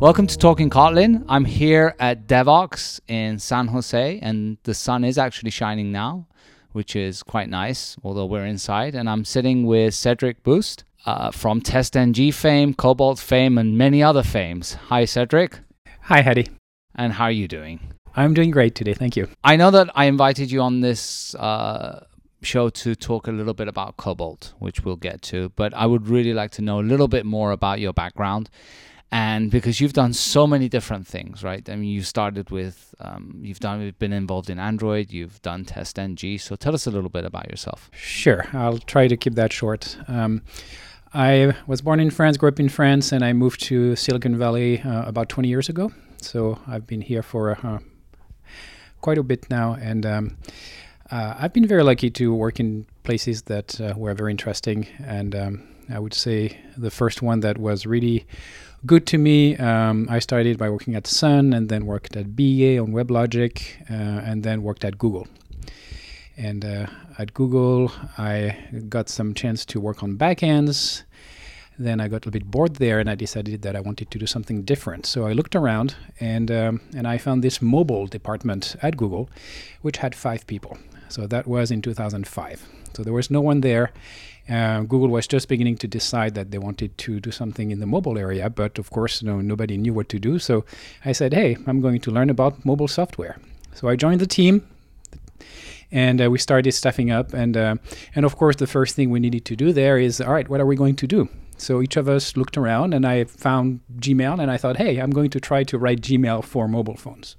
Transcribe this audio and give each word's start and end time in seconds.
Welcome 0.00 0.28
to 0.28 0.38
Talking 0.38 0.70
Kotlin. 0.70 1.24
I'm 1.28 1.44
here 1.44 1.96
at 1.98 2.28
Devoxx 2.28 3.00
in 3.08 3.40
San 3.40 3.66
Jose, 3.66 4.20
and 4.20 4.56
the 4.62 4.72
sun 4.72 5.02
is 5.02 5.18
actually 5.18 5.50
shining 5.50 5.90
now, 5.90 6.28
which 6.70 6.94
is 6.94 7.24
quite 7.24 7.48
nice, 7.48 7.96
although 8.04 8.24
we're 8.24 8.46
inside. 8.46 8.94
And 8.94 9.10
I'm 9.10 9.24
sitting 9.24 9.66
with 9.66 9.94
Cedric 9.94 10.44
Beust 10.44 10.84
uh, 11.04 11.32
from 11.32 11.60
TestNG 11.60 12.32
fame, 12.32 12.74
Kobalt 12.74 13.18
fame, 13.18 13.58
and 13.58 13.76
many 13.76 14.00
other 14.00 14.22
fames. 14.22 14.74
Hi, 14.86 15.04
Cedric. 15.04 15.58
Hi, 16.02 16.22
Hadi. 16.22 16.46
And 16.94 17.14
how 17.14 17.24
are 17.24 17.32
you 17.32 17.48
doing? 17.48 17.92
I'm 18.14 18.34
doing 18.34 18.52
great 18.52 18.76
today. 18.76 18.94
Thank 18.94 19.16
you. 19.16 19.26
I 19.42 19.56
know 19.56 19.72
that 19.72 19.90
I 19.96 20.04
invited 20.04 20.52
you 20.52 20.60
on 20.60 20.78
this 20.78 21.34
uh, 21.34 22.06
show 22.40 22.68
to 22.68 22.94
talk 22.94 23.26
a 23.26 23.32
little 23.32 23.52
bit 23.52 23.66
about 23.66 23.96
Kobalt, 23.96 24.54
which 24.60 24.84
we'll 24.84 24.94
get 24.94 25.22
to, 25.22 25.48
but 25.56 25.74
I 25.74 25.86
would 25.86 26.06
really 26.06 26.34
like 26.34 26.52
to 26.52 26.62
know 26.62 26.78
a 26.78 26.86
little 26.86 27.08
bit 27.08 27.26
more 27.26 27.50
about 27.50 27.80
your 27.80 27.92
background. 27.92 28.48
And 29.10 29.50
because 29.50 29.80
you've 29.80 29.94
done 29.94 30.12
so 30.12 30.46
many 30.46 30.68
different 30.68 31.06
things, 31.06 31.42
right? 31.42 31.66
I 31.68 31.76
mean, 31.76 31.90
you 31.90 32.02
started 32.02 32.50
with, 32.50 32.94
um, 33.00 33.40
you've 33.42 33.60
done, 33.60 33.80
you've 33.80 33.98
been 33.98 34.12
involved 34.12 34.50
in 34.50 34.58
Android, 34.58 35.10
you've 35.10 35.40
done 35.40 35.64
TestNG. 35.64 36.38
So 36.38 36.56
tell 36.56 36.74
us 36.74 36.86
a 36.86 36.90
little 36.90 37.08
bit 37.08 37.24
about 37.24 37.48
yourself. 37.48 37.90
Sure, 37.94 38.46
I'll 38.52 38.78
try 38.78 39.08
to 39.08 39.16
keep 39.16 39.34
that 39.34 39.52
short. 39.52 39.96
Um, 40.08 40.42
I 41.14 41.54
was 41.66 41.80
born 41.80 42.00
in 42.00 42.10
France, 42.10 42.36
grew 42.36 42.50
up 42.50 42.60
in 42.60 42.68
France, 42.68 43.12
and 43.12 43.24
I 43.24 43.32
moved 43.32 43.62
to 43.64 43.96
Silicon 43.96 44.36
Valley 44.36 44.82
uh, 44.82 45.08
about 45.08 45.30
20 45.30 45.48
years 45.48 45.70
ago. 45.70 45.90
So 46.20 46.58
I've 46.66 46.86
been 46.86 47.00
here 47.00 47.22
for 47.22 47.56
uh, 47.66 47.78
quite 49.00 49.16
a 49.16 49.22
bit 49.22 49.48
now, 49.48 49.74
and 49.80 50.04
um, 50.04 50.36
uh, 51.10 51.34
I've 51.38 51.54
been 51.54 51.66
very 51.66 51.82
lucky 51.82 52.10
to 52.10 52.34
work 52.34 52.60
in 52.60 52.84
places 53.04 53.42
that 53.42 53.80
uh, 53.80 53.94
were 53.96 54.12
very 54.12 54.32
interesting. 54.32 54.86
And 55.02 55.34
um, 55.34 55.68
I 55.88 55.98
would 55.98 56.12
say 56.12 56.58
the 56.76 56.90
first 56.90 57.22
one 57.22 57.40
that 57.40 57.56
was 57.56 57.86
really 57.86 58.26
good 58.86 59.06
to 59.06 59.18
me. 59.18 59.56
Um, 59.56 60.06
I 60.10 60.18
started 60.18 60.58
by 60.58 60.70
working 60.70 60.94
at 60.94 61.06
Sun 61.06 61.52
and 61.52 61.68
then 61.68 61.86
worked 61.86 62.16
at 62.16 62.36
BEA 62.36 62.78
on 62.78 62.88
WebLogic 62.88 63.90
uh, 63.90 64.22
and 64.24 64.42
then 64.42 64.62
worked 64.62 64.84
at 64.84 64.98
Google. 64.98 65.26
And 66.36 66.64
uh, 66.64 66.86
at 67.18 67.34
Google, 67.34 67.90
I 68.16 68.56
got 68.88 69.08
some 69.08 69.34
chance 69.34 69.64
to 69.66 69.80
work 69.80 70.02
on 70.02 70.16
backends. 70.16 71.02
Then 71.80 72.00
I 72.00 72.08
got 72.08 72.16
a 72.16 72.28
little 72.28 72.32
bit 72.32 72.50
bored 72.50 72.76
there, 72.76 72.98
and 72.98 73.08
I 73.08 73.14
decided 73.14 73.62
that 73.62 73.76
I 73.76 73.80
wanted 73.80 74.10
to 74.10 74.18
do 74.18 74.26
something 74.26 74.62
different. 74.62 75.06
So 75.06 75.26
I 75.26 75.32
looked 75.32 75.54
around, 75.54 75.94
and 76.18 76.50
um, 76.50 76.80
and 76.96 77.06
I 77.06 77.18
found 77.18 77.44
this 77.44 77.62
mobile 77.62 78.08
department 78.08 78.74
at 78.82 78.96
Google, 78.96 79.30
which 79.82 79.98
had 79.98 80.14
five 80.14 80.44
people. 80.48 80.76
So 81.08 81.28
that 81.28 81.46
was 81.46 81.70
in 81.70 81.80
2005. 81.82 82.66
So 82.94 83.04
there 83.04 83.12
was 83.12 83.30
no 83.30 83.40
one 83.40 83.60
there. 83.60 83.92
Uh, 84.48 84.80
Google 84.80 85.08
was 85.08 85.26
just 85.26 85.48
beginning 85.48 85.76
to 85.76 85.86
decide 85.86 86.34
that 86.34 86.50
they 86.50 86.58
wanted 86.58 86.96
to 86.98 87.20
do 87.20 87.30
something 87.30 87.70
in 87.70 87.80
the 87.80 87.86
mobile 87.86 88.18
area, 88.18 88.48
but 88.48 88.78
of 88.78 88.90
course, 88.90 89.22
no, 89.22 89.40
nobody 89.40 89.76
knew 89.76 89.92
what 89.92 90.08
to 90.08 90.18
do. 90.18 90.38
So 90.38 90.64
I 91.04 91.12
said, 91.12 91.34
"Hey, 91.34 91.56
I'm 91.66 91.80
going 91.80 92.00
to 92.00 92.10
learn 92.10 92.30
about 92.30 92.64
mobile 92.64 92.88
software." 92.88 93.38
So 93.74 93.88
I 93.88 93.96
joined 93.96 94.20
the 94.20 94.26
team, 94.26 94.66
and 95.92 96.20
uh, 96.22 96.30
we 96.30 96.38
started 96.38 96.72
staffing 96.72 97.10
up. 97.10 97.34
And 97.34 97.56
uh, 97.56 97.76
and 98.14 98.24
of 98.24 98.36
course, 98.36 98.56
the 98.56 98.66
first 98.66 98.96
thing 98.96 99.10
we 99.10 99.20
needed 99.20 99.44
to 99.46 99.56
do 99.56 99.72
there 99.72 99.98
is, 99.98 100.20
all 100.20 100.32
right, 100.32 100.48
what 100.48 100.60
are 100.60 100.66
we 100.66 100.76
going 100.76 100.96
to 100.96 101.06
do? 101.06 101.28
So 101.58 101.82
each 101.82 101.96
of 101.96 102.08
us 102.08 102.36
looked 102.36 102.56
around, 102.56 102.94
and 102.94 103.04
I 103.04 103.24
found 103.24 103.80
Gmail, 103.98 104.40
and 104.40 104.50
I 104.50 104.56
thought, 104.56 104.76
hey, 104.76 104.98
I'm 104.98 105.10
going 105.10 105.30
to 105.30 105.40
try 105.40 105.64
to 105.64 105.78
write 105.78 106.00
Gmail 106.00 106.44
for 106.44 106.68
mobile 106.68 106.96
phones. 106.96 107.36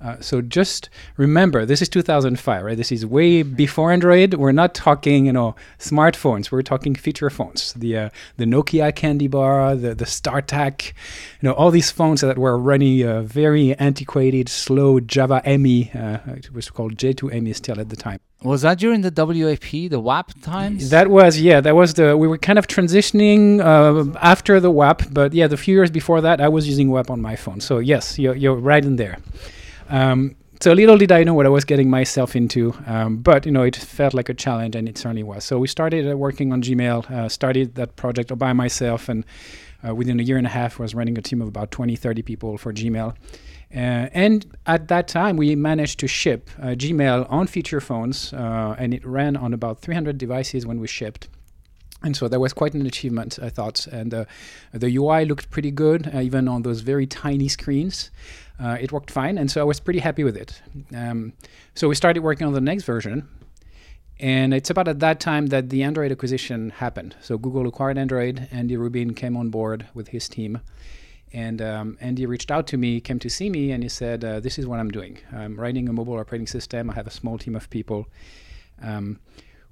Uh, 0.00 0.20
so 0.20 0.42
just 0.42 0.90
remember, 1.16 1.64
this 1.64 1.80
is 1.80 1.88
2005, 1.88 2.64
right? 2.64 2.76
This 2.76 2.92
is 2.92 3.06
way 3.06 3.42
before 3.42 3.90
Android. 3.90 4.34
We're 4.34 4.52
not 4.52 4.74
talking, 4.74 5.26
you 5.26 5.32
know, 5.32 5.54
smartphones. 5.78 6.50
We're 6.50 6.62
talking 6.62 6.94
feature 6.94 7.30
phones. 7.30 7.72
The 7.74 7.96
uh, 7.96 8.08
the 8.36 8.44
Nokia 8.44 8.94
Candy 8.94 9.28
Bar, 9.28 9.76
the 9.76 9.94
the 9.94 10.04
StarTAC, 10.04 10.88
you 10.88 11.48
know, 11.48 11.52
all 11.52 11.70
these 11.70 11.90
phones 11.90 12.20
that 12.20 12.36
were 12.36 12.58
running 12.58 13.02
a 13.02 13.22
very 13.22 13.74
antiquated, 13.76 14.48
slow 14.48 15.00
Java 15.00 15.40
ME. 15.58 15.90
Uh, 15.94 16.18
it 16.26 16.52
was 16.52 16.68
called 16.70 16.96
J2 16.96 17.40
ME 17.42 17.52
still 17.54 17.80
at 17.80 17.88
the 17.88 17.96
time. 17.96 18.20
Was 18.42 18.60
that 18.60 18.78
during 18.78 19.00
the 19.00 19.10
WAP, 19.10 19.88
the 19.88 19.98
WAP 20.00 20.38
times? 20.42 20.90
That 20.90 21.08
was 21.08 21.40
yeah. 21.40 21.62
That 21.62 21.74
was 21.74 21.94
the 21.94 22.14
we 22.14 22.28
were 22.28 22.36
kind 22.36 22.58
of 22.58 22.66
transitioning 22.66 23.60
uh, 23.60 24.18
after 24.20 24.60
the 24.60 24.70
WAP, 24.70 25.02
but 25.10 25.32
yeah, 25.32 25.46
the 25.46 25.56
few 25.56 25.74
years 25.74 25.90
before 25.90 26.20
that, 26.20 26.42
I 26.42 26.48
was 26.48 26.68
using 26.68 26.90
WAP 26.90 27.10
on 27.10 27.22
my 27.22 27.36
phone. 27.36 27.60
So 27.60 27.78
yes, 27.78 28.18
you're, 28.18 28.34
you're 28.34 28.54
right 28.54 28.84
in 28.84 28.96
there. 28.96 29.16
Um, 29.88 30.36
so 30.60 30.72
little 30.72 30.96
did 30.96 31.12
I 31.12 31.24
know 31.24 31.34
what 31.34 31.46
I 31.46 31.50
was 31.50 31.64
getting 31.64 31.90
myself 31.90 32.34
into, 32.34 32.74
um, 32.86 33.18
but 33.18 33.44
you 33.44 33.52
know 33.52 33.62
it 33.62 33.76
felt 33.76 34.14
like 34.14 34.28
a 34.28 34.34
challenge, 34.34 34.74
and 34.76 34.88
it 34.88 34.96
certainly 34.96 35.22
was. 35.22 35.44
So 35.44 35.58
we 35.58 35.68
started 35.68 36.10
uh, 36.10 36.16
working 36.16 36.52
on 36.52 36.62
Gmail, 36.62 37.10
uh, 37.10 37.28
started 37.28 37.74
that 37.74 37.96
project 37.96 38.30
all 38.30 38.36
by 38.36 38.52
myself, 38.52 39.08
and 39.08 39.26
uh, 39.86 39.94
within 39.94 40.18
a 40.20 40.22
year 40.22 40.38
and 40.38 40.46
a 40.46 40.50
half, 40.50 40.78
was 40.78 40.94
running 40.94 41.18
a 41.18 41.20
team 41.20 41.42
of 41.42 41.48
about 41.48 41.70
20, 41.70 41.96
30 41.96 42.22
people 42.22 42.56
for 42.56 42.72
Gmail. 42.72 43.14
Uh, 43.74 44.08
and 44.14 44.46
at 44.66 44.88
that 44.88 45.06
time, 45.08 45.36
we 45.36 45.54
managed 45.56 45.98
to 46.00 46.06
ship 46.06 46.48
uh, 46.62 46.68
Gmail 46.68 47.30
on 47.30 47.46
feature 47.46 47.80
phones, 47.80 48.32
and 48.32 48.94
it 48.94 49.04
ran 49.04 49.36
on 49.36 49.52
about 49.52 49.80
300 49.80 50.16
devices 50.16 50.64
when 50.64 50.80
we 50.80 50.86
shipped. 50.86 51.28
And 52.02 52.16
so 52.16 52.28
that 52.28 52.38
was 52.38 52.52
quite 52.52 52.74
an 52.74 52.86
achievement, 52.86 53.38
I 53.42 53.48
thought. 53.48 53.86
And 53.86 54.26
the 54.72 54.96
UI 54.96 55.24
looked 55.24 55.50
pretty 55.50 55.70
good, 55.70 56.10
even 56.14 56.48
on 56.48 56.62
those 56.62 56.80
very 56.80 57.06
tiny 57.06 57.48
screens 57.48 58.10
uh, 58.58 58.76
it 58.80 58.92
worked 58.92 59.10
fine, 59.10 59.38
and 59.38 59.50
so 59.50 59.60
I 59.60 59.64
was 59.64 59.80
pretty 59.80 59.98
happy 59.98 60.24
with 60.24 60.36
it. 60.36 60.62
Um, 60.94 61.32
so 61.74 61.88
we 61.88 61.94
started 61.94 62.22
working 62.22 62.46
on 62.46 62.52
the 62.52 62.60
next 62.60 62.84
version, 62.84 63.28
and 64.20 64.54
it's 64.54 64.70
about 64.70 64.88
at 64.88 65.00
that 65.00 65.20
time 65.20 65.46
that 65.46 65.70
the 65.70 65.82
Android 65.82 66.12
acquisition 66.12 66.70
happened. 66.70 67.16
So 67.20 67.36
Google 67.36 67.66
acquired 67.66 67.98
Android. 67.98 68.48
Andy 68.52 68.76
Rubin 68.76 69.14
came 69.14 69.36
on 69.36 69.50
board 69.50 69.86
with 69.92 70.08
his 70.08 70.28
team, 70.28 70.60
and 71.32 71.60
um, 71.60 71.98
Andy 72.00 72.26
reached 72.26 72.50
out 72.50 72.66
to 72.68 72.76
me, 72.76 73.00
came 73.00 73.18
to 73.18 73.28
see 73.28 73.50
me, 73.50 73.72
and 73.72 73.82
he 73.82 73.88
said, 73.88 74.24
uh, 74.24 74.38
"This 74.40 74.58
is 74.58 74.66
what 74.66 74.78
I'm 74.78 74.90
doing. 74.90 75.18
I'm 75.32 75.58
writing 75.58 75.88
a 75.88 75.92
mobile 75.92 76.18
operating 76.18 76.46
system. 76.46 76.90
I 76.90 76.94
have 76.94 77.08
a 77.08 77.10
small 77.10 77.38
team 77.38 77.56
of 77.56 77.68
people." 77.70 78.06
Um, 78.82 79.18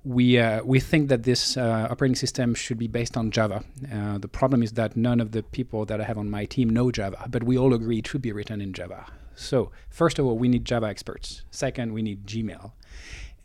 we 0.05 0.39
uh, 0.39 0.63
we 0.65 0.81
think 0.81 1.09
that 1.09 1.23
this 1.23 1.57
uh, 1.57 1.87
operating 1.91 2.17
system 2.17 2.55
should 2.55 2.79
be 2.79 2.89
based 2.89 3.17
on 3.17 3.31
Java. 3.31 3.65
Uh, 3.93 4.19
the 4.19 4.29
problem 4.29 4.63
is 4.63 4.73
that 4.73 4.97
none 4.97 5.21
of 5.21 5.33
the 5.33 5.43
people 5.43 5.85
that 5.87 6.01
I 6.01 6.05
have 6.05 6.19
on 6.19 6.29
my 6.29 6.45
team 6.45 6.71
know 6.71 6.91
Java, 6.91 7.27
but 7.31 7.45
we 7.45 7.57
all 7.57 7.73
agree 7.73 7.99
it 7.99 8.07
should 8.07 8.23
be 8.23 8.33
written 8.33 8.61
in 8.61 8.73
Java. 8.73 9.07
So 9.37 9.71
first 9.91 10.19
of 10.19 10.27
all, 10.27 10.37
we 10.37 10.49
need 10.49 10.65
Java 10.65 10.87
experts. 10.87 11.43
Second, 11.51 11.93
we 11.93 12.03
need 12.03 12.27
Gmail. 12.27 12.73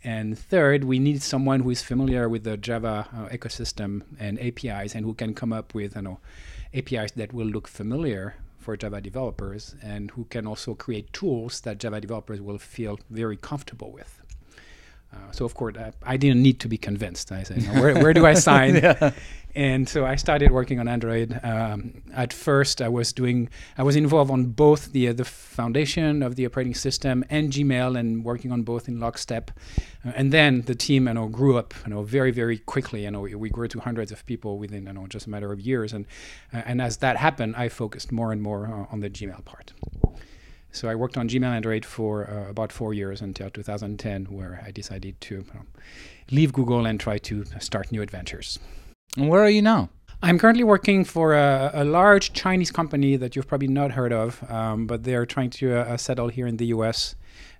And 0.03 0.37
third, 0.37 0.83
we 0.83 0.99
need 0.99 1.21
someone 1.21 1.61
who 1.61 1.69
is 1.69 1.81
familiar 1.81 2.29
with 2.29 2.43
the 2.43 2.55
Java 2.55 3.07
uh, 3.13 3.35
ecosystem 3.35 4.03
and 4.19 4.39
APIs 4.39 4.95
and 4.95 5.05
who 5.05 5.13
can 5.13 5.33
come 5.33 5.51
up 5.51 5.73
with 5.73 5.95
you 5.95 6.01
know, 6.01 6.19
APIs 6.73 7.11
that 7.11 7.33
will 7.33 7.47
look 7.47 7.67
familiar 7.67 8.35
for 8.57 8.77
Java 8.77 9.01
developers 9.01 9.75
and 9.81 10.11
who 10.11 10.25
can 10.25 10.45
also 10.45 10.75
create 10.75 11.11
tools 11.13 11.61
that 11.61 11.77
Java 11.77 11.99
developers 11.99 12.41
will 12.41 12.57
feel 12.57 12.99
very 13.09 13.37
comfortable 13.37 13.91
with. 13.91 14.21
Uh, 15.13 15.31
so 15.31 15.45
of 15.45 15.53
course, 15.55 15.75
I, 15.77 15.91
I, 16.03 16.17
didn't 16.17 16.41
need 16.41 16.59
to 16.59 16.67
be 16.67 16.77
convinced. 16.77 17.31
I 17.31 17.43
said, 17.43 17.63
where, 17.79 17.95
where 17.95 18.13
do 18.13 18.25
I 18.25 18.33
sign? 18.49 18.75
yeah. 18.75 19.11
And 19.57 19.89
so 19.89 20.05
I 20.05 20.17
started 20.17 20.51
working 20.51 20.79
on 20.79 20.87
Android. 20.87 21.39
Um, 21.41 22.03
at 22.13 22.31
first, 22.31 22.79
I 22.79 22.89
was 22.89 23.11
doing, 23.11 23.49
I 23.75 23.81
was 23.81 23.95
involved 23.95 24.29
on 24.29 24.45
both 24.45 24.91
the 24.91 25.07
uh, 25.07 25.13
the 25.13 25.25
foundation 25.25 26.21
of 26.21 26.35
the 26.35 26.45
operating 26.45 26.75
system 26.75 27.25
and 27.31 27.51
Gmail, 27.51 27.97
and 27.97 28.23
working 28.23 28.51
on 28.51 28.61
both 28.61 28.87
in 28.87 28.99
lockstep. 28.99 29.49
Uh, 30.05 30.11
and 30.15 30.31
then 30.31 30.61
the 30.61 30.75
team, 30.75 31.07
you 31.07 31.15
know, 31.15 31.27
grew 31.27 31.57
up, 31.57 31.73
you 31.85 31.89
know, 31.89 32.03
very 32.03 32.29
very 32.29 32.59
quickly. 32.59 33.05
You 33.05 33.09
know, 33.09 33.21
we, 33.21 33.49
grew 33.49 33.67
to 33.69 33.79
hundreds 33.79 34.11
of 34.11 34.23
people 34.27 34.59
within, 34.59 34.85
you 34.85 34.93
know, 34.93 35.07
just 35.07 35.25
a 35.25 35.31
matter 35.31 35.51
of 35.51 35.59
years. 35.59 35.91
And 35.91 36.05
uh, 36.53 36.61
and 36.67 36.79
as 36.79 36.97
that 36.97 37.17
happened, 37.17 37.55
I 37.55 37.69
focused 37.69 38.11
more 38.11 38.31
and 38.31 38.43
more 38.43 38.67
uh, 38.67 38.93
on 38.93 38.99
the 38.99 39.09
Gmail 39.09 39.43
part. 39.43 39.73
So 40.77 40.87
I 40.87 40.93
worked 40.93 41.17
on 41.17 41.27
Gmail 41.27 41.49
Android 41.49 41.83
for 41.83 42.29
uh, 42.29 42.51
about 42.51 42.71
four 42.71 42.93
years 42.93 43.19
until 43.21 43.49
2010, 43.49 44.25
where 44.25 44.63
I 44.63 44.69
decided 44.69 45.19
to 45.21 45.43
leave 46.29 46.53
Google 46.53 46.85
and 46.85 46.99
try 46.99 47.17
to 47.17 47.45
start 47.59 47.91
new 47.91 48.03
adventures. 48.03 48.59
And 49.17 49.27
where 49.27 49.41
are 49.41 49.49
you 49.49 49.63
now? 49.63 49.89
I'm 50.21 50.37
currently 50.37 50.63
working 50.63 51.03
for 51.03 51.33
a, 51.33 51.71
a, 51.73 51.83
large 51.83 52.33
Chinese 52.33 52.69
company 52.69 53.15
that 53.15 53.35
you've 53.35 53.47
probably 53.47 53.67
not 53.67 53.91
heard 53.91 54.13
of, 54.13 54.43
um, 54.51 54.85
but 54.85 55.03
they're 55.03 55.25
trying 55.25 55.49
to 55.51 55.77
uh, 55.77 55.97
settle 55.97 56.27
here 56.27 56.45
in 56.45 56.57
the 56.57 56.67
US, 56.67 57.15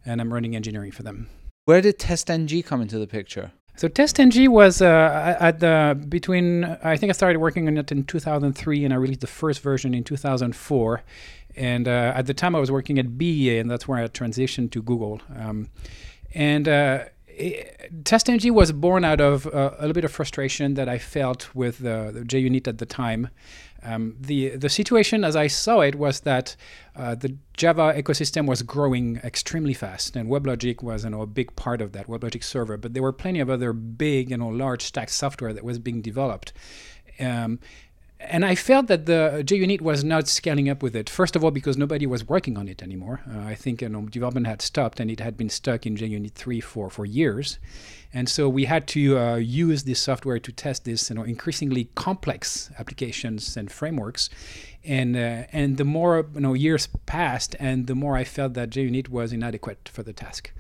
and 0.06 0.22
I'm 0.22 0.32
running 0.32 0.56
engineering 0.56 0.92
for 0.92 1.02
them. 1.02 1.28
Where 1.66 1.82
did 1.82 1.98
TestNG 1.98 2.64
come 2.66 2.82
into 2.82 3.00
the 3.00 3.08
picture? 3.08 3.52
So 3.78 3.88
TestNG 3.88 4.48
was 4.48 4.82
uh, 4.82 5.38
at 5.40 5.60
the 5.60 5.96
between. 6.10 6.64
I 6.84 6.98
think 6.98 7.12
I 7.12 7.14
started 7.14 7.38
working 7.38 7.68
on 7.68 7.78
it 7.78 7.92
in 7.92 8.06
2003, 8.06 8.86
and 8.86 8.92
I 8.92 8.98
released 8.98 9.22
the 9.22 9.28
first 9.28 9.62
version 9.62 9.94
in 9.94 10.04
2004. 10.04 11.04
And 11.58 11.88
uh, 11.88 12.14
at 12.16 12.28
the 12.28 12.34
time, 12.34 12.56
I 12.56 12.60
was 12.60 12.72
working 12.72 13.00
at 13.00 13.18
BEA, 13.18 13.58
and 13.60 13.70
that's 13.70 13.88
where 13.88 14.02
I 14.02 14.08
transitioned 14.08 14.72
to 14.72 14.82
Google. 14.82 15.22
Um, 15.36 15.70
and 16.34 16.68
uh, 16.68 17.06
TestNG 18.04 18.52
was 18.52 18.72
born 18.72 19.04
out 19.04 19.20
of 19.20 19.48
uh, 19.48 19.72
a 19.78 19.82
little 19.82 19.94
bit 19.94 20.06
of 20.06 20.12
frustration 20.12 20.76
that 20.76 20.88
I 20.88 20.98
felt 20.98 21.54
with 21.56 21.80
the, 21.80 22.12
the 22.14 22.22
JUnit 22.22 22.68
at 22.68 22.78
the 22.78 22.86
time. 22.86 23.30
Um, 23.84 24.18
the 24.20 24.50
the 24.50 24.70
situation, 24.70 25.24
as 25.24 25.36
I 25.36 25.48
saw 25.48 25.82
it, 25.82 25.96
was 25.96 26.22
that 26.22 26.56
uh, 26.96 27.16
the 27.16 27.38
Java 27.56 27.94
ecosystem 27.96 28.48
was 28.48 28.64
growing 28.64 29.18
extremely 29.24 29.74
fast, 29.74 30.16
and 30.16 30.30
WebLogic 30.30 30.82
was 30.82 31.04
you 31.04 31.12
know, 31.12 31.22
a 31.22 31.28
big 31.28 31.56
part 31.56 31.82
of 31.82 31.92
that 31.94 32.08
WebLogic 32.08 32.44
server. 32.44 32.78
But 32.78 32.94
there 32.94 33.04
were 33.04 33.14
plenty 33.14 33.40
of 33.40 33.50
other 33.50 33.74
big, 33.74 34.32
you 34.32 34.38
know, 34.38 34.50
large 34.50 34.82
stack 34.84 35.10
software 35.10 35.54
that 35.54 35.64
was 35.64 35.78
being 35.78 36.02
developed. 36.02 36.54
Um, 37.20 37.60
and 38.20 38.44
I 38.44 38.56
felt 38.56 38.88
that 38.88 39.06
the 39.06 39.44
JUnit 39.46 39.82
was 39.82 40.04
not 40.04 40.28
scaling 40.28 40.70
up 40.70 40.82
with 40.82 40.96
it. 40.96 41.10
First 41.10 41.36
of 41.36 41.44
all, 41.44 41.52
because 41.52 41.78
nobody 41.78 42.08
was 42.08 42.28
working 42.28 42.58
on 42.58 42.68
it 42.68 42.82
anymore. 42.82 43.22
Uh, 43.32 43.42
I 43.42 43.54
think 43.54 43.82
you 43.82 43.90
know, 43.90 44.02
development 44.04 44.48
had 44.48 44.62
stopped, 44.62 45.00
and 45.00 45.12
it 45.12 45.20
had 45.20 45.38
been 45.38 45.50
stuck 45.50 45.86
in 45.86 45.96
JUnit 45.96 46.34
3 46.34 46.60
for, 46.60 46.90
for 46.90 47.06
years. 47.06 47.60
And 48.12 48.28
so 48.28 48.50
we 48.50 48.66
had 48.66 48.88
to 48.88 49.20
uh, 49.20 49.36
use 49.36 49.84
this 49.84 50.02
software 50.02 50.40
to 50.40 50.52
test 50.52 50.86
this, 50.86 51.10
you 51.10 51.16
know, 51.16 51.24
increasingly 51.24 51.90
complex 51.94 52.72
applications 52.80 53.56
and 53.56 53.72
frameworks. 53.72 54.30
And 54.84 55.16
uh, 55.16 55.44
and 55.52 55.78
the 55.78 55.84
more 55.84 56.26
you 56.34 56.40
know 56.40 56.54
years 56.54 56.88
passed, 57.06 57.56
and 57.60 57.88
the 57.88 57.96
more 57.96 58.16
I 58.16 58.24
felt 58.24 58.54
that 58.54 58.70
JUnit 58.70 59.10
was 59.10 59.34
inadequate 59.34 59.90
for 59.94 60.02
the 60.02 60.14
task. 60.14 60.52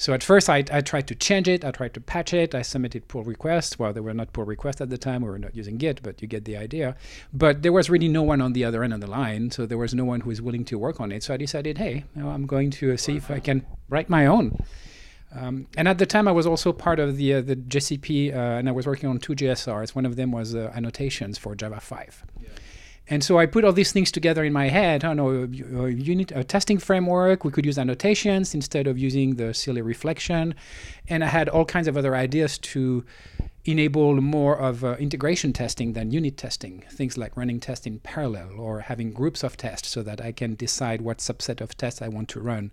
So 0.00 0.14
at 0.14 0.24
first, 0.24 0.48
I, 0.48 0.64
I 0.72 0.80
tried 0.80 1.06
to 1.08 1.14
change 1.14 1.46
it. 1.46 1.62
I 1.62 1.72
tried 1.72 1.92
to 1.92 2.00
patch 2.00 2.32
it. 2.32 2.54
I 2.54 2.62
submitted 2.62 3.06
pull 3.06 3.22
requests. 3.22 3.78
Well, 3.78 3.92
they 3.92 4.00
were 4.00 4.14
not 4.14 4.32
pull 4.32 4.44
requests 4.44 4.80
at 4.80 4.88
the 4.88 4.96
time. 4.96 5.20
We 5.20 5.28
were 5.28 5.38
not 5.38 5.54
using 5.54 5.76
Git, 5.76 6.02
but 6.02 6.22
you 6.22 6.26
get 6.26 6.46
the 6.46 6.56
idea. 6.56 6.96
But 7.34 7.60
there 7.60 7.70
was 7.70 7.90
really 7.90 8.08
no 8.08 8.22
one 8.22 8.40
on 8.40 8.54
the 8.54 8.64
other 8.64 8.82
end 8.82 8.94
of 8.94 9.02
the 9.02 9.06
line. 9.06 9.50
So 9.50 9.66
there 9.66 9.76
was 9.76 9.94
no 9.94 10.06
one 10.06 10.22
who 10.22 10.30
was 10.30 10.40
willing 10.40 10.64
to 10.64 10.78
work 10.78 11.02
on 11.02 11.12
it. 11.12 11.22
So 11.22 11.34
I 11.34 11.36
decided, 11.36 11.76
hey, 11.76 12.04
I'm 12.16 12.46
going 12.46 12.70
to 12.70 12.96
see 12.96 13.16
if 13.16 13.30
I 13.30 13.40
can 13.40 13.66
write 13.90 14.08
my 14.08 14.24
own. 14.24 14.58
Um, 15.38 15.66
and 15.76 15.86
at 15.86 15.98
the 15.98 16.06
time, 16.06 16.26
I 16.26 16.32
was 16.32 16.46
also 16.46 16.72
part 16.72 16.98
of 16.98 17.18
the 17.18 17.34
uh, 17.34 17.40
the 17.42 17.56
JCP, 17.56 18.34
uh, 18.34 18.38
and 18.58 18.70
I 18.70 18.72
was 18.72 18.86
working 18.86 19.10
on 19.10 19.18
two 19.18 19.34
JSRs. 19.34 19.94
One 19.94 20.06
of 20.06 20.16
them 20.16 20.32
was 20.32 20.54
uh, 20.54 20.72
annotations 20.74 21.36
for 21.36 21.54
Java 21.54 21.78
5. 21.78 22.24
Yeah. 22.40 22.48
And 23.10 23.24
so 23.24 23.38
I 23.38 23.46
put 23.46 23.64
all 23.64 23.72
these 23.72 23.90
things 23.90 24.12
together 24.12 24.44
in 24.44 24.52
my 24.52 24.68
head. 24.68 25.04
I 25.04 25.12
know 25.14 25.42
you 25.42 26.14
need 26.14 26.30
a 26.30 26.44
testing 26.44 26.78
framework. 26.78 27.44
We 27.44 27.50
could 27.50 27.66
use 27.66 27.76
annotations 27.76 28.54
instead 28.54 28.86
of 28.86 28.96
using 28.98 29.34
the 29.34 29.52
silly 29.52 29.82
reflection. 29.82 30.54
And 31.08 31.24
I 31.24 31.26
had 31.26 31.48
all 31.48 31.64
kinds 31.64 31.88
of 31.88 31.96
other 31.96 32.14
ideas 32.14 32.56
to 32.58 33.04
enable 33.64 34.18
more 34.20 34.56
of 34.58 34.84
uh, 34.84 34.96
integration 34.98 35.52
testing 35.52 35.92
than 35.92 36.12
unit 36.12 36.36
testing. 36.36 36.84
Things 36.88 37.18
like 37.18 37.36
running 37.36 37.58
tests 37.58 37.84
in 37.84 37.98
parallel 37.98 38.52
or 38.56 38.80
having 38.80 39.12
groups 39.12 39.42
of 39.42 39.56
tests 39.56 39.88
so 39.88 40.02
that 40.04 40.20
I 40.20 40.30
can 40.30 40.54
decide 40.54 41.02
what 41.02 41.18
subset 41.18 41.60
of 41.60 41.76
tests 41.76 42.00
I 42.00 42.08
want 42.08 42.28
to 42.30 42.40
run. 42.40 42.70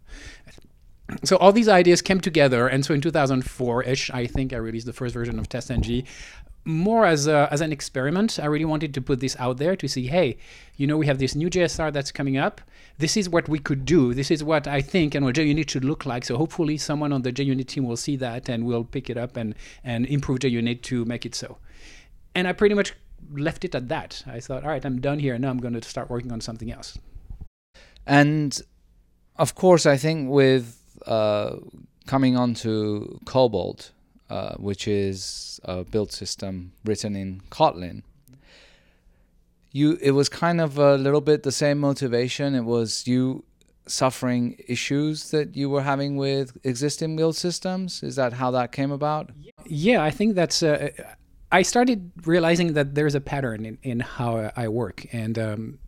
So 1.23 1.37
all 1.37 1.53
these 1.53 1.69
ideas 1.69 2.01
came 2.01 2.19
together, 2.19 2.67
and 2.67 2.85
so 2.85 2.93
in 2.93 2.99
2004-ish, 2.99 4.11
I 4.11 4.27
think 4.27 4.51
I 4.51 4.57
released 4.57 4.85
the 4.85 4.93
first 4.93 5.13
version 5.13 5.39
of 5.39 5.47
TestNG 5.47 6.05
more 6.67 7.05
as, 7.05 7.27
a, 7.27 7.47
as 7.49 7.61
an 7.61 7.71
experiment. 7.71 8.39
I 8.39 8.45
really 8.45 8.65
wanted 8.65 8.93
to 8.93 9.01
put 9.01 9.21
this 9.21 9.37
out 9.39 9.57
there 9.57 9.75
to 9.77 9.87
see, 9.87 10.07
hey, 10.07 10.37
you 10.75 10.85
know, 10.85 10.97
we 10.97 11.07
have 11.07 11.17
this 11.17 11.33
new 11.33 11.49
JSR 11.49 11.93
that's 11.93 12.11
coming 12.11 12.37
up. 12.37 12.59
This 12.97 13.15
is 13.15 13.29
what 13.29 13.47
we 13.47 13.57
could 13.57 13.85
do. 13.85 14.13
This 14.13 14.29
is 14.29 14.43
what 14.43 14.67
I 14.67 14.81
think 14.81 15.15
and 15.15 15.25
what 15.25 15.35
JUnit 15.35 15.69
should 15.69 15.85
look 15.85 16.05
like. 16.05 16.25
So 16.25 16.35
hopefully 16.35 16.77
someone 16.77 17.13
on 17.13 17.21
the 17.21 17.31
JUnit 17.31 17.67
team 17.67 17.85
will 17.85 17.95
see 17.95 18.17
that 18.17 18.49
and 18.49 18.65
will 18.65 18.83
pick 18.83 19.09
it 19.09 19.17
up 19.17 19.37
and, 19.37 19.55
and 19.83 20.05
improve 20.07 20.39
JUnit 20.39 20.81
to 20.83 21.05
make 21.05 21.25
it 21.25 21.33
so. 21.33 21.57
And 22.35 22.47
I 22.47 22.53
pretty 22.53 22.75
much 22.75 22.93
left 23.31 23.63
it 23.63 23.73
at 23.73 23.87
that. 23.87 24.23
I 24.27 24.41
thought, 24.41 24.63
all 24.63 24.69
right, 24.69 24.83
I'm 24.83 24.99
done 24.99 25.19
here. 25.19 25.37
Now 25.37 25.49
I'm 25.49 25.59
going 25.59 25.73
to 25.73 25.81
start 25.81 26.09
working 26.09 26.33
on 26.33 26.41
something 26.41 26.71
else. 26.71 26.97
And 28.05 28.59
of 29.37 29.55
course, 29.55 29.85
I 29.85 29.95
think 29.95 30.29
with 30.29 30.81
uh, 31.05 31.57
coming 32.07 32.35
on 32.35 32.55
to 32.55 33.19
Kobalt, 33.25 33.91
uh, 34.29 34.55
which 34.55 34.87
is 34.87 35.59
a 35.63 35.83
build 35.83 36.11
system 36.11 36.73
written 36.83 37.15
in 37.15 37.41
Kotlin. 37.49 38.03
You, 39.71 39.97
it 40.01 40.11
was 40.11 40.29
kind 40.29 40.59
of 40.59 40.77
a 40.77 40.95
little 40.95 41.21
bit 41.21 41.43
the 41.43 41.51
same 41.51 41.79
motivation. 41.79 42.55
It 42.55 42.63
was 42.63 43.05
you 43.07 43.43
suffering 43.85 44.57
issues 44.67 45.31
that 45.31 45.55
you 45.55 45.69
were 45.69 45.81
having 45.81 46.17
with 46.17 46.57
existing 46.63 47.15
build 47.15 47.35
systems. 47.35 48.03
Is 48.03 48.15
that 48.15 48.33
how 48.33 48.51
that 48.51 48.71
came 48.71 48.91
about? 48.91 49.31
Yeah, 49.65 50.03
I 50.03 50.11
think 50.11 50.35
that's. 50.35 50.63
Uh, 50.63 50.89
I 51.51 51.61
started 51.61 52.11
realizing 52.25 52.73
that 52.73 52.95
there's 52.95 53.15
a 53.15 53.21
pattern 53.21 53.65
in, 53.65 53.77
in 53.81 53.99
how 54.01 54.51
I 54.55 54.67
work, 54.67 55.05
and 55.13 55.39
um, 55.39 55.79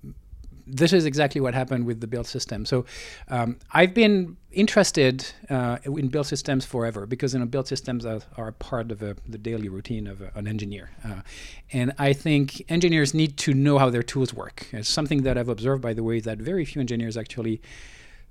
this 0.71 0.93
is 0.93 1.05
exactly 1.05 1.41
what 1.41 1.53
happened 1.53 1.85
with 1.85 1.99
the 2.01 2.07
build 2.07 2.27
system. 2.27 2.65
So 2.65 2.85
um, 3.27 3.57
I've 3.71 3.93
been 3.93 4.37
interested 4.51 5.25
uh, 5.49 5.77
in 5.85 6.07
build 6.07 6.25
systems 6.27 6.65
forever 6.65 7.05
because 7.05 7.33
you 7.33 7.39
know 7.39 7.45
build 7.45 7.67
systems 7.67 8.05
are, 8.05 8.21
are 8.37 8.51
part 8.53 8.91
of 8.91 9.01
a, 9.01 9.15
the 9.27 9.37
daily 9.37 9.69
routine 9.69 10.07
of 10.07 10.21
a, 10.21 10.31
an 10.35 10.47
engineer, 10.47 10.91
uh, 11.03 11.21
and 11.71 11.93
I 11.97 12.13
think 12.13 12.63
engineers 12.69 13.13
need 13.13 13.37
to 13.37 13.53
know 13.53 13.77
how 13.77 13.89
their 13.89 14.03
tools 14.03 14.33
work. 14.33 14.67
It's 14.71 14.89
something 14.89 15.23
that 15.23 15.37
I've 15.37 15.49
observed, 15.49 15.81
by 15.81 15.93
the 15.93 16.03
way, 16.03 16.19
that 16.21 16.37
very 16.37 16.65
few 16.65 16.79
engineers 16.79 17.17
actually 17.17 17.61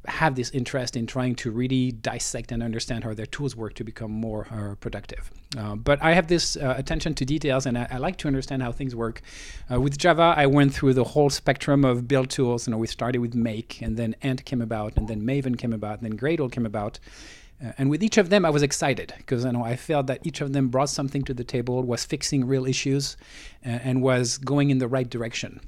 have 0.09 0.35
this 0.35 0.51
interest 0.51 0.97
in 0.97 1.07
trying 1.07 1.35
to 1.37 1.51
really 1.51 1.93
dissect 1.93 2.53
and 2.53 2.63
understand 2.63 3.05
how 3.05 3.15
their 3.15 3.27
tools 3.27 3.55
work 3.55 3.75
to 3.75 3.85
become 3.85 4.11
more 4.11 4.47
uh, 4.51 4.75
productive. 4.77 5.31
Uh, 5.57 5.77
but 5.77 6.03
I 6.03 6.13
have 6.15 6.27
this 6.27 6.57
uh, 6.57 6.75
attention 6.77 7.15
to 7.15 7.25
details 7.25 7.67
and 7.67 7.79
I, 7.79 7.89
I, 7.91 7.99
like 7.99 8.17
to 8.19 8.29
understand 8.29 8.63
how 8.63 8.73
things 8.73 8.95
work. 8.95 9.23
Uh, 9.73 9.81
with 9.81 9.97
Java, 9.97 10.35
I 10.37 10.47
went 10.47 10.75
through 10.75 10.95
the 10.95 11.05
whole 11.05 11.31
spectrum 11.31 11.85
of 11.85 12.07
build 12.07 12.31
tools. 12.31 12.67
You 12.67 12.73
know, 12.73 12.79
we 12.79 12.87
started 12.87 13.21
with 13.21 13.35
Make 13.35 13.81
and 13.81 13.97
then 13.97 14.15
Ant 14.23 14.45
came 14.45 14.61
about 14.61 14.97
and 14.97 15.09
then 15.09 15.23
Maven 15.23 15.57
came 15.57 15.73
about 15.73 16.01
and 16.01 16.11
then 16.11 16.19
Gradle 16.19 16.51
came 16.51 16.67
about. 16.67 16.99
Uh, 17.65 17.73
and 17.79 17.91
with 17.91 18.03
each 18.03 18.19
of 18.19 18.31
them, 18.31 18.45
I 18.45 18.51
was 18.51 18.63
excited 18.63 19.13
because 19.17 19.45
you 19.45 19.53
know 19.53 19.65
I 19.65 19.77
felt 19.77 20.07
that 20.07 20.21
each 20.25 20.41
of 20.41 20.53
them 20.53 20.69
brought 20.69 20.91
something 20.91 21.23
to 21.25 21.35
the 21.35 21.45
table, 21.45 21.83
was 21.83 22.05
fixing 22.05 22.47
real 22.47 22.67
issues, 22.67 23.17
uh, 23.67 23.71
and 23.71 24.03
was 24.03 24.39
going 24.39 24.71
in 24.71 24.79
the 24.79 24.89
right 24.89 25.09
direction. 25.09 25.61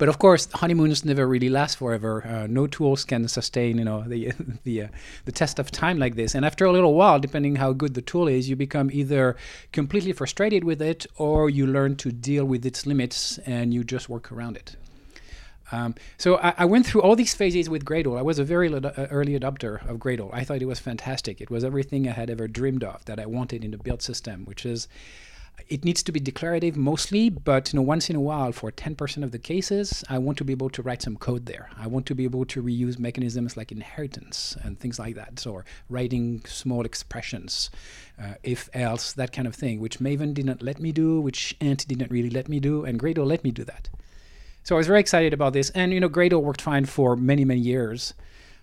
But 0.00 0.08
of 0.08 0.18
course, 0.18 0.48
honeymoons 0.54 1.04
never 1.04 1.26
really 1.28 1.50
last 1.50 1.76
forever. 1.76 2.26
Uh, 2.26 2.46
no 2.46 2.66
tools 2.66 3.04
can 3.04 3.28
sustain, 3.28 3.76
you 3.76 3.84
know, 3.84 4.00
the 4.00 4.32
the 4.64 4.84
uh, 4.84 4.88
the 5.26 5.32
test 5.32 5.58
of 5.58 5.70
time 5.70 5.98
like 5.98 6.14
this. 6.14 6.34
And 6.34 6.42
after 6.42 6.64
a 6.64 6.72
little 6.72 6.94
while, 6.94 7.20
depending 7.20 7.56
how 7.56 7.74
good 7.74 7.92
the 7.92 8.00
tool 8.00 8.26
is, 8.26 8.48
you 8.48 8.56
become 8.56 8.88
either 8.90 9.36
completely 9.72 10.12
frustrated 10.14 10.64
with 10.64 10.80
it, 10.80 11.04
or 11.18 11.50
you 11.50 11.66
learn 11.66 11.96
to 11.96 12.10
deal 12.10 12.46
with 12.46 12.64
its 12.64 12.86
limits 12.86 13.36
and 13.44 13.74
you 13.74 13.84
just 13.84 14.08
work 14.08 14.32
around 14.32 14.56
it. 14.56 14.74
Um, 15.70 15.94
so 16.16 16.38
I, 16.38 16.54
I, 16.56 16.64
went 16.64 16.86
through 16.86 17.02
all 17.02 17.14
these 17.14 17.34
phases 17.34 17.68
with 17.68 17.84
Gradle. 17.84 18.18
I 18.18 18.22
was 18.22 18.38
a 18.38 18.44
very 18.44 18.72
uh, 18.74 19.06
early 19.10 19.38
adopter 19.38 19.86
of 19.88 19.98
Gradle. 19.98 20.30
I 20.32 20.44
thought 20.44 20.62
it 20.62 20.66
was 20.66 20.80
fantastic. 20.80 21.42
It 21.42 21.50
was 21.50 21.62
everything 21.62 22.08
I 22.08 22.12
had 22.12 22.30
ever 22.30 22.48
dreamed 22.48 22.82
of 22.82 23.04
that 23.04 23.20
I 23.20 23.26
wanted 23.26 23.64
in 23.64 23.74
a 23.74 23.78
build 23.78 24.02
system, 24.02 24.46
which 24.46 24.64
is 24.64 24.88
it 25.68 25.84
needs 25.84 26.02
to 26.02 26.12
be 26.12 26.20
declarative 26.20 26.76
mostly, 26.76 27.28
but 27.28 27.72
you 27.72 27.78
know, 27.78 27.82
once 27.82 28.10
in 28.10 28.16
a 28.16 28.20
while, 28.20 28.52
for 28.52 28.70
10% 28.70 29.22
of 29.22 29.32
the 29.32 29.38
cases, 29.38 30.04
I 30.08 30.18
want 30.18 30.38
to 30.38 30.44
be 30.44 30.52
able 30.52 30.70
to 30.70 30.82
write 30.82 31.02
some 31.02 31.16
code 31.16 31.46
there. 31.46 31.70
I 31.78 31.86
want 31.86 32.06
to 32.06 32.14
be 32.14 32.24
able 32.24 32.44
to 32.46 32.62
reuse 32.62 32.98
mechanisms 32.98 33.56
like 33.56 33.72
inheritance 33.72 34.56
and 34.62 34.78
things 34.78 34.98
like 34.98 35.14
that, 35.16 35.38
so 35.38 35.62
writing 35.88 36.42
small 36.46 36.84
expressions, 36.84 37.70
uh, 38.20 38.34
if 38.42 38.68
else, 38.74 39.12
that 39.14 39.32
kind 39.32 39.46
of 39.46 39.54
thing, 39.54 39.80
which 39.80 39.98
Maven 39.98 40.34
didn't 40.34 40.62
let 40.62 40.80
me 40.80 40.92
do, 40.92 41.20
which 41.20 41.56
Ant 41.60 41.86
didn't 41.86 42.10
really 42.10 42.30
let 42.30 42.48
me 42.48 42.60
do, 42.60 42.84
and 42.84 42.98
Gradle 42.98 43.26
let 43.26 43.44
me 43.44 43.50
do 43.50 43.64
that. 43.64 43.88
So 44.62 44.76
I 44.76 44.78
was 44.78 44.86
very 44.86 45.00
excited 45.00 45.32
about 45.32 45.52
this, 45.52 45.70
and 45.70 45.92
you 45.92 46.00
know, 46.00 46.08
Gradle 46.08 46.42
worked 46.42 46.62
fine 46.62 46.84
for 46.84 47.16
many, 47.16 47.44
many 47.44 47.60
years. 47.60 48.14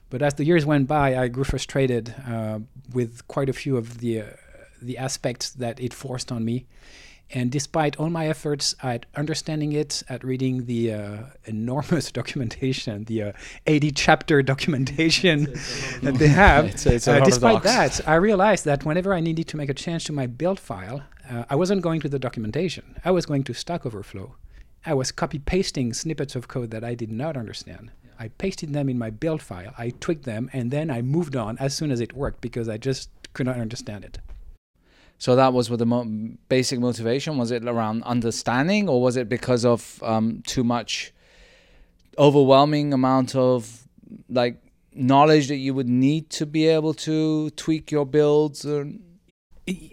But 0.10 0.22
as 0.22 0.36
the 0.36 0.46
years 0.46 0.66
went 0.66 0.88
by, 0.88 1.18
I 1.18 1.28
grew 1.28 1.44
frustrated 1.44 2.16
uh, 2.26 2.60
with 2.94 3.28
quite 3.28 3.50
a 3.50 3.54
few 3.54 3.76
of 3.76 4.00
the 4.00 4.22
uh, 4.22 4.26
the 4.82 4.98
aspects 4.98 5.50
that 5.52 5.80
it 5.80 5.94
forced 5.94 6.32
on 6.32 6.46
me. 6.46 6.66
And 7.32 7.52
despite 7.52 7.98
all 7.98 8.10
my 8.10 8.28
efforts 8.30 8.74
at 8.82 9.06
understanding 9.16 9.74
it, 9.74 10.02
at 10.08 10.24
reading 10.24 10.66
the 10.66 10.94
uh, 10.94 11.18
enormous 11.44 12.10
documentation, 12.20 13.04
the 13.04 13.24
uh, 13.24 13.32
80 13.66 13.92
chapter 13.92 14.42
documentation 14.42 15.44
that 16.02 16.16
they 16.18 16.30
have, 16.30 16.66
it's, 16.66 16.86
it's 16.86 17.08
uh, 17.08 17.20
despite 17.20 17.64
that, 17.64 18.00
I 18.08 18.16
realized 18.16 18.64
that 18.64 18.86
whenever 18.86 19.14
I 19.14 19.20
needed 19.20 19.48
to 19.50 19.58
make 19.58 19.70
a 19.70 19.74
change 19.74 20.06
to 20.06 20.14
my 20.14 20.26
build 20.26 20.60
file, 20.60 21.04
uh, 21.30 21.44
I 21.50 21.56
wasn't 21.56 21.82
going 21.82 22.00
to 22.02 22.10
the 22.10 22.20
documentation. 22.20 22.96
I 23.04 23.12
was 23.12 23.26
going 23.26 23.44
to 23.44 23.54
Stack 23.54 23.86
Overflow. 23.86 24.36
I 24.86 24.94
was 24.94 25.12
copy 25.12 25.40
pasting 25.40 25.94
snippets 25.94 26.34
of 26.36 26.48
code 26.48 26.72
that 26.72 26.86
I 26.86 26.96
did 26.96 27.12
not 27.12 27.36
understand. 27.36 27.92
I 28.18 28.30
pasted 28.30 28.74
them 28.74 28.88
in 28.88 28.98
my 28.98 29.10
build 29.10 29.42
file, 29.42 29.74
I 29.78 29.90
tweaked 29.90 30.24
them, 30.24 30.50
and 30.54 30.72
then 30.72 30.90
I 30.90 31.02
moved 31.02 31.36
on 31.36 31.58
as 31.60 31.76
soon 31.76 31.92
as 31.92 32.00
it 32.00 32.14
worked 32.14 32.42
because 32.42 32.70
I 32.70 32.78
just 32.78 33.10
could 33.34 33.46
not 33.46 33.60
understand 33.60 34.06
it. 34.06 34.20
So 35.18 35.36
that 35.36 35.54
was 35.54 35.70
what 35.70 35.80
the 35.80 35.86
mo- 35.86 36.06
basic 36.48 36.80
motivation 36.80 37.38
was. 37.38 37.52
It 37.52 37.66
around 37.66 38.04
understanding, 38.04 38.88
or 38.88 39.02
was 39.02 39.18
it 39.18 39.28
because 39.28 39.66
of 39.66 40.02
um, 40.04 40.44
too 40.46 40.64
much 40.64 41.14
overwhelming 42.18 42.94
amount 42.94 43.36
of 43.36 43.88
like 44.30 44.62
knowledge 44.94 45.48
that 45.48 45.58
you 45.58 45.74
would 45.74 45.90
need 45.90 46.30
to 46.32 46.46
be 46.46 46.68
able 46.68 46.94
to 46.94 47.50
tweak 47.52 47.92
your 47.92 48.06
builds? 48.06 48.66
Or 48.66 48.88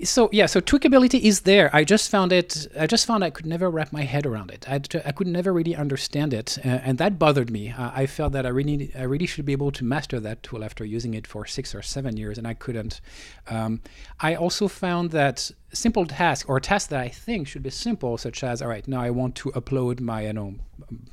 so 0.04 0.28
yeah 0.32 0.46
so 0.46 0.60
tweakability 0.60 1.20
is 1.20 1.40
there. 1.40 1.68
I 1.74 1.84
just 1.84 2.10
found 2.10 2.32
it 2.32 2.68
i 2.78 2.86
just 2.86 3.06
found 3.06 3.24
i 3.24 3.30
could 3.30 3.46
never 3.46 3.68
wrap 3.70 3.92
my 3.92 4.02
head 4.02 4.24
around 4.26 4.50
it. 4.50 4.68
I, 4.68 4.80
I 5.04 5.12
could 5.12 5.26
never 5.26 5.52
really 5.52 5.74
understand 5.74 6.32
it 6.32 6.58
uh, 6.64 6.68
and 6.68 6.98
that 6.98 7.18
bothered 7.18 7.50
me. 7.50 7.70
Uh, 7.70 7.90
i 7.94 8.06
felt 8.06 8.32
that 8.32 8.46
i 8.46 8.50
really 8.50 8.92
i 8.96 9.02
really 9.02 9.26
should 9.26 9.44
be 9.44 9.52
able 9.52 9.72
to 9.72 9.84
master 9.84 10.20
that 10.20 10.42
tool 10.42 10.62
after 10.62 10.84
using 10.84 11.14
it 11.14 11.26
for 11.26 11.44
six 11.44 11.74
or 11.74 11.82
seven 11.82 12.16
years 12.16 12.38
and 12.38 12.46
i 12.46 12.54
couldn't. 12.54 13.00
Um, 13.48 13.80
i 14.20 14.34
also 14.34 14.68
found 14.68 15.10
that 15.10 15.50
simple 15.72 16.06
tasks 16.06 16.48
or 16.48 16.60
tasks 16.60 16.88
that 16.88 17.00
i 17.00 17.08
think 17.08 17.48
should 17.48 17.64
be 17.64 17.70
simple 17.70 18.16
such 18.16 18.44
as 18.44 18.62
all 18.62 18.68
right 18.68 18.86
now 18.86 19.00
i 19.00 19.10
want 19.10 19.34
to 19.36 19.50
upload 19.52 20.00
my 20.00 20.26
you 20.26 20.32
know 20.32 20.54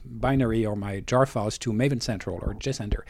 binary 0.05 0.65
or 0.65 0.75
my 0.75 0.99
jar 0.99 1.25
files 1.25 1.57
to 1.57 1.71
maven 1.73 2.01
central 2.01 2.37
or 2.41 2.53
JCenter 2.53 3.01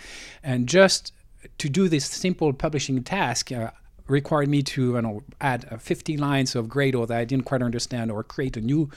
and 0.43 0.67
just 0.67 1.13
to 1.57 1.69
do 1.69 1.89
this 1.89 2.05
simple 2.05 2.53
publishing 2.53 3.03
task 3.03 3.51
uh, 3.51 3.71
required 4.11 4.49
me 4.49 4.61
to 4.61 4.93
you 4.93 5.01
know, 5.01 5.23
add 5.39 5.67
uh, 5.71 5.77
50 5.77 6.17
lines 6.17 6.55
of 6.55 6.67
Gradle 6.67 7.07
that 7.07 7.17
I 7.17 7.25
didn't 7.25 7.45
quite 7.45 7.61
understand 7.61 8.11
or 8.11 8.23
create 8.23 8.57
a 8.57 8.61
new 8.61 8.89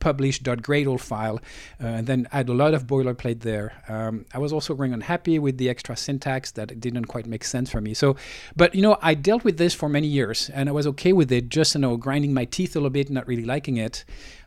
publish.gradle 0.00 1.00
file 1.00 1.40
uh, 1.82 1.86
and 1.86 2.06
then 2.06 2.28
add 2.32 2.48
a 2.48 2.52
lot 2.52 2.74
of 2.74 2.86
boilerplate 2.86 3.40
there. 3.40 3.72
Um, 3.88 4.26
I 4.32 4.38
was 4.38 4.52
also 4.52 4.74
very 4.74 4.92
unhappy 4.92 5.38
with 5.38 5.58
the 5.58 5.68
extra 5.68 5.96
syntax 5.96 6.52
that 6.52 6.78
didn't 6.78 7.06
quite 7.06 7.26
make 7.26 7.44
sense 7.44 7.70
for 7.70 7.80
me. 7.80 7.94
So, 7.94 8.16
but 8.54 8.74
you 8.74 8.82
know, 8.82 8.98
I 9.02 9.14
dealt 9.14 9.44
with 9.44 9.56
this 9.56 9.74
for 9.74 9.88
many 9.88 10.06
years 10.06 10.50
and 10.50 10.68
I 10.68 10.72
was 10.72 10.86
okay 10.88 11.12
with 11.12 11.32
it, 11.32 11.48
just 11.48 11.74
you 11.74 11.80
know, 11.80 11.96
grinding 11.96 12.34
my 12.34 12.44
teeth 12.44 12.76
a 12.76 12.78
little 12.78 12.90
bit, 12.90 13.10
not 13.10 13.26
really 13.26 13.44
liking 13.44 13.78
it. 13.78 14.04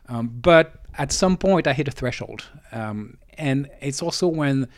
Um, 0.08 0.28
but 0.28 0.82
at 0.98 1.12
some 1.12 1.36
point, 1.36 1.66
I 1.66 1.72
hit 1.72 1.88
a 1.88 1.90
threshold, 1.90 2.44
um, 2.72 3.18
and 3.36 3.68
it's 3.80 4.02
also 4.02 4.28
when 4.28 4.68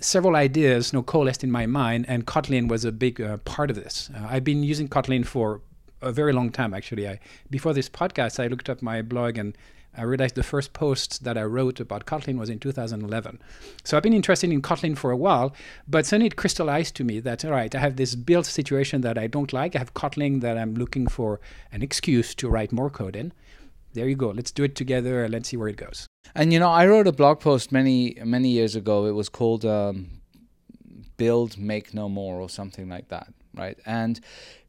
several 0.00 0.36
ideas 0.36 0.92
you 0.92 0.98
know, 0.98 1.02
coalesced 1.02 1.44
in 1.44 1.50
my 1.50 1.66
mind, 1.66 2.06
and 2.08 2.26
Kotlin 2.26 2.68
was 2.68 2.84
a 2.84 2.92
big 2.92 3.20
uh, 3.20 3.36
part 3.38 3.70
of 3.70 3.76
this. 3.76 4.10
Uh, 4.14 4.26
I've 4.28 4.44
been 4.44 4.62
using 4.62 4.88
Kotlin 4.88 5.24
for 5.24 5.60
a 6.02 6.10
very 6.10 6.32
long 6.32 6.50
time, 6.50 6.74
actually. 6.74 7.06
I, 7.06 7.20
before 7.50 7.74
this 7.74 7.88
podcast, 7.88 8.42
I 8.42 8.46
looked 8.46 8.68
up 8.68 8.82
my 8.82 9.02
blog 9.02 9.36
and 9.38 9.56
I 9.96 10.02
realized 10.02 10.36
the 10.36 10.42
first 10.42 10.72
post 10.72 11.24
that 11.24 11.36
I 11.36 11.42
wrote 11.42 11.80
about 11.80 12.06
Kotlin 12.06 12.38
was 12.38 12.48
in 12.48 12.58
2011. 12.58 13.40
So 13.84 13.96
I've 13.96 14.02
been 14.02 14.12
interested 14.12 14.50
in 14.50 14.62
Kotlin 14.62 14.96
for 14.96 15.10
a 15.10 15.16
while, 15.16 15.54
but 15.88 16.06
suddenly 16.06 16.28
it 16.28 16.36
crystallized 16.36 16.94
to 16.96 17.04
me 17.04 17.18
that, 17.20 17.44
all 17.44 17.50
right, 17.50 17.74
I 17.74 17.80
have 17.80 17.96
this 17.96 18.14
build 18.14 18.46
situation 18.46 19.00
that 19.00 19.18
I 19.18 19.26
don't 19.26 19.52
like. 19.52 19.74
I 19.74 19.78
have 19.78 19.94
Kotlin 19.94 20.40
that 20.42 20.56
I'm 20.56 20.74
looking 20.74 21.06
for 21.06 21.40
an 21.72 21.82
excuse 21.82 22.34
to 22.36 22.48
write 22.48 22.72
more 22.72 22.90
code 22.90 23.16
in. 23.16 23.32
There 23.92 24.08
you 24.08 24.14
go. 24.14 24.30
Let's 24.30 24.52
do 24.52 24.62
it 24.62 24.76
together 24.76 25.24
and 25.24 25.32
let's 25.32 25.48
see 25.48 25.56
where 25.56 25.68
it 25.68 25.76
goes. 25.76 26.06
And 26.34 26.52
you 26.52 26.58
know, 26.58 26.70
I 26.70 26.86
wrote 26.86 27.06
a 27.06 27.12
blog 27.12 27.40
post 27.40 27.72
many 27.72 28.16
many 28.24 28.50
years 28.50 28.76
ago. 28.76 29.06
It 29.06 29.12
was 29.12 29.28
called 29.28 29.64
um, 29.64 30.22
"Build, 31.16 31.58
Make 31.58 31.92
No 31.92 32.08
More" 32.08 32.40
or 32.40 32.48
something 32.48 32.88
like 32.88 33.08
that, 33.08 33.32
right? 33.54 33.78
And 33.84 34.20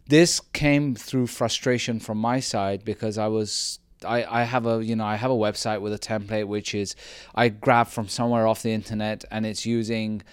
this 0.08 0.40
came 0.40 0.96
through 0.96 1.28
frustration 1.28 2.00
from 2.00 2.18
my 2.18 2.40
side 2.40 2.84
because 2.84 3.18
I 3.18 3.28
was 3.28 3.80
I, 4.06 4.42
I 4.42 4.44
have 4.44 4.66
a 4.66 4.84
you 4.84 4.96
know 4.96 5.06
I 5.06 5.16
have 5.16 5.32
a 5.32 5.36
website 5.36 5.82
with 5.82 5.94
a 5.94 6.00
template 6.00 6.48
which 6.48 6.74
is 6.74 6.96
I 7.36 7.50
grab 7.50 7.88
from 7.88 8.08
somewhere 8.08 8.48
off 8.48 8.64
the 8.64 8.72
internet 8.72 9.24
and 9.32 9.46
it's 9.46 9.66
using 9.66 10.24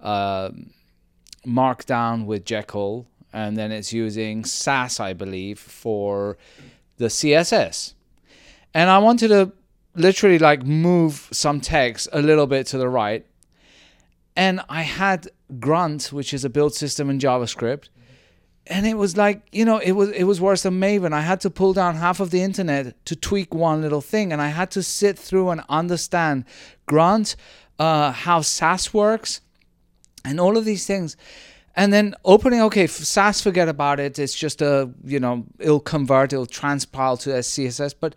uh, 0.00 0.50
Markdown 1.46 2.24
with 2.24 2.44
Jekyll 2.44 3.06
and 3.32 3.56
then 3.56 3.70
it's 3.70 3.92
using 3.92 4.44
Sass 4.44 5.00
I 5.00 5.12
believe 5.12 5.58
for 5.58 6.38
the 6.96 7.06
CSS 7.06 7.94
and 8.74 8.88
I 8.90 8.98
wanted 8.98 9.28
to 9.28 9.52
literally 9.98 10.38
like 10.38 10.64
move 10.64 11.28
some 11.32 11.60
text 11.60 12.08
a 12.12 12.22
little 12.22 12.46
bit 12.46 12.66
to 12.68 12.78
the 12.78 12.88
right. 12.88 13.26
And 14.36 14.60
I 14.68 14.82
had 14.82 15.28
Grunt, 15.58 16.12
which 16.12 16.32
is 16.32 16.44
a 16.44 16.50
build 16.50 16.74
system 16.74 17.10
in 17.10 17.18
JavaScript, 17.18 17.88
and 18.66 18.86
it 18.86 18.96
was 18.96 19.16
like 19.16 19.42
you 19.50 19.64
know 19.64 19.78
it 19.78 19.92
was 19.92 20.10
it 20.10 20.24
was 20.24 20.40
worse 20.40 20.62
than 20.62 20.78
Maven. 20.78 21.12
I 21.12 21.22
had 21.22 21.40
to 21.40 21.50
pull 21.50 21.72
down 21.72 21.96
half 21.96 22.20
of 22.20 22.30
the 22.30 22.42
internet 22.42 23.04
to 23.06 23.16
tweak 23.16 23.54
one 23.54 23.82
little 23.82 24.00
thing, 24.00 24.32
and 24.32 24.40
I 24.40 24.48
had 24.48 24.70
to 24.72 24.82
sit 24.82 25.18
through 25.18 25.50
and 25.50 25.62
understand 25.68 26.44
Grunt, 26.86 27.34
uh, 27.78 28.12
how 28.12 28.42
Sass 28.42 28.94
works, 28.94 29.40
and 30.24 30.38
all 30.38 30.56
of 30.56 30.64
these 30.64 30.86
things. 30.86 31.16
And 31.74 31.92
then 31.92 32.16
opening, 32.24 32.60
okay, 32.62 32.88
Sass, 32.88 33.40
forget 33.40 33.68
about 33.68 34.00
it. 34.00 34.18
It's 34.18 34.34
just 34.34 34.60
a, 34.60 34.90
you 35.04 35.20
know, 35.20 35.46
it'll 35.60 35.78
convert, 35.78 36.32
it'll 36.32 36.44
transpile 36.44 37.20
to 37.20 37.30
CSS. 37.30 37.94
But 38.00 38.16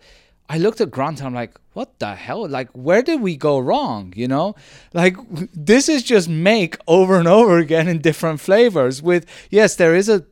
I 0.52 0.58
looked 0.58 0.82
at 0.82 0.90
Grunt 0.90 1.18
and 1.18 1.28
I'm 1.28 1.34
like, 1.34 1.58
what 1.72 1.98
the 1.98 2.14
hell? 2.14 2.46
Like, 2.46 2.68
where 2.72 3.00
did 3.00 3.22
we 3.22 3.38
go 3.38 3.58
wrong? 3.58 4.12
You 4.14 4.28
know, 4.28 4.54
like 4.92 5.16
this 5.54 5.88
is 5.88 6.02
just 6.02 6.28
make 6.28 6.76
over 6.86 7.18
and 7.18 7.26
over 7.26 7.56
again 7.56 7.88
in 7.88 8.02
different 8.02 8.38
flavors. 8.38 9.00
With 9.00 9.24
yes, 9.48 9.76
there 9.76 9.94
is 9.94 10.10
a 10.10 10.26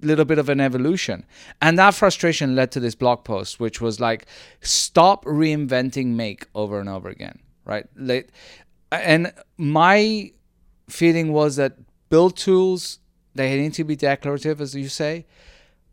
little 0.00 0.24
bit 0.24 0.38
of 0.38 0.48
an 0.48 0.58
evolution, 0.58 1.26
and 1.60 1.78
that 1.78 1.92
frustration 1.92 2.56
led 2.56 2.72
to 2.72 2.80
this 2.80 2.94
blog 2.94 3.24
post, 3.24 3.60
which 3.60 3.78
was 3.78 4.00
like, 4.00 4.24
stop 4.62 5.26
reinventing 5.26 6.06
make 6.06 6.46
over 6.54 6.80
and 6.80 6.88
over 6.88 7.10
again, 7.10 7.38
right? 7.66 7.86
And 8.90 9.34
my 9.58 10.32
feeling 10.88 11.30
was 11.30 11.56
that 11.56 11.76
build 12.08 12.38
tools 12.38 13.00
they 13.34 13.54
need 13.60 13.74
to 13.74 13.84
be 13.84 13.96
declarative, 13.96 14.62
as 14.62 14.74
you 14.74 14.88
say, 14.88 15.26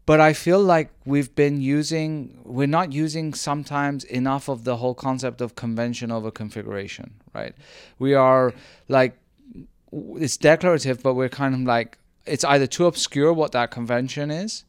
but 0.05 0.19
I 0.19 0.33
feel 0.33 0.62
like 0.62 0.91
we've 1.05 1.33
been 1.33 1.62
using, 1.62 2.39
we're 2.43 2.67
not 2.67 2.93
using 2.93 3.33
sometimes 3.33 4.03
enough 4.03 4.47
of 4.47 4.63
the 4.63 4.77
whole 4.77 4.93
concept 4.93 5.41
of 5.41 5.55
convention 5.55 6.12
over 6.12 6.29
configuration, 6.31 7.13
right? 7.33 7.55
We 7.97 8.13
are 8.13 8.53
like, 8.88 9.17
it's 9.91 10.38
declarative, 10.38 11.01
but 11.01 11.15
we're 11.15 11.29
kind 11.29 11.55
of 11.55 11.62
like, 11.62 11.97
it's 12.25 12.43
either 12.43 12.67
too 12.67 12.85
obscure 12.85 13.33
what 13.33 13.51
that 13.53 13.71
convention 13.71 14.31
is, 14.31 14.63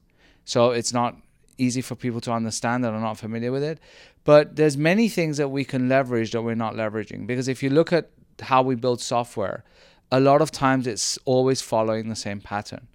so 0.45 0.71
it's 0.71 0.93
not 0.93 1.17
easy 1.59 1.81
for 1.81 1.95
people 1.95 2.21
to 2.21 2.33
understand 2.33 2.85
that 2.85 2.93
are 2.93 3.01
not 3.01 3.19
familiar 3.19 3.53
with 3.53 3.63
it. 3.63 3.79
But 4.25 4.57
there's 4.57 4.77
many 4.77 5.09
things 5.09 5.37
that 5.37 5.49
we 5.49 5.65
can 5.65 5.89
leverage 5.89 6.33
that 6.33 6.43
we're 6.43 6.55
not 6.55 6.75
leveraging 6.75 7.27
because 7.27 7.49
if 7.49 7.63
you 7.63 7.71
look 7.71 7.93
at 7.93 8.11
how 8.41 8.63
we 8.63 8.75
build 8.75 9.01
software, 9.01 9.65
a 10.11 10.21
lot 10.21 10.43
of 10.43 10.51
times 10.51 10.87
it's 10.87 11.19
always 11.25 11.61
following 11.63 12.09
the 12.09 12.17
same 12.17 12.41
pattern. 12.41 12.87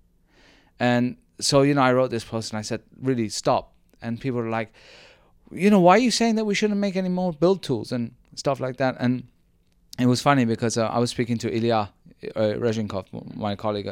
And 0.80 1.18
so 1.42 1.62
you 1.62 1.74
know, 1.74 1.82
I 1.82 1.94
wrote 1.94 2.12
this 2.12 2.24
post 2.24 2.52
and 2.52 2.60
I 2.60 2.62
said, 2.62 2.82
really 3.02 3.30
stop. 3.30 3.74
And 4.02 4.20
people 4.20 4.40
are 4.40 4.50
like, 4.50 4.74
you 5.52 5.70
know, 5.70 5.80
why 5.80 5.96
are 5.96 6.00
you 6.00 6.12
saying 6.12 6.36
that 6.36 6.46
we 6.46 6.56
shouldn't 6.56 6.80
make 6.80 6.96
any 6.96 7.10
more 7.10 7.34
build 7.34 7.62
tools 7.62 7.92
and 7.92 8.14
stuff 8.36 8.60
like 8.60 8.78
that? 8.78 8.96
And 9.00 9.28
it 10.00 10.06
was 10.06 10.22
funny 10.22 10.46
because 10.46 10.78
uh, 10.78 10.88
I 10.88 11.00
was 11.00 11.12
speaking 11.12 11.38
to 11.40 11.56
Ilya 11.56 11.90
uh, 12.36 12.54
my 13.36 13.56
colleague, 13.56 13.90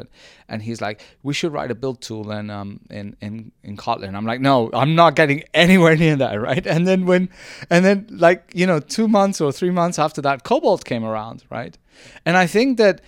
and 0.48 0.62
he's 0.62 0.80
like, 0.80 1.00
"We 1.22 1.34
should 1.34 1.52
write 1.52 1.70
a 1.70 1.74
build 1.74 2.00
tool 2.00 2.30
in 2.30 2.50
um 2.50 2.80
in 2.90 3.16
in 3.20 3.52
in 3.62 3.76
Kotlin." 3.76 4.14
I'm 4.14 4.26
like, 4.26 4.40
"No, 4.40 4.70
I'm 4.72 4.94
not 4.94 5.16
getting 5.16 5.42
anywhere 5.54 5.96
near 5.96 6.16
that, 6.16 6.40
right?" 6.40 6.66
And 6.66 6.86
then 6.86 7.06
when, 7.06 7.28
and 7.68 7.84
then 7.84 8.06
like 8.10 8.52
you 8.54 8.66
know, 8.66 8.80
two 8.80 9.08
months 9.08 9.40
or 9.40 9.52
three 9.52 9.70
months 9.70 9.98
after 9.98 10.22
that, 10.22 10.44
Kobalt 10.44 10.84
came 10.84 11.04
around, 11.04 11.44
right? 11.50 11.76
And 12.24 12.36
I 12.36 12.46
think 12.46 12.78
that 12.78 13.00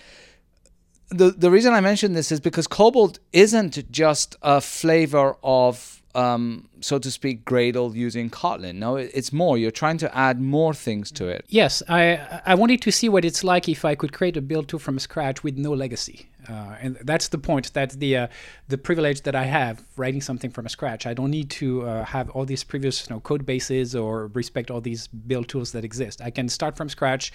the 1.13 1.31
the 1.31 1.51
reason 1.51 1.73
I 1.73 1.81
mention 1.81 2.13
this 2.13 2.31
is 2.31 2.39
because 2.39 2.67
Kobalt 2.67 3.19
isn't 3.31 3.91
just 3.91 4.35
a 4.41 4.59
flavor 4.59 5.37
of 5.43 6.03
um, 6.15 6.69
so 6.79 6.99
to 6.99 7.09
speak, 7.09 7.43
Gradle 7.43 7.95
using 7.95 8.29
Kotlin. 8.29 8.75
No, 8.75 8.97
it's 8.97 9.33
more. 9.33 9.57
You're 9.57 9.71
trying 9.71 9.97
to 9.99 10.15
add 10.15 10.39
more 10.39 10.73
things 10.73 11.11
to 11.13 11.27
it. 11.27 11.45
Yes, 11.47 11.81
I 11.89 12.41
I 12.45 12.55
wanted 12.55 12.81
to 12.83 12.91
see 12.91 13.09
what 13.09 13.25
it's 13.25 13.43
like 13.43 13.67
if 13.67 13.83
I 13.83 13.95
could 13.95 14.13
create 14.13 14.37
a 14.37 14.41
build 14.41 14.67
tool 14.67 14.79
from 14.79 14.99
scratch 14.99 15.43
with 15.43 15.57
no 15.57 15.73
legacy, 15.73 16.29
uh, 16.47 16.75
and 16.79 16.97
that's 17.01 17.29
the 17.29 17.39
point. 17.39 17.73
That's 17.73 17.95
the 17.95 18.17
uh, 18.17 18.27
the 18.67 18.77
privilege 18.77 19.23
that 19.23 19.35
I 19.35 19.45
have 19.45 19.83
writing 19.97 20.21
something 20.21 20.51
from 20.51 20.67
scratch. 20.67 21.07
I 21.07 21.13
don't 21.15 21.31
need 21.31 21.49
to 21.51 21.81
uh, 21.81 22.05
have 22.05 22.29
all 22.29 22.45
these 22.45 22.63
previous 22.63 23.07
you 23.09 23.15
know, 23.15 23.19
code 23.19 23.45
bases 23.45 23.95
or 23.95 24.27
respect 24.27 24.69
all 24.69 24.81
these 24.81 25.07
build 25.07 25.47
tools 25.47 25.71
that 25.71 25.83
exist. 25.83 26.21
I 26.21 26.29
can 26.29 26.47
start 26.47 26.77
from 26.77 26.89
scratch, 26.89 27.31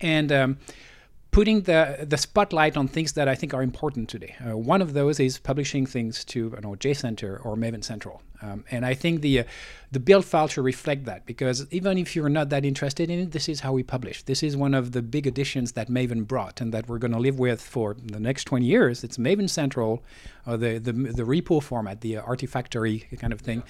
and 0.00 0.32
um, 0.32 0.58
putting 1.32 1.62
the 1.62 2.06
the 2.08 2.16
spotlight 2.16 2.76
on 2.76 2.86
things 2.86 3.12
that 3.14 3.26
I 3.26 3.34
think 3.34 3.52
are 3.54 3.62
important 3.62 4.08
today. 4.08 4.36
Uh, 4.46 4.56
one 4.56 4.80
of 4.80 4.92
those 4.92 5.18
is 5.18 5.38
publishing 5.38 5.86
things 5.86 6.24
to 6.26 6.38
you 6.38 6.60
know, 6.62 6.74
JCenter 6.76 7.44
or 7.44 7.56
Maven 7.56 7.82
Central, 7.82 8.22
um, 8.42 8.64
and 8.70 8.84
I 8.86 8.94
think 8.94 9.22
the 9.22 9.40
uh, 9.40 9.44
the 9.92 10.00
build 10.00 10.24
file 10.24 10.48
should 10.48 10.64
reflect 10.64 11.04
that 11.04 11.26
because 11.26 11.66
even 11.70 11.98
if 11.98 12.16
you're 12.16 12.30
not 12.30 12.48
that 12.48 12.64
interested 12.64 13.10
in 13.10 13.18
it, 13.18 13.32
this 13.32 13.46
is 13.46 13.60
how 13.60 13.72
we 13.74 13.82
publish. 13.82 14.22
This 14.22 14.42
is 14.42 14.56
one 14.56 14.72
of 14.72 14.92
the 14.92 15.02
big 15.02 15.26
additions 15.26 15.72
that 15.72 15.88
Maven 15.88 16.26
brought 16.26 16.62
and 16.62 16.72
that 16.72 16.88
we're 16.88 16.98
going 16.98 17.12
to 17.12 17.18
live 17.18 17.38
with 17.38 17.60
for 17.60 17.94
the 18.02 18.18
next 18.18 18.44
20 18.44 18.64
years. 18.64 19.04
It's 19.04 19.18
Maven 19.18 19.50
Central, 19.50 20.02
uh, 20.46 20.56
the, 20.56 20.78
the 20.78 20.92
the 20.92 21.22
repo 21.24 21.62
format, 21.62 22.00
the 22.00 22.14
Artifactory 22.14 23.18
kind 23.18 23.34
of 23.34 23.40
thing. 23.40 23.62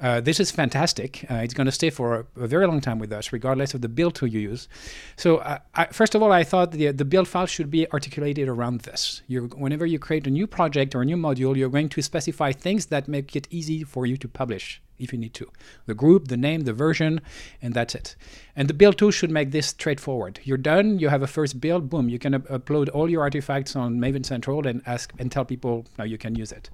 Uh, 0.00 0.20
this 0.20 0.38
is 0.38 0.50
fantastic. 0.50 1.24
Uh, 1.30 1.36
it's 1.36 1.54
going 1.54 1.64
to 1.66 1.72
stay 1.72 1.88
for 1.88 2.26
a, 2.36 2.42
a, 2.42 2.46
very 2.46 2.66
long 2.66 2.82
time 2.82 2.98
with 2.98 3.10
us, 3.10 3.32
regardless 3.32 3.72
of 3.72 3.80
the 3.80 3.88
build 3.88 4.14
tool 4.14 4.28
you 4.28 4.40
use. 4.40 4.68
So 5.16 5.38
uh, 5.38 5.58
I, 5.74 5.86
first 5.86 6.14
of 6.14 6.22
all, 6.22 6.30
I 6.30 6.44
thought 6.44 6.72
the 6.72 6.92
the 6.92 7.06
build 7.10 7.28
file 7.28 7.46
should 7.46 7.70
be 7.70 7.90
articulated 7.92 8.48
around 8.48 8.80
this. 8.80 9.22
You're, 9.26 9.48
whenever 9.48 9.84
you 9.84 9.98
create 9.98 10.26
a 10.26 10.30
new 10.30 10.46
project 10.46 10.94
or 10.94 11.02
a 11.02 11.04
new 11.04 11.16
module, 11.16 11.56
you're 11.56 11.68
going 11.68 11.90
to 11.90 12.02
specify 12.02 12.52
things 12.52 12.86
that 12.86 13.08
make 13.08 13.36
it 13.36 13.46
easy 13.50 13.84
for 13.84 14.06
you 14.06 14.16
to 14.16 14.28
publish 14.28 14.80
if 14.98 15.12
you 15.12 15.18
need 15.18 15.34
to. 15.34 15.50
The 15.86 15.94
group, 15.94 16.28
the 16.28 16.36
name, 16.36 16.62
the 16.62 16.72
version, 16.72 17.20
and 17.60 17.74
that's 17.74 17.94
it. 17.94 18.16
And 18.54 18.68
the 18.68 18.74
build 18.74 18.98
tool 18.98 19.10
should 19.10 19.30
make 19.30 19.50
this 19.50 19.68
straightforward. 19.68 20.40
You're 20.44 20.58
done, 20.58 20.98
you 20.98 21.08
have 21.08 21.22
a 21.22 21.26
first 21.26 21.60
build, 21.60 21.90
boom, 21.90 22.08
you 22.08 22.18
can 22.18 22.34
up- 22.34 22.48
upload 22.48 22.88
all 22.92 23.10
your 23.10 23.22
artifacts 23.22 23.74
on 23.76 23.98
Maven 23.98 24.24
Central 24.24 24.66
and 24.66 24.82
ask 24.86 25.12
and 25.18 25.32
tell 25.32 25.44
people 25.44 25.86
now 25.98 26.04
you 26.04 26.18
can 26.18 26.34
use 26.34 26.52
it. 26.52 26.70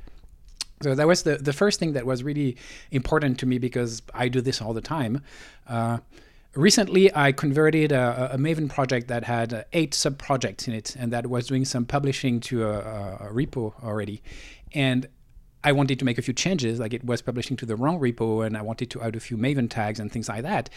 So 0.83 0.95
that 0.95 1.07
was 1.07 1.23
the, 1.23 1.37
the 1.37 1.55
first 1.55 1.81
thing 1.81 1.95
that 1.95 2.05
was 2.05 2.23
really 2.23 2.57
important 2.90 3.38
to 3.38 3.47
me 3.47 3.59
because 3.59 4.02
I 4.12 4.28
do 4.28 4.40
this 4.43 4.61
all 4.61 4.75
the 4.75 4.83
time. 4.83 5.23
Uh, 5.66 5.99
recently, 6.57 7.15
I 7.15 7.33
converted 7.33 7.93
a, 7.93 8.31
a, 8.33 8.39
Maven 8.39 8.69
project 8.69 9.09
that 9.09 9.25
had 9.25 9.53
uh, 9.53 9.65
eight 9.73 9.95
sub 9.95 10.19
projects 10.19 10.67
in 10.67 10.75
it 10.75 10.97
and 10.97 11.13
that 11.13 11.27
was 11.27 11.47
doing 11.47 11.65
some 11.65 11.85
publishing 11.85 12.41
to 12.41 12.65
a, 12.65 12.79
a 12.79 13.31
repo 13.33 13.73
already. 13.83 14.23
And 14.73 15.07
I 15.63 15.73
wanted 15.73 15.99
to 15.99 16.05
make 16.05 16.19
a 16.19 16.23
few 16.23 16.35
changes, 16.35 16.79
like 16.79 16.95
it 16.95 17.05
was 17.05 17.23
publishing 17.23 17.57
to 17.59 17.67
the 17.67 17.77
wrong 17.77 17.99
repo, 17.99 18.47
and 18.47 18.57
I 18.57 18.63
wanted 18.63 18.91
to 18.91 19.03
add 19.03 19.17
a 19.17 19.21
few 19.21 19.37
Maven 19.37 19.69
tags 19.69 19.99
and 19.99 20.11
things 20.11 20.29
like 20.29 20.43
that. 20.43 20.71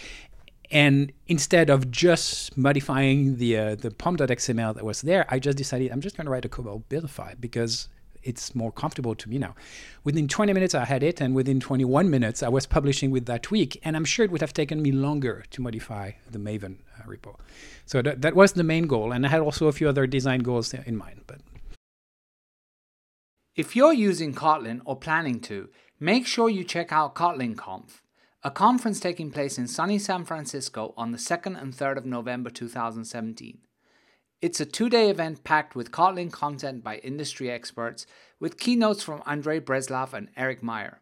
And 0.72 1.12
instead 1.28 1.70
of 1.70 1.90
just 1.90 2.56
modifying 2.58 3.38
the 3.38 3.58
uh, 3.58 3.76
the 3.76 3.92
pom.xml 3.92 4.76
that 4.76 4.86
was 4.86 5.02
there, 5.02 5.26
I 5.30 5.40
just 5.40 5.58
decided 5.58 5.92
I'm 5.92 6.02
just 6.02 6.16
going 6.16 6.26
to 6.26 6.32
write 6.32 6.46
a 6.46 6.50
Kobalt 6.50 6.88
build 6.90 7.10
file 7.10 7.34
because 7.40 7.88
it's 8.24 8.56
more 8.56 8.72
comfortable 8.72 9.16
to 9.16 9.30
me 9.30 9.38
now. 9.38 9.56
Within 10.04 10.28
20 10.28 10.54
minutes, 10.54 10.76
I 10.76 10.86
had 10.86 11.04
it, 11.04 11.22
and 11.22 11.36
within 11.36 11.60
21 11.60 12.10
minutes, 12.10 12.44
I 12.44 12.50
was 12.50 12.66
publishing 12.66 13.12
with 13.12 13.26
that 13.26 13.44
tweak. 13.44 13.80
And 13.84 13.96
I'm 13.96 14.06
sure 14.06 14.26
it 14.26 14.32
would 14.32 14.42
have 14.42 14.54
taken 14.54 14.82
me 14.82 14.92
longer 14.92 15.44
to 15.52 15.62
modify 15.62 16.12
the 16.30 16.40
Maven 16.40 16.80
uh, 17.00 17.04
repo. 17.04 17.36
So 17.86 18.02
that, 18.02 18.22
that 18.22 18.36
was 18.36 18.54
the 18.54 18.64
main 18.64 18.88
goal, 18.88 19.12
and 19.12 19.26
I 19.26 19.30
had 19.30 19.42
also 19.42 19.68
a 19.68 19.72
few 19.72 19.88
other 19.90 20.08
design 20.08 20.42
goals 20.42 20.74
in 20.74 20.98
mind. 20.98 21.22
But 21.28 21.42
if 23.56 23.76
you're 23.76 23.94
using 23.94 24.34
Kotlin 24.34 24.82
or 24.86 24.96
planning 24.96 25.40
to, 25.42 25.70
make 26.00 26.26
sure 26.26 26.50
you 26.50 26.64
check 26.64 26.92
out 26.92 27.16
Kotlin 27.16 27.58
Conf, 27.58 28.02
a 28.44 28.52
conference 28.52 29.00
taking 29.00 29.32
place 29.32 29.58
in 29.58 29.68
sunny 29.68 30.00
San 30.00 30.24
Francisco 30.24 30.94
on 30.96 31.12
the 31.12 31.18
2nd 31.18 31.62
and 31.62 31.74
3rd 31.74 31.98
of 31.98 32.06
November 32.06 32.50
2017. 32.50 33.60
It's 34.41 34.62
a 34.62 34.65
two 34.65 34.89
day 34.89 35.10
event 35.10 35.43
packed 35.43 35.75
with 35.75 35.91
Kotlin 35.91 36.31
content 36.31 36.81
by 36.81 36.98
industry 37.00 37.51
experts, 37.51 38.05
with 38.39 38.58
keynotes 38.58 39.03
from 39.03 39.22
Andrey 39.25 39.60
Breslav 39.60 40.13
and 40.13 40.29
Erik 40.38 40.62
Meijer. 40.62 41.00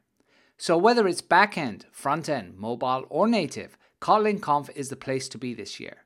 So, 0.57 0.75
whether 0.75 1.07
it's 1.07 1.21
backend, 1.21 1.83
front 1.91 2.29
end, 2.29 2.57
mobile, 2.57 3.05
or 3.09 3.27
native, 3.27 3.77
Kotlin 4.01 4.41
Conf 4.41 4.71
is 4.75 4.89
the 4.89 4.95
place 4.95 5.29
to 5.29 5.37
be 5.37 5.53
this 5.53 5.79
year. 5.79 5.97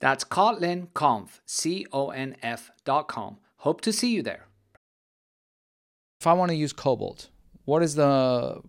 That's 0.00 0.24
KotlinConf, 0.24 1.40
C 1.44 1.86
O 1.92 2.08
N 2.10 2.36
F 2.42 2.70
dot 2.86 3.08
com. 3.08 3.36
Hope 3.58 3.82
to 3.82 3.92
see 3.92 4.14
you 4.14 4.22
there. 4.22 4.46
If 6.18 6.26
I 6.26 6.32
want 6.32 6.50
to 6.50 6.56
use 6.56 6.72
Kobalt, 6.72 7.28
what 7.66 7.82
is 7.82 7.94
the 7.94 8.62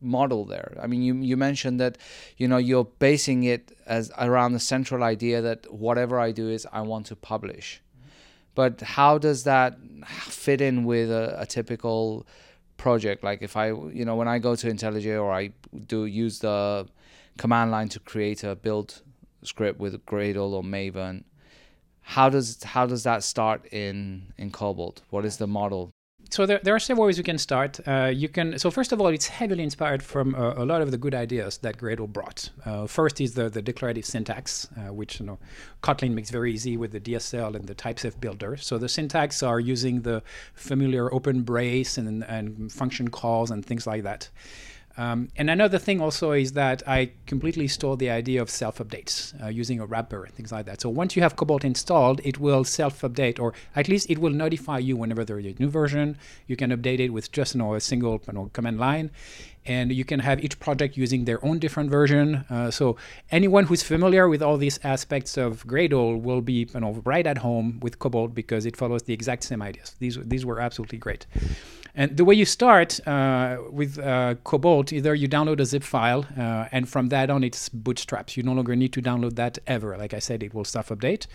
model 0.00 0.44
there? 0.44 0.76
I 0.80 0.86
mean, 0.86 1.02
you 1.02 1.14
you 1.16 1.36
mentioned 1.36 1.80
that 1.80 1.98
you 2.36 2.48
know 2.48 2.56
you're 2.56 2.84
basing 2.84 3.44
it 3.44 3.76
as 3.86 4.10
around 4.18 4.52
the 4.52 4.60
central 4.60 5.02
idea 5.02 5.40
that 5.42 5.72
whatever 5.72 6.18
I 6.18 6.32
do 6.32 6.48
is 6.48 6.66
I 6.72 6.82
want 6.82 7.06
to 7.06 7.16
publish. 7.16 7.82
But 8.54 8.80
how 8.80 9.18
does 9.18 9.44
that 9.44 9.78
fit 10.06 10.60
in 10.60 10.84
with 10.84 11.10
a, 11.10 11.36
a 11.40 11.46
typical 11.46 12.26
project? 12.76 13.22
Like 13.22 13.42
if 13.42 13.56
I 13.56 13.68
you 13.68 14.04
know 14.04 14.16
when 14.16 14.28
I 14.28 14.38
go 14.38 14.56
to 14.56 14.66
IntelliJ 14.72 15.20
or 15.22 15.32
I 15.32 15.52
do 15.86 16.06
use 16.06 16.40
the 16.40 16.86
command 17.36 17.70
line 17.70 17.88
to 17.90 18.00
create 18.00 18.42
a 18.44 18.56
build 18.56 19.02
script 19.42 19.78
with 19.78 20.04
Gradle 20.04 20.52
or 20.52 20.62
Maven, 20.62 21.24
how 22.00 22.28
does 22.28 22.62
how 22.62 22.86
does 22.86 23.04
that 23.04 23.22
start 23.22 23.66
in 23.72 24.32
in 24.38 24.50
Kobalt? 24.50 25.02
What 25.10 25.24
is 25.24 25.36
the 25.36 25.46
model 25.46 25.90
so 26.30 26.44
there, 26.44 26.60
there 26.62 26.74
are 26.74 26.78
several 26.78 27.06
ways 27.06 27.16
you 27.16 27.24
can 27.24 27.38
start. 27.38 27.80
Uh, 27.86 28.12
you 28.14 28.28
can 28.28 28.58
so 28.58 28.70
first 28.70 28.92
of 28.92 29.00
all, 29.00 29.08
it's 29.08 29.28
heavily 29.28 29.62
inspired 29.62 30.02
from 30.02 30.34
uh, 30.34 30.54
a 30.56 30.64
lot 30.64 30.82
of 30.82 30.90
the 30.90 30.98
good 30.98 31.14
ideas 31.14 31.58
that 31.58 31.78
Gradle 31.78 32.08
brought. 32.08 32.50
Uh, 32.64 32.86
first 32.86 33.20
is 33.20 33.34
the, 33.34 33.48
the 33.48 33.62
declarative 33.62 34.04
syntax, 34.04 34.68
uh, 34.76 34.92
which 34.92 35.20
you 35.20 35.26
know 35.26 35.38
Kotlin 35.82 36.12
makes 36.12 36.30
very 36.30 36.52
easy 36.52 36.76
with 36.76 36.92
the 36.92 37.00
DSL 37.00 37.54
and 37.54 37.66
the 37.66 37.74
TypeSafe 37.74 38.20
builder. 38.20 38.56
So 38.56 38.76
the 38.76 38.88
syntax 38.88 39.42
are 39.42 39.58
using 39.58 40.02
the 40.02 40.22
familiar 40.54 41.12
open 41.12 41.42
brace 41.42 41.96
and, 41.96 42.22
and 42.24 42.70
function 42.70 43.08
calls 43.08 43.50
and 43.50 43.64
things 43.64 43.86
like 43.86 44.02
that. 44.02 44.28
Um, 44.98 45.28
and 45.36 45.48
another 45.48 45.78
thing 45.78 46.00
also 46.00 46.32
is 46.32 46.52
that 46.54 46.82
I 46.86 47.12
completely 47.26 47.68
stole 47.68 47.94
the 47.94 48.10
idea 48.10 48.42
of 48.42 48.50
self 48.50 48.78
updates 48.78 49.32
uh, 49.40 49.46
using 49.46 49.78
a 49.78 49.86
wrapper 49.86 50.24
and 50.24 50.34
things 50.34 50.50
like 50.50 50.66
that. 50.66 50.80
So 50.80 50.88
once 50.88 51.14
you 51.14 51.22
have 51.22 51.36
Kobalt 51.36 51.64
installed, 51.64 52.20
it 52.24 52.40
will 52.40 52.64
self 52.64 53.00
update, 53.02 53.38
or 53.38 53.54
at 53.76 53.88
least 53.88 54.10
it 54.10 54.18
will 54.18 54.32
notify 54.32 54.78
you 54.78 54.96
whenever 54.96 55.24
there 55.24 55.38
is 55.38 55.46
a 55.46 55.54
new 55.60 55.68
version. 55.68 56.18
You 56.48 56.56
can 56.56 56.70
update 56.72 56.98
it 56.98 57.10
with 57.10 57.30
just 57.30 57.54
you 57.54 57.60
know, 57.60 57.74
a 57.74 57.80
single 57.80 58.20
you 58.26 58.32
know, 58.32 58.50
command 58.52 58.80
line. 58.80 59.12
And 59.66 59.92
you 59.92 60.04
can 60.04 60.20
have 60.20 60.42
each 60.42 60.58
project 60.58 60.96
using 60.96 61.26
their 61.26 61.44
own 61.44 61.58
different 61.58 61.90
version. 61.90 62.46
Uh, 62.48 62.70
so 62.70 62.96
anyone 63.30 63.64
who's 63.66 63.82
familiar 63.82 64.26
with 64.28 64.42
all 64.42 64.56
these 64.56 64.80
aspects 64.82 65.36
of 65.36 65.64
Gradle 65.66 66.20
will 66.20 66.40
be 66.40 66.66
you 66.74 66.80
know, 66.80 67.02
right 67.04 67.26
at 67.26 67.38
home 67.38 67.78
with 67.82 67.98
Kobalt 67.98 68.34
because 68.34 68.66
it 68.66 68.76
follows 68.76 69.02
the 69.02 69.12
exact 69.12 69.44
same 69.44 69.60
ideas. 69.62 69.94
These, 70.00 70.18
these 70.24 70.44
were 70.46 70.58
absolutely 70.58 70.98
great. 70.98 71.26
And 71.98 72.16
the 72.16 72.24
way 72.24 72.36
you 72.36 72.44
start 72.44 73.04
uh, 73.08 73.58
with 73.72 73.98
uh, 73.98 74.36
Kobalt, 74.44 74.92
either 74.92 75.16
you 75.16 75.28
download 75.28 75.58
a 75.58 75.64
zip 75.64 75.82
file, 75.82 76.24
uh, 76.38 76.66
and 76.70 76.88
from 76.88 77.08
that 77.08 77.28
on, 77.28 77.42
it's 77.42 77.68
bootstraps. 77.68 78.36
You 78.36 78.44
no 78.44 78.52
longer 78.52 78.76
need 78.76 78.92
to 78.92 79.02
download 79.02 79.34
that 79.34 79.58
ever. 79.66 79.98
Like 79.98 80.14
I 80.14 80.20
said, 80.20 80.44
it 80.44 80.54
will 80.54 80.64
self 80.64 80.90
update. 80.90 81.26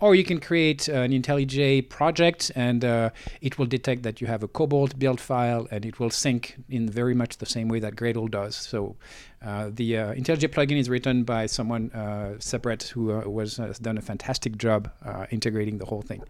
Or 0.00 0.14
you 0.14 0.24
can 0.24 0.38
create 0.38 0.86
an 0.88 1.10
IntelliJ 1.10 1.88
project, 1.88 2.52
and 2.54 2.84
uh, 2.84 3.10
it 3.40 3.58
will 3.58 3.66
detect 3.66 4.04
that 4.04 4.20
you 4.20 4.28
have 4.28 4.44
a 4.44 4.48
Kobalt 4.48 4.98
build 4.98 5.20
file, 5.20 5.66
and 5.70 5.84
it 5.84 5.98
will 5.98 6.10
sync 6.10 6.56
in 6.68 6.88
very 6.88 7.14
much 7.14 7.38
the 7.38 7.46
same 7.46 7.68
way 7.68 7.80
that 7.80 7.96
Gradle 7.96 8.30
does. 8.30 8.54
So 8.54 8.96
uh, 9.44 9.70
the 9.72 9.96
uh, 9.96 10.14
IntelliJ 10.14 10.48
plugin 10.48 10.78
is 10.78 10.88
written 10.88 11.22
by 11.24 11.46
someone 11.46 11.90
uh, 11.92 12.34
separate 12.38 12.84
who 12.84 13.12
uh, 13.12 13.28
was 13.28 13.56
has 13.58 13.78
done 13.78 13.96
a 13.96 14.00
fantastic 14.02 14.56
job 14.56 14.90
uh, 15.04 15.26
integrating 15.30 15.78
the 15.78 15.86
whole 15.86 16.02
thing. 16.02 16.22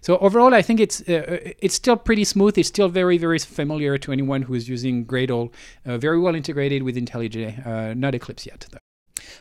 So 0.00 0.18
overall, 0.18 0.54
I 0.54 0.62
think 0.62 0.80
it's 0.80 1.00
it's 1.06 1.74
still 1.74 1.96
pretty 1.96 2.24
smooth. 2.24 2.58
It's 2.58 2.68
still 2.68 2.88
very 2.88 3.18
very 3.18 3.38
familiar 3.38 3.98
to 3.98 4.12
anyone 4.12 4.42
who 4.42 4.54
is 4.54 4.68
using 4.68 5.06
Gradle. 5.06 5.52
very 5.84 6.18
well 6.18 6.34
integrated 6.34 6.82
with 6.82 6.96
IntelliJ. 6.96 7.96
not 7.96 8.14
Eclipse 8.14 8.46
yet. 8.46 8.66
Though. 8.70 8.85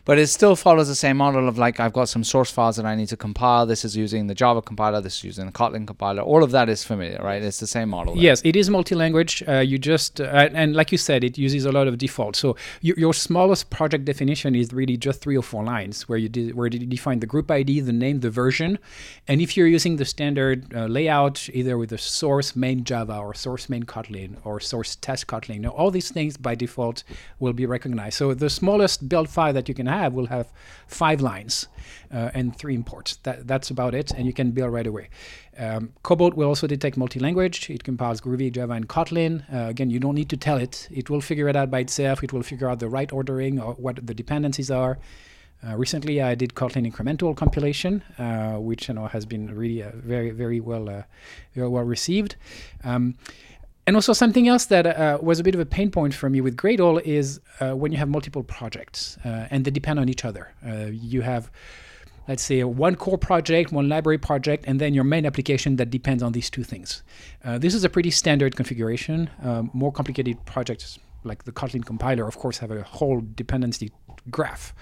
But 0.06 0.20
it 0.20 0.28
still 0.28 0.56
follows 0.56 0.88
the 0.88 0.96
same 0.96 1.18
model 1.18 1.48
of 1.48 1.58
like 1.58 1.80
I've 1.80 1.94
got 1.94 2.10
some 2.10 2.24
source 2.24 2.52
files 2.52 2.76
that 2.78 2.86
I 2.86 2.96
need 2.96 3.08
to 3.10 3.18
compile. 3.18 3.66
This 3.66 3.86
is 3.86 3.96
using 3.96 4.28
the 4.28 4.36
Java 4.36 4.62
compiler. 4.62 5.02
This 5.02 5.18
is 5.18 5.24
using 5.24 5.46
the 5.46 5.52
Kotlin 5.52 5.88
compiler. 5.88 6.22
All 6.22 6.44
of 6.44 6.52
that 6.52 6.70
is 6.70 6.84
familiar, 6.84 7.20
right? 7.24 7.42
It's 7.42 7.60
the 7.60 7.68
same 7.68 7.90
model. 7.90 8.16
There. 8.16 8.24
Yes, 8.24 8.42
it 8.44 8.56
is 8.56 8.70
multi-language. 8.70 9.44
Uh, 9.48 9.60
you 9.60 9.78
just 9.78 10.22
uh, 10.22 10.50
and 10.54 10.76
like 10.76 10.92
you 10.92 10.98
said, 10.98 11.24
it 11.24 11.38
uses 11.38 11.66
a 11.66 11.72
lot 11.72 11.88
of 11.88 11.98
default. 11.98 12.36
So 12.36 12.56
you, 12.82 12.94
your 12.98 13.14
smallest 13.14 13.70
project 13.70 14.06
definition 14.06 14.56
is 14.56 14.74
really 14.74 14.98
just 14.98 15.22
three 15.22 15.38
or 15.38 15.44
four 15.44 15.64
lines, 15.64 16.08
where 16.10 16.18
you 16.18 16.30
where 16.56 16.68
you 16.68 16.80
define 16.80 17.20
the 17.20 17.28
group 17.28 17.52
ID, 17.52 17.82
the 17.82 17.94
name, 17.94 18.20
the 18.20 18.30
version, 18.30 18.80
and 19.28 19.42
if 19.42 19.56
you're 19.56 19.68
using 19.68 19.98
the 19.98 20.06
standard 20.06 20.74
uh, 20.74 20.86
layout, 20.86 21.50
either 21.54 21.78
with 21.78 21.90
the 21.90 21.98
source 21.98 22.56
main 22.56 22.84
Java 22.84 23.18
or 23.18 23.34
source 23.34 23.70
main 23.70 23.84
Kotlin 23.84 24.38
or 24.44 24.60
source 24.60 24.96
test 24.96 25.28
Kotlin, 25.28 25.70
all 25.70 25.92
these 25.92 26.12
things 26.12 26.38
by 26.38 26.56
default 26.56 27.04
will 27.40 27.54
be 27.54 27.66
recognized. 27.66 28.18
So 28.18 28.34
the 28.34 28.50
smallest 28.50 29.08
build 29.08 29.30
file 29.30 29.54
that 29.54 29.68
you 29.70 29.75
can 29.76 29.88
have 29.88 30.14
will 30.14 30.28
have 30.28 30.52
five 30.88 31.22
lines 31.22 31.68
uh, 32.12 32.32
and 32.34 32.56
three 32.56 32.74
imports. 32.74 33.18
That, 33.24 33.48
that's 33.48 33.70
about 33.70 33.94
it, 33.94 34.12
and 34.12 34.26
you 34.26 34.34
can 34.34 34.52
build 34.52 34.74
right 34.74 34.88
away. 34.88 35.10
Um, 35.58 35.94
Kobalt 36.04 36.36
will 36.36 36.48
also 36.48 36.68
detect 36.68 36.98
multi-language. 36.98 37.70
It 37.70 37.84
compiles 37.84 38.22
Groovy, 38.22 38.52
Java, 38.52 38.74
and 38.74 38.90
Kotlin. 38.90 39.44
Uh, 39.54 39.70
again, 39.70 39.90
you 39.90 40.00
don't 40.00 40.16
need 40.16 40.30
to 40.30 40.38
tell 40.38 40.58
it. 40.58 40.88
It 40.92 41.10
will 41.10 41.22
figure 41.22 41.48
it 41.48 41.56
out 41.56 41.70
by 41.72 41.80
itself. 41.80 42.24
It 42.24 42.34
will 42.34 42.44
figure 42.44 42.70
out 42.70 42.80
the 42.80 42.90
right 42.90 43.12
ordering 43.12 43.60
or 43.60 43.74
what 43.74 44.06
the 44.06 44.14
dependencies 44.14 44.72
are. 44.72 44.98
Uh, 45.66 45.76
recently, 45.78 46.22
I 46.22 46.36
did 46.36 46.54
Kotlin 46.54 46.92
incremental 46.92 47.36
compilation, 47.36 48.04
uh, 48.20 48.56
which 48.56 48.88
you 48.88 48.94
know 48.94 49.08
has 49.08 49.26
been 49.26 49.56
really 49.56 49.82
uh, 49.82 49.92
very, 49.96 50.30
very 50.30 50.60
well, 50.60 50.90
uh, 50.90 51.04
very 51.54 51.70
well 51.70 51.84
received. 51.84 52.36
Um, 52.84 53.16
and 53.88 53.96
also 53.96 54.14
something 54.14 54.48
else 54.48 54.66
that 54.66 54.86
uh, 54.88 55.20
was 55.22 55.40
a 55.40 55.44
bit 55.44 55.54
of 55.54 55.62
a 55.62 55.66
pain 55.66 55.92
point 55.92 56.14
for 56.14 56.30
me 56.30 56.42
with 56.42 56.58
Gradle 56.58 57.02
is 57.02 57.40
uh, 57.60 57.76
when 57.76 57.92
you 57.92 57.98
have 57.98 58.10
multiple 58.10 58.44
projects 58.44 59.18
uh, 59.24 59.48
and 59.52 59.64
they 59.64 59.72
depend 59.72 60.00
on 60.00 60.10
each 60.10 60.26
other. 60.26 60.52
Uh, 60.66 60.88
you 60.92 61.22
have, 61.22 61.52
let's 62.28 62.44
say, 62.44 62.64
one 62.64 62.96
core 62.96 63.18
project, 63.18 63.72
one 63.72 63.88
library 63.88 64.18
project, 64.18 64.66
and 64.68 64.82
then 64.82 64.94
your 64.94 65.04
main 65.04 65.26
application 65.26 65.76
that 65.76 65.92
depends 65.92 66.24
on 66.24 66.32
these 66.32 66.50
two 66.50 66.64
things. 66.64 67.04
Uh, 67.44 67.58
this 67.60 67.76
is 67.76 67.84
a 67.84 67.90
pretty 67.90 68.10
standard 68.10 68.56
configuration. 68.56 69.30
Um, 69.44 69.70
more 69.74 69.92
complicated 69.92 70.44
projects 70.46 70.98
like 71.24 71.44
the 71.44 71.52
Kotlin 71.52 71.86
compiler, 71.86 72.28
of 72.28 72.38
course, 72.38 72.60
have 72.60 72.72
a 72.72 72.84
whole 72.84 73.22
dependency 73.36 73.92
graph. 74.30 74.74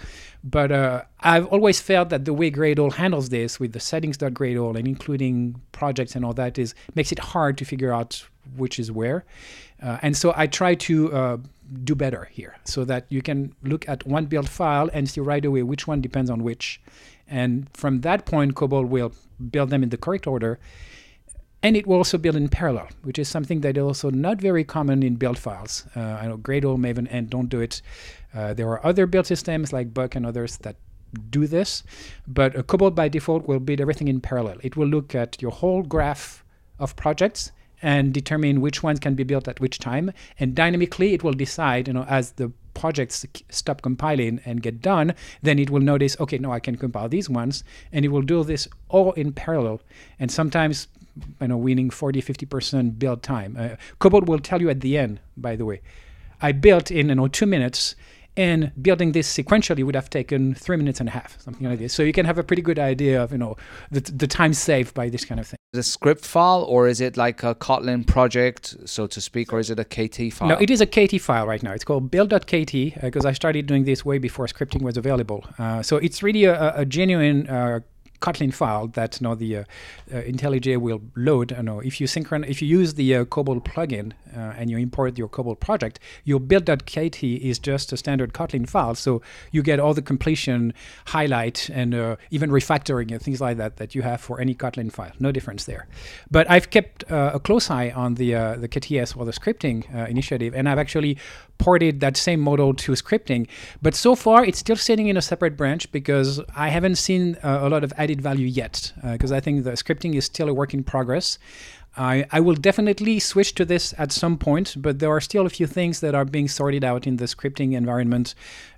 But 0.44 0.72
uh, 0.72 1.04
I've 1.22 1.46
always 1.48 1.82
felt 1.82 2.10
that 2.10 2.26
the 2.26 2.34
way 2.34 2.52
Gradle 2.52 2.94
handles 2.94 3.30
this 3.30 3.60
with 3.60 3.74
the 3.74 3.80
settings.gradle 3.80 4.78
and 4.78 4.88
including 4.88 5.62
projects 5.72 6.16
and 6.16 6.24
all 6.26 6.34
that 6.34 6.58
is 6.58 6.76
makes 6.96 7.12
it 7.12 7.20
hard 7.20 7.58
to 7.58 7.66
figure 7.66 7.94
out 7.94 8.28
which 8.56 8.80
is 8.80 8.92
where. 8.92 9.26
Uh, 9.82 9.98
and 10.02 10.16
so 10.16 10.34
I 10.36 10.48
try 10.48 10.76
to 10.76 11.14
uh, 11.14 11.38
do 11.84 11.96
better 11.96 12.30
here 12.32 12.56
so 12.64 12.86
that 12.86 13.06
you 13.10 13.22
can 13.22 13.54
look 13.64 13.88
at 13.88 14.06
one 14.06 14.26
build 14.26 14.50
file 14.50 14.90
and 14.94 15.10
see 15.10 15.22
right 15.22 15.44
away 15.44 15.64
which 15.64 15.88
one 15.88 16.02
depends 16.02 16.30
on 16.30 16.44
which. 16.44 16.82
And 17.28 17.68
from 17.74 18.02
that 18.02 18.26
point, 18.26 18.56
Kobalt 18.56 18.88
will 18.88 19.14
build 19.52 19.70
them 19.70 19.84
in 19.84 19.90
the 19.90 19.98
correct 19.98 20.28
order. 20.28 20.60
And 21.62 21.78
it 21.78 21.88
will 21.88 21.98
also 21.98 22.18
build 22.18 22.36
in 22.36 22.50
parallel, 22.50 22.90
which 23.04 23.18
is 23.18 23.30
something 23.30 23.62
that 23.62 23.78
is 23.78 23.84
also 23.84 24.10
not 24.10 24.42
very 24.42 24.66
common 24.66 25.02
in 25.02 25.16
build 25.16 25.40
files. 25.40 25.86
Uh, 25.96 26.02
I 26.02 26.28
know 26.28 26.38
Gradle, 26.38 26.78
Maven, 26.78 27.08
and 27.10 27.30
don't 27.30 27.48
do 27.48 27.62
it. 27.62 27.82
Uh, 28.34 28.54
there 28.54 28.68
are 28.68 28.86
other 28.86 29.06
build 29.06 29.28
systems 29.28 29.72
like 29.72 29.94
Buck 29.94 30.16
and 30.16 30.26
others 30.26 30.58
that 30.58 30.76
do 31.30 31.48
this, 31.48 31.84
but 32.28 32.58
a 32.58 32.64
Kobalt 32.64 32.96
by 32.96 33.08
default 33.08 33.48
will 33.48 33.60
build 33.60 33.80
everything 33.80 34.10
in 34.10 34.20
parallel. 34.20 34.58
It 34.62 34.76
will 34.76 34.88
look 34.88 35.16
at 35.16 35.42
your 35.42 35.52
whole 35.52 35.84
graph 35.84 36.44
of 36.80 36.96
projects 36.98 37.52
and 37.84 38.14
determine 38.14 38.62
which 38.62 38.82
ones 38.82 39.00
can 39.00 39.14
be 39.14 39.24
built 39.24 39.48
at 39.48 39.60
which 39.60 39.78
time. 39.78 40.12
And 40.40 40.56
dynamically, 40.56 41.14
it 41.14 41.22
will 41.22 41.34
decide, 41.34 41.88
you 41.90 41.94
know, 41.94 42.06
as 42.06 42.32
the 42.32 42.52
projects 42.74 43.26
stop 43.50 43.82
compiling 43.82 44.40
and 44.46 44.64
get 44.64 44.82
done, 44.82 45.14
then 45.42 45.60
it 45.60 45.70
will 45.70 45.82
notice, 45.82 46.20
okay, 46.20 46.38
no, 46.38 46.52
I 46.52 46.60
can 46.60 46.78
compile 46.78 47.10
these 47.10 47.30
ones, 47.30 47.64
and 47.92 48.06
it 48.06 48.08
will 48.08 48.22
do 48.22 48.44
this 48.44 48.68
all 48.88 49.12
in 49.12 49.34
parallel. 49.34 49.82
And 50.18 50.32
sometimes, 50.32 50.88
you 51.42 51.50
know, 51.50 51.58
winning 51.58 51.90
40, 51.90 52.22
50% 52.22 52.98
build 52.98 53.22
time. 53.22 53.58
Uh, 53.60 53.76
Kobalt 54.00 54.26
will 54.26 54.40
tell 54.40 54.62
you 54.62 54.70
at 54.70 54.80
the 54.80 54.98
end, 54.98 55.20
by 55.36 55.58
the 55.58 55.66
way, 55.66 55.82
I 56.42 56.54
built 56.54 56.90
in, 56.90 57.10
you 57.10 57.16
know, 57.16 57.28
two 57.28 57.46
minutes, 57.46 57.96
and 58.36 58.72
building 58.82 59.12
this 59.12 59.32
sequentially 59.32 59.84
would 59.84 59.94
have 59.94 60.10
taken 60.10 60.56
three 60.56 60.78
minutes 60.78 61.02
and 61.02 61.10
a 61.10 61.12
half, 61.12 61.40
something 61.40 61.70
like 61.70 61.80
this. 61.80 61.94
So 61.94 62.02
you 62.02 62.14
can 62.14 62.26
have 62.26 62.38
a 62.38 62.44
pretty 62.44 62.64
good 62.64 62.80
idea 62.80 63.22
of, 63.22 63.34
you 63.34 63.38
know, 63.38 63.58
the, 63.92 64.00
the 64.00 64.26
time 64.26 64.54
saved 64.54 64.96
by 64.96 65.10
this 65.10 65.26
kind 65.26 65.40
of 65.40 65.48
thing. 65.48 65.58
The 65.74 65.84
script 65.84 66.24
file 66.24 66.64
or 66.70 66.88
is 66.88 67.02
it 67.02 67.18
like 67.18 67.44
a 67.44 67.56
Kotlin 67.56 68.06
project, 68.06 68.76
so 68.86 69.08
to 69.08 69.20
speak, 69.20 69.52
or 69.52 69.60
is 69.60 69.72
it 69.72 69.80
a 69.80 69.84
KT 69.84 70.32
file? 70.32 70.50
No, 70.50 70.56
it 70.56 70.70
is 70.70 70.82
a 70.82 70.86
KT 70.86 71.20
file 71.20 71.48
right 71.48 71.64
now. 71.64 71.72
It's 71.72 71.84
called 71.84 72.12
build.kt 72.12 73.02
because 73.02 73.26
uh, 73.26 73.30
I 73.30 73.34
started 73.34 73.66
doing 73.66 73.84
this 73.84 74.06
way 74.06 74.20
before 74.20 74.46
scripting 74.46 74.84
was 74.84 74.98
available. 74.98 75.44
Uh, 75.58 75.82
so 75.82 75.98
it's 75.98 76.22
really 76.22 76.44
a, 76.44 76.76
a 76.78 76.86
genuine 76.86 77.50
uh, 77.50 77.80
Kotlin 78.24 78.54
file 78.54 78.88
that 78.88 79.20
you 79.20 79.28
know, 79.28 79.36
the 79.36 79.58
uh, 79.58 79.64
uh, 80.12 80.22
IntelliJ 80.22 80.78
will 80.78 81.02
load. 81.16 81.52
You 81.52 81.62
know, 81.62 81.82
if 81.82 82.00
you 82.00 82.08
synchron, 82.08 82.48
if 82.48 82.62
you 82.62 82.68
use 82.70 82.94
the 82.94 83.16
uh, 83.16 83.26
Kobalt 83.26 83.66
plugin 83.66 84.14
uh, 84.34 84.58
and 84.58 84.72
you 84.72 84.78
import 84.78 85.18
your 85.18 85.28
Kobalt 85.28 85.60
project, 85.60 86.00
your 86.24 86.40
build.kt 86.40 87.22
is 87.22 87.60
just 87.60 87.92
a 87.92 87.98
standard 87.98 88.34
Kotlin 88.34 88.68
file. 88.68 88.96
So 88.96 89.22
you 89.52 89.62
get 89.62 89.78
all 89.82 89.94
the 89.94 90.02
completion, 90.02 90.74
highlight, 91.08 91.70
and 91.70 91.94
uh, 91.94 92.16
even 92.32 92.50
refactoring 92.50 93.12
and 93.12 93.22
things 93.22 93.42
like 93.42 93.58
that 93.58 93.76
that 93.76 93.94
you 93.94 94.04
have 94.04 94.22
for 94.22 94.40
any 94.40 94.56
Kotlin 94.56 94.90
file. 94.90 95.12
No 95.20 95.34
difference 95.34 95.66
there. 95.66 95.88
But 96.32 96.50
I've 96.50 96.70
kept 96.70 97.12
uh, 97.12 97.32
a 97.34 97.42
close 97.42 97.70
eye 97.70 97.92
on 97.92 98.16
the 98.16 98.32
the 98.64 98.70
KTS 98.70 99.18
or 99.18 99.26
the 99.26 99.32
scripting 99.32 99.80
initiative, 100.10 100.56
and 100.56 100.70
I've 100.70 100.80
actually 100.80 101.18
ported 101.58 102.00
that 102.00 102.16
same 102.18 102.40
model 102.40 102.74
to 102.74 102.94
scripting. 102.94 103.48
But 103.82 103.96
so 103.96 104.16
far, 104.16 104.46
it's 104.46 104.60
still 104.60 104.76
sitting 104.76 105.08
in 105.08 105.18
a 105.18 105.22
separate 105.22 105.56
branch 105.58 105.92
because 105.92 106.42
I 106.56 106.70
haven't 106.70 106.96
seen 106.96 107.38
a 107.44 107.70
lot 107.70 107.84
of 107.84 107.92
added 107.98 108.13
value 108.22 108.48
yet. 108.48 108.94
Because 109.04 109.32
uh, 109.32 109.36
I 109.36 109.40
think 109.40 109.64
the 109.64 109.72
scripting 109.72 110.16
is 110.16 110.26
still 110.26 110.50
a 110.50 110.54
work 110.54 110.74
in 110.74 110.84
progress. 110.84 111.38
I, 111.96 112.26
I 112.32 112.40
will 112.40 112.56
definitely 112.56 113.20
switch 113.20 113.54
to 113.56 113.66
this 113.66 113.94
at 114.00 114.12
some 114.12 114.38
point, 114.38 114.76
but 114.78 114.98
there 114.98 115.12
are 115.12 115.22
still 115.22 115.46
a 115.46 115.50
few 115.50 115.68
things 115.68 116.00
that 116.00 116.16
are 116.16 116.26
being 116.26 116.48
sorted 116.48 116.84
out 116.84 117.06
in 117.06 117.18
the 117.18 117.26
scripting 117.26 117.74
environment, 117.74 118.34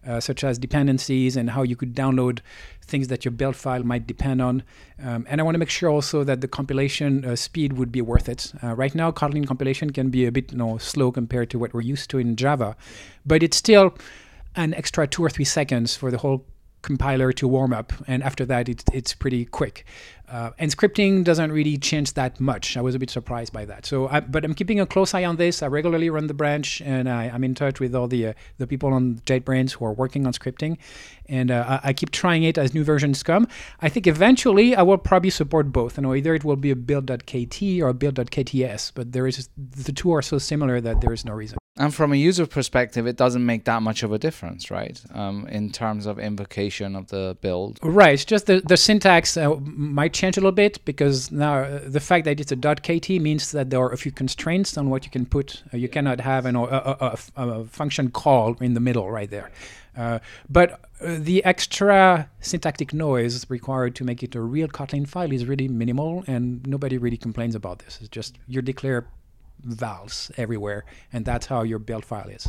uh, 0.05 0.19
such 0.19 0.43
as 0.43 0.57
dependencies 0.57 1.37
and 1.37 1.51
how 1.51 1.63
you 1.63 1.77
could 1.77 1.95
download 1.95 2.39
things 2.81 3.07
that 3.07 3.23
your 3.23 3.31
build 3.31 3.55
file 3.55 3.83
might 3.83 4.05
depend 4.05 4.41
on. 4.41 4.63
Um, 5.01 5.25
and 5.29 5.39
I 5.39 5.45
want 5.45 5.55
to 5.55 5.59
make 5.59 5.69
sure 5.69 5.89
also 5.89 6.25
that 6.25 6.41
the 6.41 6.47
compilation 6.47 7.23
uh, 7.23 7.37
speed 7.37 7.73
would 7.73 7.91
be 7.91 8.01
worth 8.01 8.27
it. 8.27 8.51
Uh, 8.61 8.75
right 8.75 8.93
now, 8.93 9.11
Kotlin 9.11 9.47
compilation 9.47 9.91
can 9.91 10.09
be 10.09 10.25
a 10.25 10.31
bit 10.31 10.51
you 10.51 10.57
know, 10.57 10.77
slow 10.77 11.11
compared 11.11 11.49
to 11.51 11.59
what 11.59 11.73
we're 11.73 11.81
used 11.81 12.09
to 12.09 12.17
in 12.17 12.35
Java, 12.35 12.75
but 13.25 13.41
it's 13.41 13.57
still 13.57 13.95
an 14.57 14.73
extra 14.73 15.07
two 15.07 15.23
or 15.23 15.29
three 15.29 15.45
seconds 15.45 15.95
for 15.95 16.11
the 16.11 16.17
whole 16.17 16.45
compiler 16.85 17.33
to 17.33 17.47
warm 17.47 17.73
up, 17.73 17.91
and 18.07 18.23
after 18.23 18.45
that, 18.45 18.69
it, 18.69 18.83
it's 18.93 19.13
pretty 19.13 19.43
quick. 19.43 19.85
Uh, 20.27 20.51
and 20.57 20.71
scripting 20.75 21.23
doesn't 21.23 21.51
really 21.51 21.77
change 21.77 22.13
that 22.13 22.39
much. 22.39 22.77
I 22.77 22.81
was 22.81 22.95
a 22.95 22.99
bit 22.99 23.09
surprised 23.09 23.53
by 23.53 23.65
that. 23.65 23.85
So, 23.85 24.07
I, 24.07 24.19
but 24.21 24.43
I'm 24.45 24.53
keeping 24.53 24.79
a 24.79 24.85
close 24.85 25.13
eye 25.13 25.25
on 25.25 25.35
this. 25.35 25.61
I 25.61 25.67
regularly 25.67 26.09
run 26.09 26.27
the 26.27 26.33
branch, 26.33 26.81
and 26.81 27.09
I, 27.09 27.25
am 27.25 27.43
in 27.43 27.53
touch 27.53 27.79
with 27.79 27.93
all 27.93 28.07
the 28.07 28.27
uh, 28.27 28.33
the 28.57 28.67
people 28.67 28.93
on 28.93 29.15
JetBrains 29.25 29.73
who 29.73 29.85
are 29.85 29.93
working 29.93 30.25
on 30.25 30.33
scripting, 30.33 30.77
and 31.27 31.51
uh, 31.51 31.79
I, 31.83 31.89
I, 31.89 31.93
keep 31.93 32.11
trying 32.11 32.43
it 32.43 32.57
as 32.57 32.73
new 32.73 32.83
versions 32.83 33.21
come. 33.23 33.47
I 33.81 33.89
think 33.89 34.07
eventually 34.07 34.75
I 34.75 34.83
will 34.83 34.97
probably 34.97 35.31
support 35.31 35.71
both. 35.71 35.97
You 35.97 36.03
know, 36.03 36.15
either 36.15 36.33
it 36.33 36.43
will 36.43 36.55
be 36.55 36.71
a 36.71 36.75
build.kt 36.75 37.81
or 37.81 37.89
a 37.89 37.93
build.kts, 37.93 38.91
but 38.95 39.11
there 39.11 39.27
is 39.27 39.49
the 39.57 39.91
two 39.91 40.11
are 40.13 40.21
so 40.21 40.37
similar 40.37 40.81
that 40.81 41.01
there 41.01 41.13
is 41.13 41.25
no 41.25 41.33
reason. 41.33 41.57
And 41.77 41.93
from 41.93 42.13
a 42.13 42.15
user 42.15 42.47
perspective, 42.47 43.05
it 43.05 43.17
doesn't 43.17 43.45
make 43.45 43.65
that 43.65 43.81
much 43.81 44.01
of 44.01 44.13
a 44.13 44.17
difference, 44.17 44.71
right? 44.71 44.97
Um, 45.13 45.45
in 45.47 45.71
terms 45.71 46.05
of 46.05 46.17
invocation 46.17 46.95
of 46.95 47.07
the 47.07 47.35
build. 47.41 47.79
Right. 47.83 48.13
It's 48.13 48.23
just 48.23 48.45
the, 48.45 48.61
the 48.61 48.77
syntax 48.77 49.35
uh, 49.35 49.55
might 49.59 50.13
change 50.13 50.38
a 50.38 50.39
little 50.39 50.53
bit 50.53 50.83
because 50.85 51.33
now 51.33 51.57
uh, 51.57 51.81
the 51.85 51.99
fact 51.99 52.23
that 52.25 52.39
it's 52.39 52.53
a 52.53 52.55
.kt 52.55 53.09
means 53.21 53.51
that 53.51 53.71
there 53.71 53.81
are 53.81 53.91
a 53.91 53.97
few 53.97 54.13
constraints 54.13 54.77
on 54.77 54.89
what 54.89 55.03
you 55.03 55.11
can 55.11 55.25
put. 55.25 55.63
Uh, 55.73 55.77
you 55.77 55.89
cannot 55.89 56.21
have 56.21 56.45
an, 56.45 56.55
a, 56.55 56.61
a, 56.61 57.17
a, 57.35 57.65
function 57.65 58.09
call 58.09 58.55
in 58.61 58.73
the 58.73 58.79
middle 58.79 59.11
right 59.11 59.29
there. 59.29 59.51
Uh, 59.97 60.19
but 60.49 60.79
uh, 61.01 61.17
the 61.19 61.43
extra 61.43 62.29
syntactic 62.39 62.93
noise 62.93 63.45
required 63.49 63.95
to 63.95 64.05
make 64.05 64.23
it 64.23 64.33
a 64.33 64.41
real 64.41 64.69
Kotlin 64.69 65.05
file 65.05 65.33
is 65.33 65.45
really 65.45 65.67
minimal, 65.67 66.23
and 66.25 66.65
nobody 66.65 66.97
really 66.97 67.17
complains 67.17 67.53
about 67.53 67.79
this. 67.79 67.97
It's 67.99 68.09
just 68.09 68.38
you 68.47 68.61
declare 68.61 69.07
vals 69.63 70.31
everywhere, 70.37 70.85
and 71.11 71.25
that's 71.25 71.47
how 71.47 71.63
your 71.63 71.79
build 71.79 72.05
file 72.05 72.29
is. 72.29 72.47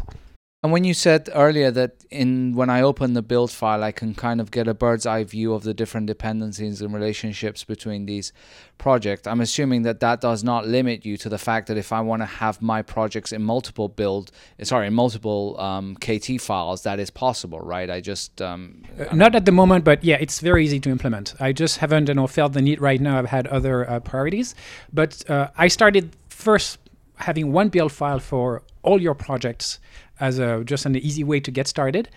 And 0.62 0.72
when 0.72 0.84
you 0.84 0.94
said 0.94 1.28
earlier 1.32 1.70
that 1.70 2.04
in 2.10 2.54
when 2.54 2.70
I 2.70 2.80
open 2.80 3.12
the 3.12 3.22
build 3.22 3.52
file, 3.52 3.84
I 3.84 3.92
can 3.92 4.14
kind 4.14 4.40
of 4.40 4.50
get 4.50 4.66
a 4.66 4.74
bird's 4.74 5.06
eye 5.06 5.22
view 5.22 5.52
of 5.52 5.62
the 5.62 5.72
different 5.72 6.08
dependencies 6.08 6.82
and 6.82 6.92
relationships 6.92 7.62
between 7.62 8.06
these 8.06 8.32
projects, 8.78 9.26
I'm 9.26 9.40
assuming 9.40 9.82
that 9.82 10.00
that 10.00 10.20
does 10.20 10.42
not 10.42 10.66
limit 10.66 11.04
you 11.04 11.16
to 11.18 11.28
the 11.28 11.38
fact 11.38 11.68
that 11.68 11.76
if 11.76 11.92
I 11.92 12.00
want 12.00 12.22
to 12.22 12.26
have 12.26 12.60
my 12.60 12.82
projects 12.82 13.32
in 13.32 13.42
multiple 13.42 13.88
build, 13.88 14.32
sorry, 14.62 14.88
in 14.88 14.94
multiple 14.94 15.58
um, 15.60 15.96
KT 15.96 16.40
files, 16.40 16.82
that 16.82 16.98
is 16.98 17.10
possible, 17.10 17.60
right? 17.60 17.88
I 17.88 18.00
just 18.00 18.42
um, 18.42 18.82
uh, 18.98 19.14
not 19.14 19.34
at 19.34 19.44
the 19.44 19.52
moment, 19.52 19.84
but 19.84 20.02
yeah, 20.02 20.16
it's 20.18 20.40
very 20.40 20.64
easy 20.64 20.80
to 20.80 20.90
implement. 20.90 21.34
I 21.38 21.52
just 21.52 21.78
haven't, 21.78 22.08
you 22.08 22.14
know, 22.14 22.26
felt 22.26 22.54
the 22.54 22.62
need 22.62 22.80
right 22.80 23.00
now. 23.00 23.18
I've 23.18 23.26
had 23.26 23.46
other 23.46 23.88
uh, 23.88 24.00
priorities, 24.00 24.54
but 24.92 25.28
uh, 25.30 25.50
I 25.56 25.68
started 25.68 26.16
first 26.28 26.78
having 27.16 27.52
one 27.52 27.68
build 27.68 27.92
file 27.92 28.18
for 28.18 28.62
all 28.82 29.00
your 29.00 29.14
projects 29.14 29.78
as 30.20 30.38
a 30.38 30.62
just 30.64 30.86
an 30.86 30.96
easy 30.96 31.24
way 31.24 31.40
to 31.40 31.50
get 31.50 31.66
started. 31.66 32.08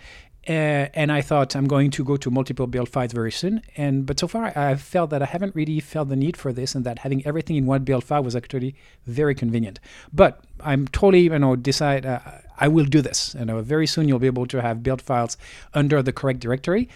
Uh, 0.48 0.88
and 0.94 1.12
I 1.12 1.20
thought 1.20 1.54
I'm 1.54 1.66
going 1.66 1.90
to 1.90 2.02
go 2.02 2.16
to 2.16 2.30
multiple 2.30 2.66
build 2.66 2.88
files 2.88 3.12
very 3.12 3.30
soon. 3.30 3.60
And 3.76 4.06
but 4.06 4.18
so 4.18 4.26
far 4.26 4.46
I 4.56 4.70
have 4.70 4.80
felt 4.80 5.10
that 5.10 5.22
I 5.22 5.26
haven't 5.26 5.54
really 5.54 5.80
felt 5.80 6.08
the 6.08 6.16
need 6.16 6.36
for 6.36 6.52
this, 6.52 6.74
and 6.74 6.84
that 6.86 7.00
having 7.00 7.24
everything 7.26 7.56
in 7.56 7.66
one 7.66 7.84
build 7.84 8.04
file 8.04 8.24
was 8.24 8.34
actually 8.34 8.74
very 9.06 9.34
convenient. 9.34 9.80
But 10.12 10.42
I'm 10.60 10.88
totally 10.88 11.24
you 11.24 11.38
know 11.38 11.56
decide 11.56 12.06
uh, 12.06 12.20
I 12.60 12.68
will 12.68 12.86
do 12.86 13.02
this. 13.02 13.34
You 13.38 13.44
know, 13.44 13.60
very 13.60 13.86
soon 13.86 14.08
you'll 14.08 14.18
be 14.18 14.26
able 14.26 14.46
to 14.46 14.62
have 14.62 14.82
build 14.82 15.02
files 15.02 15.36
under 15.74 16.02
the 16.02 16.12
correct 16.12 16.40
directory. 16.40 16.88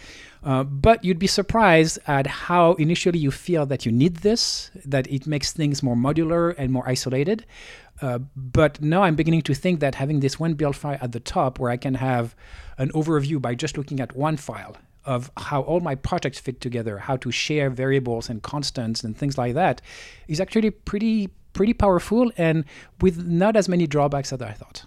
Uh, 0.44 0.62
but 0.62 1.02
you'd 1.02 1.18
be 1.18 1.26
surprised 1.26 1.98
at 2.06 2.26
how 2.26 2.74
initially 2.74 3.18
you 3.18 3.30
feel 3.30 3.64
that 3.64 3.86
you 3.86 3.92
need 3.92 4.16
this, 4.16 4.70
that 4.84 5.06
it 5.06 5.26
makes 5.26 5.52
things 5.52 5.82
more 5.82 5.96
modular 5.96 6.54
and 6.58 6.70
more 6.70 6.86
isolated. 6.86 7.46
Uh, 8.04 8.18
but 8.36 8.82
now 8.82 9.02
I'm 9.02 9.14
beginning 9.14 9.40
to 9.48 9.54
think 9.54 9.80
that 9.80 9.94
having 9.94 10.20
this 10.20 10.38
one 10.38 10.52
build 10.52 10.76
file 10.76 10.98
at 11.00 11.12
the 11.12 11.20
top 11.20 11.58
where 11.58 11.70
I 11.70 11.78
can 11.78 11.94
have 11.94 12.36
an 12.76 12.90
overview 12.90 13.40
by 13.40 13.54
just 13.54 13.78
looking 13.78 13.98
at 13.98 14.14
one 14.14 14.36
file 14.36 14.76
of 15.06 15.30
how 15.38 15.62
all 15.62 15.80
my 15.80 15.94
projects 15.94 16.38
fit 16.38 16.60
together, 16.60 16.98
how 16.98 17.16
to 17.16 17.30
share 17.30 17.70
variables 17.70 18.28
and 18.28 18.42
constants 18.42 19.04
and 19.04 19.16
things 19.16 19.38
like 19.38 19.54
that 19.54 19.80
is 20.28 20.38
actually 20.38 20.70
pretty 20.70 21.30
pretty 21.54 21.72
powerful 21.72 22.30
and 22.36 22.66
with 23.00 23.26
not 23.26 23.56
as 23.56 23.70
many 23.70 23.86
drawbacks 23.86 24.34
as 24.34 24.42
I 24.42 24.52
thought. 24.52 24.84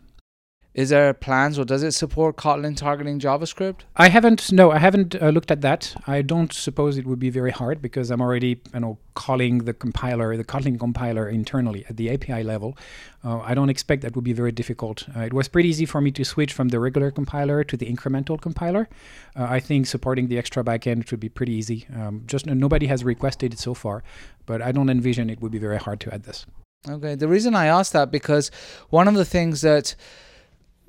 Is 0.77 0.89
there 0.89 1.11
plans 1.11 1.57
or 1.57 1.65
does 1.65 1.81
it 1.81 1.93
support 1.93 2.35
Kotlin 2.35 2.77
targeting 2.77 3.19
JavaScript? 3.19 3.79
I 3.95 4.09
haven't. 4.09 4.51
No, 4.51 4.69
I 4.69 4.77
haven't 4.77 5.19
uh, 5.19 5.29
looked 5.29 5.49
at 5.49 5.61
that. 5.61 5.95
I 6.05 6.21
don't 6.21 6.53
suppose 6.53 6.99
it 6.99 7.07
would 7.07 7.17
be 7.17 7.31
very 7.31 7.49
hard 7.49 7.81
because 7.81 8.11
I'm 8.11 8.21
already, 8.21 8.61
you 8.71 8.79
know, 8.79 8.99
calling 9.15 9.65
the 9.65 9.73
compiler, 9.73 10.37
the 10.37 10.43
Kotlin 10.43 10.79
compiler 10.79 11.27
internally 11.27 11.83
at 11.89 11.97
the 11.97 12.11
API 12.11 12.43
level. 12.43 12.77
Uh, 13.25 13.39
I 13.39 13.55
don't 13.55 13.71
expect 13.71 14.03
that 14.03 14.13
would 14.13 14.23
be 14.23 14.33
very 14.33 14.51
difficult. 14.51 15.09
Uh, 15.17 15.21
it 15.21 15.33
was 15.33 15.47
pretty 15.47 15.67
easy 15.67 15.87
for 15.87 15.99
me 15.99 16.11
to 16.11 16.23
switch 16.23 16.53
from 16.53 16.67
the 16.67 16.79
regular 16.79 17.09
compiler 17.09 17.63
to 17.63 17.75
the 17.75 17.91
incremental 17.91 18.39
compiler. 18.39 18.87
Uh, 19.35 19.47
I 19.49 19.59
think 19.59 19.87
supporting 19.87 20.27
the 20.27 20.37
extra 20.37 20.63
backend 20.63 21.07
should 21.07 21.19
be 21.19 21.29
pretty 21.29 21.53
easy. 21.53 21.87
Um, 21.91 22.21
just 22.27 22.45
nobody 22.45 22.85
has 22.85 23.03
requested 23.03 23.53
it 23.53 23.57
so 23.59 23.73
far, 23.73 24.03
but 24.45 24.61
I 24.61 24.71
don't 24.71 24.91
envision 24.91 25.31
it 25.31 25.41
would 25.41 25.51
be 25.51 25.57
very 25.57 25.77
hard 25.77 25.99
to 26.01 26.13
add 26.13 26.25
this. 26.25 26.45
Okay. 26.87 27.15
The 27.15 27.27
reason 27.27 27.55
I 27.55 27.65
asked 27.65 27.93
that 27.93 28.11
because 28.11 28.51
one 28.91 29.07
of 29.07 29.15
the 29.15 29.25
things 29.25 29.61
that 29.61 29.95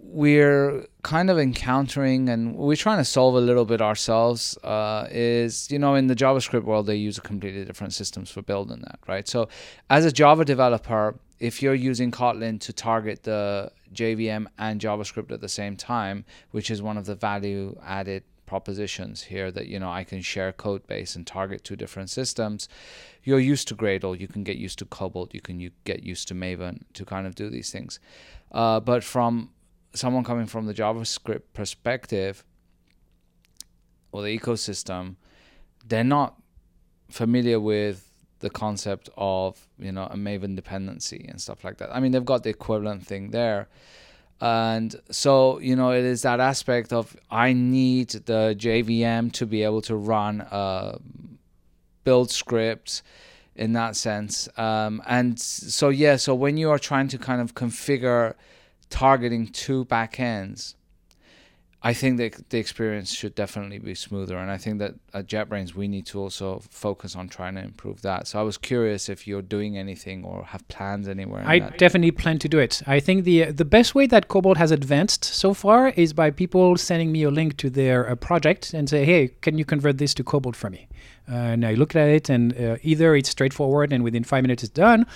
we're 0.00 0.86
kind 1.02 1.28
of 1.28 1.38
encountering 1.38 2.28
and 2.28 2.54
we're 2.56 2.76
trying 2.76 2.98
to 2.98 3.04
solve 3.04 3.34
a 3.34 3.40
little 3.40 3.64
bit 3.64 3.82
ourselves 3.82 4.56
uh, 4.64 5.06
is 5.10 5.70
you 5.70 5.78
know 5.78 5.94
in 5.94 6.06
the 6.06 6.14
javascript 6.14 6.62
world 6.62 6.86
they 6.86 6.96
use 6.96 7.18
a 7.18 7.20
completely 7.20 7.64
different 7.64 7.92
systems 7.92 8.30
for 8.30 8.40
building 8.40 8.80
that 8.80 8.98
right 9.08 9.28
so 9.28 9.48
as 9.90 10.04
a 10.04 10.12
java 10.12 10.44
developer 10.44 11.18
if 11.40 11.62
you're 11.62 11.74
using 11.74 12.10
kotlin 12.10 12.60
to 12.60 12.72
target 12.72 13.24
the 13.24 13.70
jvm 13.92 14.46
and 14.58 14.80
javascript 14.80 15.32
at 15.32 15.40
the 15.40 15.48
same 15.48 15.76
time 15.76 16.24
which 16.52 16.70
is 16.70 16.80
one 16.80 16.96
of 16.96 17.04
the 17.04 17.14
value 17.14 17.76
added 17.84 18.22
propositions 18.48 19.24
here 19.24 19.52
that 19.52 19.66
you 19.66 19.78
know 19.78 19.90
I 19.90 20.04
can 20.04 20.22
share 20.22 20.52
code 20.52 20.86
base 20.86 21.14
and 21.14 21.26
target 21.26 21.62
two 21.62 21.76
different 21.76 22.08
systems. 22.10 22.68
You're 23.22 23.38
used 23.38 23.68
to 23.68 23.76
Gradle, 23.76 24.18
you 24.18 24.26
can 24.26 24.42
get 24.42 24.56
used 24.56 24.78
to 24.78 24.86
Kobalt, 24.86 25.34
you 25.34 25.42
can 25.42 25.60
you 25.60 25.70
get 25.84 26.02
used 26.02 26.26
to 26.28 26.34
Maven 26.34 26.84
to 26.94 27.04
kind 27.04 27.26
of 27.26 27.34
do 27.34 27.50
these 27.50 27.70
things. 27.70 28.00
Uh, 28.50 28.80
but 28.80 29.04
from 29.04 29.50
someone 29.98 30.24
coming 30.24 30.46
from 30.46 30.66
the 30.66 30.74
JavaScript 30.74 31.42
perspective 31.52 32.44
or 34.12 34.22
the 34.22 34.38
ecosystem, 34.38 35.16
they're 35.86 36.04
not 36.04 36.40
familiar 37.10 37.58
with 37.60 38.08
the 38.40 38.50
concept 38.50 39.08
of 39.16 39.66
you 39.78 39.90
know 39.90 40.04
a 40.04 40.16
Maven 40.16 40.54
dependency 40.54 41.26
and 41.28 41.40
stuff 41.40 41.64
like 41.64 41.78
that. 41.78 41.94
I 41.94 42.00
mean, 42.00 42.12
they've 42.12 42.24
got 42.24 42.42
the 42.44 42.50
equivalent 42.50 43.06
thing 43.06 43.30
there, 43.30 43.68
and 44.40 44.94
so 45.10 45.58
you 45.58 45.74
know 45.74 45.92
it 45.92 46.04
is 46.04 46.22
that 46.22 46.40
aspect 46.40 46.92
of 46.92 47.16
I 47.30 47.52
need 47.52 48.10
the 48.10 48.54
JVM 48.58 49.32
to 49.32 49.46
be 49.46 49.62
able 49.62 49.82
to 49.82 49.96
run 49.96 50.46
a 50.50 50.98
build 52.04 52.30
script 52.30 53.02
in 53.56 53.72
that 53.72 53.96
sense. 53.96 54.48
Um, 54.56 55.02
and 55.06 55.38
so 55.38 55.88
yeah, 55.88 56.16
so 56.16 56.34
when 56.34 56.56
you 56.56 56.70
are 56.70 56.78
trying 56.78 57.08
to 57.08 57.18
kind 57.18 57.40
of 57.40 57.54
configure 57.54 58.34
targeting 58.90 59.48
two 59.48 59.84
backends, 59.86 60.74
I 61.80 61.94
think 61.94 62.16
that 62.18 62.50
the 62.50 62.58
experience 62.58 63.14
should 63.14 63.36
definitely 63.36 63.78
be 63.78 63.94
smoother, 63.94 64.36
and 64.36 64.50
I 64.50 64.56
think 64.56 64.80
that 64.80 64.94
at 65.14 65.28
JetBrains 65.28 65.74
we 65.74 65.86
need 65.86 66.06
to 66.06 66.18
also 66.18 66.60
focus 66.70 67.14
on 67.14 67.28
trying 67.28 67.54
to 67.54 67.62
improve 67.62 68.02
that. 68.02 68.26
So 68.26 68.40
I 68.40 68.42
was 68.42 68.58
curious 68.58 69.08
if 69.08 69.28
you're 69.28 69.42
doing 69.42 69.78
anything 69.78 70.24
or 70.24 70.42
have 70.46 70.66
plans 70.66 71.06
anywhere. 71.06 71.44
I 71.46 71.60
that. 71.60 71.78
definitely 71.78 72.10
plan 72.10 72.40
to 72.40 72.48
do 72.48 72.58
it. 72.58 72.82
I 72.84 72.98
think 72.98 73.22
the 73.22 73.52
the 73.52 73.64
best 73.64 73.94
way 73.94 74.08
that 74.08 74.26
Kobalt 74.26 74.56
has 74.56 74.72
advanced 74.72 75.22
so 75.22 75.54
far 75.54 75.90
is 75.90 76.12
by 76.12 76.32
people 76.32 76.76
sending 76.76 77.12
me 77.12 77.22
a 77.22 77.30
link 77.30 77.56
to 77.58 77.70
their 77.70 78.10
uh, 78.10 78.16
project 78.16 78.74
and 78.74 78.88
say, 78.88 79.04
"Hey, 79.04 79.28
can 79.40 79.56
you 79.56 79.64
convert 79.64 79.98
this 79.98 80.14
to 80.14 80.24
Kobalt 80.24 80.56
for 80.56 80.70
me?" 80.70 80.88
Uh, 81.30 81.34
and 81.52 81.64
I 81.64 81.74
look 81.74 81.94
at 81.94 82.08
it, 82.08 82.28
and 82.28 82.58
uh, 82.58 82.76
either 82.82 83.14
it's 83.14 83.28
straightforward 83.28 83.92
and 83.92 84.02
within 84.02 84.24
five 84.24 84.42
minutes 84.42 84.64
it's 84.64 84.72
done, 84.72 85.06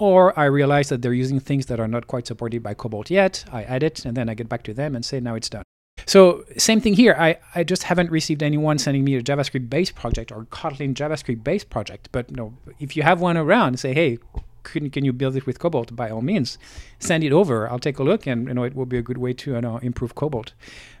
or 0.00 0.36
I 0.38 0.46
realize 0.46 0.88
that 0.88 1.02
they're 1.02 1.12
using 1.12 1.38
things 1.38 1.66
that 1.66 1.78
are 1.78 1.86
not 1.86 2.06
quite 2.08 2.26
supported 2.26 2.62
by 2.62 2.74
Kobalt 2.74 3.10
yet. 3.10 3.44
I 3.52 3.62
add 3.62 3.82
it, 3.82 4.04
and 4.04 4.16
then 4.16 4.28
I 4.28 4.34
get 4.34 4.48
back 4.48 4.62
to 4.64 4.74
them 4.74 4.96
and 4.96 5.04
say, 5.04 5.20
"Now 5.20 5.34
it's 5.36 5.48
done." 5.48 5.62
So 6.06 6.44
same 6.56 6.80
thing 6.80 6.94
here. 6.94 7.14
I, 7.18 7.38
I 7.54 7.62
just 7.62 7.84
haven't 7.84 8.10
received 8.10 8.42
anyone 8.42 8.78
sending 8.78 9.04
me 9.04 9.14
a 9.14 9.22
JavaScript 9.22 9.68
based 9.68 9.94
project 9.94 10.32
or 10.32 10.46
Kotlin 10.46 10.94
JavaScript 10.94 11.44
based 11.44 11.70
project. 11.70 12.08
But 12.10 12.30
know, 12.30 12.54
if 12.80 12.96
you 12.96 13.02
have 13.02 13.20
one 13.20 13.36
around, 13.36 13.78
say, 13.78 13.94
hey, 13.94 14.18
can, 14.62 14.90
can 14.90 15.04
you 15.04 15.12
build 15.12 15.36
it 15.36 15.46
with 15.46 15.58
Kobalt? 15.58 15.94
By 15.94 16.10
all 16.10 16.22
means, 16.22 16.58
send 16.98 17.22
it 17.22 17.32
over. 17.32 17.70
I'll 17.70 17.78
take 17.78 17.98
a 17.98 18.02
look, 18.02 18.26
and 18.26 18.48
you 18.48 18.54
know 18.54 18.64
it 18.64 18.74
will 18.74 18.86
be 18.86 18.98
a 18.98 19.02
good 19.02 19.18
way 19.18 19.32
to 19.34 19.52
you 19.52 19.60
know, 19.60 19.78
improve 19.78 20.14
Kobalt. 20.14 20.52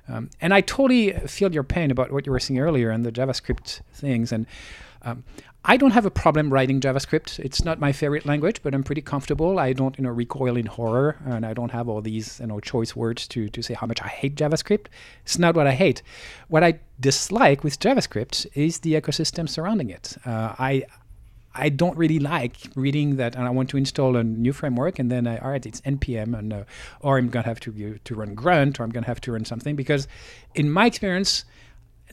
Um, 0.08 0.30
and 0.40 0.52
I 0.52 0.60
totally 0.60 1.12
feel 1.26 1.52
your 1.52 1.62
pain 1.62 1.90
about 1.90 2.10
what 2.12 2.26
you 2.26 2.32
were 2.32 2.40
saying 2.40 2.60
earlier 2.60 2.90
and 2.90 3.04
the 3.04 3.12
JavaScript 3.12 3.80
things. 3.92 4.32
And 4.32 4.46
um, 5.02 5.24
I 5.64 5.76
don't 5.76 5.90
have 5.90 6.06
a 6.06 6.10
problem 6.10 6.50
writing 6.50 6.80
JavaScript. 6.80 7.38
It's 7.38 7.64
not 7.64 7.78
my 7.78 7.92
favorite 7.92 8.24
language, 8.24 8.62
but 8.62 8.74
I'm 8.74 8.82
pretty 8.82 9.02
comfortable. 9.02 9.58
I 9.58 9.74
don't, 9.74 9.96
you 9.98 10.04
know, 10.04 10.10
recoil 10.10 10.56
in 10.56 10.64
horror, 10.64 11.16
and 11.26 11.44
I 11.44 11.52
don't 11.52 11.70
have 11.70 11.86
all 11.86 12.00
these, 12.00 12.40
you 12.40 12.46
know, 12.46 12.60
choice 12.60 12.96
words 12.96 13.28
to 13.28 13.48
to 13.50 13.62
say 13.62 13.74
how 13.74 13.86
much 13.86 14.00
I 14.00 14.08
hate 14.08 14.36
JavaScript. 14.36 14.86
It's 15.22 15.38
not 15.38 15.54
what 15.54 15.66
I 15.66 15.72
hate. 15.72 16.02
What 16.48 16.64
I 16.64 16.80
dislike 16.98 17.62
with 17.62 17.78
JavaScript 17.78 18.46
is 18.54 18.78
the 18.78 18.94
ecosystem 18.94 19.48
surrounding 19.48 19.90
it. 19.90 20.16
Uh, 20.24 20.54
I 20.58 20.84
I 21.54 21.68
don't 21.68 21.96
really 21.98 22.20
like 22.20 22.56
reading 22.74 23.16
that, 23.16 23.34
and 23.34 23.44
I 23.44 23.50
want 23.50 23.68
to 23.70 23.76
install 23.76 24.16
a 24.16 24.24
new 24.24 24.54
framework, 24.54 24.98
and 24.98 25.10
then 25.10 25.26
I, 25.26 25.38
all 25.38 25.50
right, 25.50 25.66
it's 25.66 25.82
npm, 25.82 26.38
and 26.38 26.52
uh, 26.54 26.64
or 27.00 27.18
I'm 27.18 27.28
gonna 27.28 27.46
have 27.46 27.60
to 27.60 27.98
to 27.98 28.14
run 28.14 28.34
grunt, 28.34 28.80
or 28.80 28.84
I'm 28.84 28.90
gonna 28.90 29.06
have 29.06 29.20
to 29.22 29.32
run 29.32 29.44
something 29.44 29.76
because, 29.76 30.08
in 30.54 30.70
my 30.70 30.86
experience, 30.86 31.44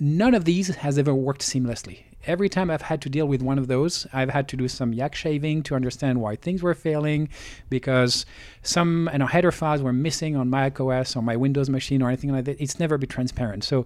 none 0.02 0.34
of 0.34 0.44
these 0.44 0.68
has 0.76 0.98
ever 0.98 1.16
worked 1.16 1.42
seamlessly 1.42 2.00
every 2.28 2.50
time 2.50 2.70
I've 2.70 2.84
had 2.84 3.02
to 3.04 3.10
deal 3.10 3.28
with 3.28 3.42
one 3.42 3.58
of 3.58 3.68
those, 3.68 4.06
I've 4.14 4.30
had 4.30 4.48
to 4.50 4.58
do 4.58 4.68
some 4.68 4.94
yak 4.94 5.16
shaving 5.16 5.64
to 5.64 5.76
understand 5.76 6.22
why 6.22 6.36
things 6.36 6.62
were 6.62 6.74
failing 6.74 7.30
because 7.70 8.26
some 8.62 9.10
you 9.12 9.20
know, 9.20 9.26
header 9.26 9.52
files 9.52 9.82
were 9.82 9.94
missing 9.94 10.36
on 10.36 10.50
my 10.50 10.72
OS 10.80 11.16
or 11.16 11.24
my 11.24 11.36
Windows 11.36 11.70
machine 11.70 12.02
or 12.02 12.10
anything 12.10 12.32
like 12.32 12.46
that. 12.46 12.62
It's 12.62 12.80
never 12.80 12.98
been 12.98 13.10
transparent. 13.10 13.64
So 13.64 13.86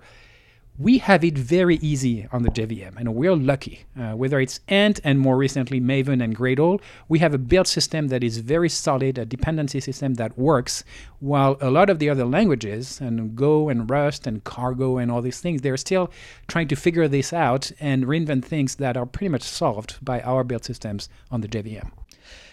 we 0.77 0.97
have 0.99 1.23
it 1.23 1.37
very 1.37 1.75
easy 1.77 2.27
on 2.31 2.43
the 2.43 2.49
JVM, 2.49 2.97
and 2.97 3.13
we're 3.13 3.35
lucky. 3.35 3.85
Uh, 3.99 4.13
whether 4.13 4.39
it's 4.39 4.61
Ant 4.67 4.99
and 5.03 5.19
more 5.19 5.37
recently 5.37 5.79
Maven 5.79 6.23
and 6.23 6.35
Gradle, 6.35 6.81
we 7.07 7.19
have 7.19 7.33
a 7.33 7.37
build 7.37 7.67
system 7.67 8.07
that 8.07 8.23
is 8.23 8.39
very 8.39 8.69
solid, 8.69 9.17
a 9.17 9.25
dependency 9.25 9.79
system 9.79 10.15
that 10.15 10.37
works. 10.37 10.83
While 11.19 11.57
a 11.61 11.69
lot 11.69 11.89
of 11.89 11.99
the 11.99 12.09
other 12.09 12.25
languages, 12.25 12.99
and 12.99 13.35
Go 13.35 13.69
and 13.69 13.89
Rust 13.89 14.25
and 14.25 14.43
Cargo 14.43 14.97
and 14.97 15.11
all 15.11 15.21
these 15.21 15.41
things, 15.41 15.61
they're 15.61 15.77
still 15.77 16.09
trying 16.47 16.67
to 16.69 16.75
figure 16.75 17.07
this 17.07 17.31
out 17.33 17.71
and 17.79 18.05
reinvent 18.05 18.45
things 18.45 18.75
that 18.75 18.97
are 18.97 19.05
pretty 19.05 19.29
much 19.29 19.43
solved 19.43 20.03
by 20.03 20.21
our 20.21 20.43
build 20.43 20.63
systems 20.63 21.09
on 21.29 21.41
the 21.41 21.47
JVM. 21.47 21.91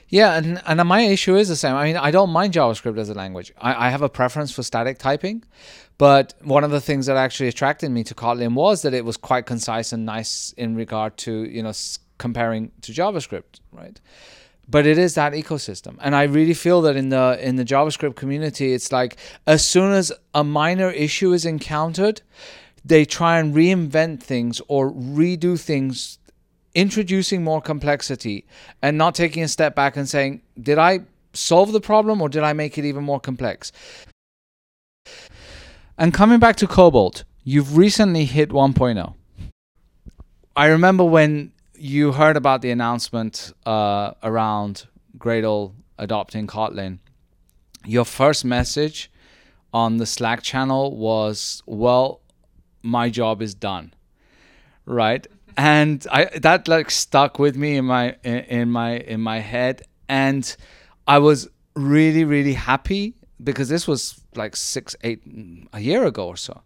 Yeah, 0.09 0.37
and, 0.38 0.62
and 0.66 0.88
my 0.88 1.03
issue 1.03 1.37
is 1.37 1.49
the 1.49 1.57
same. 1.57 1.75
I 1.75 1.85
mean, 1.85 1.97
I 1.97 2.11
don't 2.11 2.31
mind 2.31 2.55
JavaScript 2.55 2.99
as 2.99 3.11
a 3.11 3.14
language. 3.14 3.53
I, 3.61 3.88
I 3.88 3.90
have 3.90 4.03
a 4.03 4.09
preference 4.09 4.51
for 4.51 4.62
static 4.62 4.99
typing, 4.99 5.44
but 5.99 6.35
one 6.42 6.64
of 6.64 6.71
the 6.71 6.81
things 6.81 7.07
that 7.07 7.16
actually 7.16 7.49
attracted 7.49 7.90
me 7.90 8.05
to 8.05 8.14
Kotlin 8.14 8.55
was 8.55 8.83
that 8.83 8.94
it 8.94 9.05
was 9.05 9.16
quite 9.16 9.44
concise 9.44 9.92
and 9.92 10.07
nice 10.07 10.55
in 10.57 10.77
regard 10.77 11.16
to 11.18 11.44
you 11.44 11.62
know 11.62 11.73
comparing 12.16 12.73
to 12.83 12.92
JavaScript, 12.92 13.61
right? 13.73 14.01
But 14.71 14.87
it 14.87 14.99
is 14.99 15.14
that 15.14 15.33
ecosystem, 15.33 15.97
and 16.01 16.14
I 16.14 16.25
really 16.25 16.55
feel 16.55 16.83
that 16.83 16.97
in 16.97 17.11
the 17.11 17.38
in 17.40 17.57
the 17.57 17.64
JavaScript 17.64 18.16
community, 18.16 18.73
it's 18.73 18.92
like 18.92 19.16
as 19.47 19.66
soon 19.66 19.92
as 19.92 20.12
a 20.35 20.44
minor 20.44 20.90
issue 20.90 21.33
is 21.33 21.44
encountered, 21.44 22.23
they 22.85 23.05
try 23.05 23.38
and 23.38 23.55
reinvent 23.55 24.23
things 24.23 24.62
or 24.68 24.90
redo 24.90 25.61
things 25.61 26.18
introducing 26.79 27.43
more 27.43 27.61
complexity 27.61 28.47
and 28.81 28.97
not 28.97 29.12
taking 29.12 29.43
a 29.43 29.49
step 29.49 29.75
back 29.75 29.97
and 29.97 30.09
saying, 30.09 30.43
did 30.61 30.79
I 30.79 31.01
solve 31.33 31.73
the 31.73 31.81
problem 31.81 32.23
or 32.23 32.29
did 32.29 32.45
I 32.45 32.53
make 32.53 32.79
it 32.79 32.85
even 32.85 33.03
more 33.03 33.19
complex? 33.19 33.73
And 35.99 36.14
coming 36.14 36.38
back 36.38 36.55
to 36.57 36.69
Kobalt, 36.69 37.25
you've 37.43 37.77
recently 37.77 38.27
hit 38.27 38.51
1.0. 38.51 39.14
I 40.55 40.67
remember 40.67 41.03
when 41.03 41.51
you 41.75 42.12
heard 42.12 42.37
about 42.37 42.62
the 42.62 42.71
announcement 42.71 43.53
uh, 43.67 44.12
around 44.23 44.87
Gradle 45.19 45.73
adopting 45.99 46.47
Kotlin, 46.47 47.01
your 47.85 48.05
first 48.05 48.45
message 48.45 49.11
on 49.73 49.97
the 49.97 50.07
Slack 50.07 50.43
channel 50.43 50.97
was, 50.97 51.62
"Well, 51.67 52.21
my 52.83 53.09
job 53.11 53.41
is 53.43 53.55
done." 53.55 53.95
Right? 54.85 55.27
And 55.59 56.07
I 56.11 56.27
that 56.38 56.68
like 56.68 56.90
stuck 56.90 57.40
with 57.40 57.57
me 57.57 57.77
in 57.77 57.85
my 57.85 58.14
in, 58.23 58.71
my 58.71 58.99
in 58.99 59.21
my 59.21 59.40
head 59.40 59.83
and 60.09 60.57
I 61.07 61.18
was 61.18 61.49
really 61.75 62.25
really 62.25 62.53
happy 62.53 63.14
because 63.42 63.68
this 63.68 63.88
was 63.88 64.21
like 64.37 64.55
six, 64.55 64.94
eight, 65.03 65.21
a 65.73 65.81
year 65.81 66.05
ago 66.07 66.29
or 66.29 66.37
so, 66.37 66.62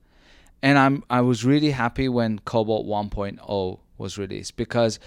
and 0.62 0.78
I'm 0.78 1.04
I 1.08 1.22
was 1.22 1.42
really 1.42 1.70
happy 1.70 2.08
when 2.08 2.38
Kobalt 2.40 2.86
1.0 2.86 3.78
was 3.96 4.18
released 4.18 4.56
because 4.56 4.98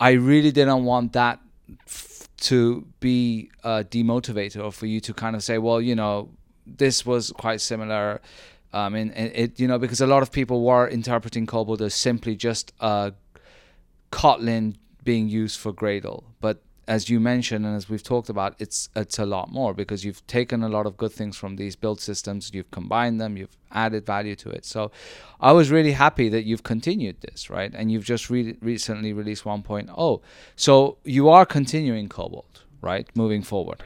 I 0.00 0.12
really 0.12 0.50
didn't 0.50 0.84
want 0.84 1.12
that 1.12 1.38
f- 1.86 2.28
to 2.38 2.84
be 2.98 3.50
a 3.62 3.84
demotivator 3.84 4.64
or 4.64 4.72
for 4.72 4.86
you 4.86 5.00
to 5.00 5.14
kind 5.14 5.36
of 5.36 5.44
say, 5.44 5.58
well, 5.58 5.80
you 5.80 5.94
know, 5.94 6.30
this 6.66 7.06
was 7.06 7.30
quite 7.32 7.60
similar. 7.60 8.20
Um, 8.72 8.94
and, 8.94 9.12
it, 9.14 9.60
you 9.60 9.68
know, 9.68 9.78
because 9.78 10.00
a 10.00 10.06
lot 10.06 10.22
of 10.22 10.32
people 10.32 10.64
were 10.64 10.88
interpreting 10.88 11.46
Kobalt 11.46 11.80
as 11.80 11.94
simply 11.94 12.36
just 12.36 12.72
a 12.80 13.12
Kotlin 14.10 14.76
being 15.04 15.28
used 15.28 15.58
for 15.58 15.72
Gradle, 15.72 16.24
but 16.40 16.62
as 16.88 17.08
you 17.08 17.20
mentioned 17.20 17.64
and 17.64 17.76
as 17.76 17.88
we've 17.88 18.02
talked 18.02 18.28
about, 18.28 18.54
it's 18.58 18.88
it's 18.96 19.18
a 19.18 19.26
lot 19.26 19.50
more 19.50 19.72
because 19.72 20.04
you've 20.04 20.26
taken 20.26 20.62
a 20.62 20.68
lot 20.68 20.84
of 20.86 20.96
good 20.96 21.12
things 21.12 21.36
from 21.36 21.56
these 21.56 21.76
build 21.76 22.00
systems, 22.00 22.50
you've 22.52 22.70
combined 22.70 23.20
them, 23.20 23.36
you've 23.36 23.56
added 23.70 24.04
value 24.04 24.34
to 24.36 24.50
it. 24.50 24.64
So 24.64 24.90
I 25.40 25.52
was 25.52 25.70
really 25.70 25.92
happy 25.92 26.28
that 26.28 26.44
you've 26.44 26.64
continued 26.64 27.20
this, 27.20 27.48
right? 27.48 27.72
And 27.74 27.92
you've 27.92 28.04
just 28.04 28.30
re- 28.30 28.56
recently 28.60 29.12
released 29.12 29.44
1.0. 29.44 30.20
So 30.56 30.98
you 31.04 31.28
are 31.28 31.46
continuing 31.46 32.08
Kobalt, 32.08 32.62
right? 32.80 33.08
Moving 33.14 33.42
forward. 33.42 33.82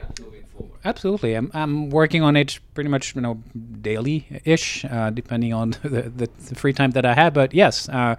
Absolutely, 0.85 1.33
I'm, 1.33 1.51
I'm 1.53 1.89
working 1.89 2.23
on 2.23 2.35
it 2.35 2.59
pretty 2.73 2.89
much 2.89 3.15
you 3.15 3.21
know 3.21 3.41
daily 3.81 4.25
ish, 4.45 4.85
uh, 4.85 5.09
depending 5.09 5.53
on 5.53 5.71
the, 5.83 6.03
the, 6.03 6.29
the, 6.47 6.55
free 6.55 6.73
time 6.73 6.91
that 6.91 7.05
I 7.05 7.13
have. 7.13 7.33
But 7.33 7.53
yes, 7.53 7.89
uh, 7.89 8.15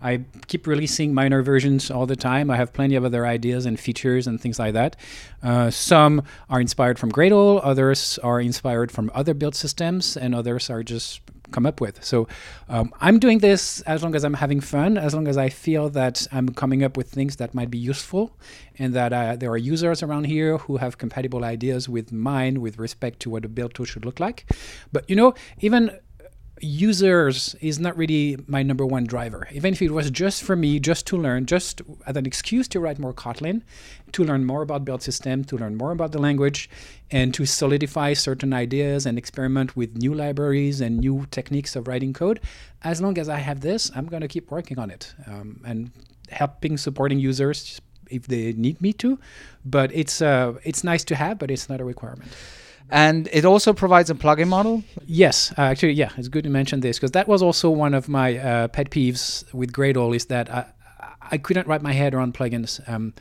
I 0.00 0.24
keep 0.46 0.66
releasing 0.66 1.14
minor 1.14 1.42
versions 1.42 1.90
all 1.90 2.06
the 2.06 2.16
time. 2.16 2.50
I 2.50 2.56
have 2.56 2.72
plenty 2.72 2.96
of 2.96 3.04
other 3.04 3.24
ideas 3.26 3.66
and 3.66 3.78
features 3.78 4.26
and 4.26 4.40
things 4.40 4.58
like 4.58 4.74
that. 4.74 4.96
Uh, 5.42 5.70
some 5.70 6.22
are 6.50 6.60
inspired 6.60 6.98
from 6.98 7.12
Gradle, 7.12 7.60
others 7.62 8.18
are 8.22 8.40
inspired 8.40 8.90
from 8.90 9.10
other 9.14 9.34
build 9.34 9.54
systems, 9.54 10.16
and 10.16 10.34
others 10.34 10.70
are 10.70 10.82
just 10.82 11.20
come 11.52 11.66
up 11.66 11.80
with. 11.80 12.02
So 12.04 12.26
um, 12.68 12.92
I'm 13.00 13.18
doing 13.18 13.38
this 13.38 13.80
as 13.82 14.02
long 14.02 14.14
as 14.14 14.24
I'm 14.24 14.34
having 14.34 14.60
fun, 14.60 14.98
as 14.98 15.14
long 15.14 15.28
as 15.28 15.36
I 15.36 15.48
feel 15.48 15.88
that 15.90 16.26
I'm 16.32 16.48
coming 16.48 16.82
up 16.82 16.96
with 16.96 17.10
things 17.10 17.36
that 17.36 17.54
might 17.54 17.70
be 17.70 17.78
useful, 17.78 18.36
and 18.78 18.94
that 18.94 19.12
uh, 19.12 19.36
there 19.36 19.50
are 19.50 19.56
users 19.58 20.02
around 20.02 20.24
here 20.24 20.58
who 20.58 20.78
have 20.78 20.98
compatible 20.98 21.44
ideas 21.44 21.88
with 21.88 22.12
mine 22.12 22.60
with 22.60 22.78
respect 22.78 23.20
to 23.20 23.30
what 23.30 23.44
a 23.44 23.48
build 23.48 23.74
tool 23.74 23.86
should 23.86 24.04
look 24.04 24.18
like. 24.18 24.46
But 24.92 25.08
you 25.08 25.16
know, 25.16 25.34
even 25.60 25.90
users 26.62 27.56
is 27.60 27.80
not 27.80 27.96
really 27.96 28.38
my 28.46 28.62
number 28.62 28.86
one 28.86 29.04
driver. 29.04 29.48
Even 29.52 29.74
if 29.74 29.82
it 29.82 29.90
was 29.90 30.10
just 30.10 30.42
for 30.44 30.54
me, 30.54 30.78
just 30.78 31.06
to 31.08 31.16
learn, 31.16 31.44
just 31.44 31.82
as 32.06 32.16
an 32.16 32.24
excuse 32.24 32.68
to 32.68 32.80
write 32.80 32.98
more 32.98 33.12
Kotlin, 33.12 33.62
to 34.12 34.24
learn 34.24 34.44
more 34.44 34.62
about 34.62 34.84
build 34.84 35.02
system, 35.02 35.42
to 35.44 35.56
learn 35.56 35.76
more 35.76 35.90
about 35.90 36.12
the 36.12 36.20
language, 36.20 36.70
and 37.10 37.34
to 37.34 37.44
solidify 37.44 38.12
certain 38.12 38.52
ideas 38.52 39.06
and 39.06 39.18
experiment 39.18 39.76
with 39.76 39.96
new 39.96 40.14
libraries 40.14 40.80
and 40.80 40.98
new 40.98 41.26
techniques 41.30 41.74
of 41.74 41.88
writing 41.88 42.12
code. 42.12 42.40
As 42.82 43.02
long 43.02 43.18
as 43.18 43.28
I 43.28 43.38
have 43.38 43.60
this, 43.60 43.90
I'm 43.94 44.06
going 44.06 44.22
to 44.22 44.28
keep 44.28 44.50
working 44.50 44.78
on 44.78 44.90
it 44.90 45.14
um, 45.26 45.60
and 45.66 45.90
helping 46.30 46.76
supporting 46.76 47.18
users 47.18 47.80
if 48.08 48.28
they 48.28 48.52
need 48.52 48.80
me 48.80 48.92
to. 48.94 49.18
But 49.64 49.92
it's 49.92 50.22
uh, 50.22 50.54
it's 50.62 50.84
nice 50.84 51.02
to 51.04 51.16
have, 51.16 51.38
but 51.38 51.50
it's 51.50 51.68
not 51.68 51.80
a 51.80 51.84
requirement. 51.84 52.30
And 52.92 53.26
it 53.32 53.46
also 53.46 53.72
provides 53.72 54.10
a 54.10 54.14
plugin 54.14 54.48
model? 54.48 54.84
Yes, 55.06 55.50
uh, 55.56 55.62
actually, 55.62 55.94
yeah, 55.94 56.10
it's 56.18 56.28
good 56.28 56.44
to 56.44 56.50
mention 56.50 56.80
this 56.80 56.98
because 56.98 57.12
that 57.12 57.26
was 57.26 57.42
also 57.42 57.70
one 57.70 57.94
of 57.94 58.06
my 58.06 58.36
uh, 58.36 58.68
pet 58.68 58.90
peeves 58.90 59.50
with 59.54 59.72
Gradle 59.72 60.14
is 60.14 60.26
that 60.26 60.50
I, 60.52 60.66
I 61.30 61.38
couldn't 61.38 61.66
wrap 61.66 61.80
my 61.80 61.92
head 61.92 62.12
around 62.12 62.34
plugins. 62.34 62.86
Um, 62.86 63.14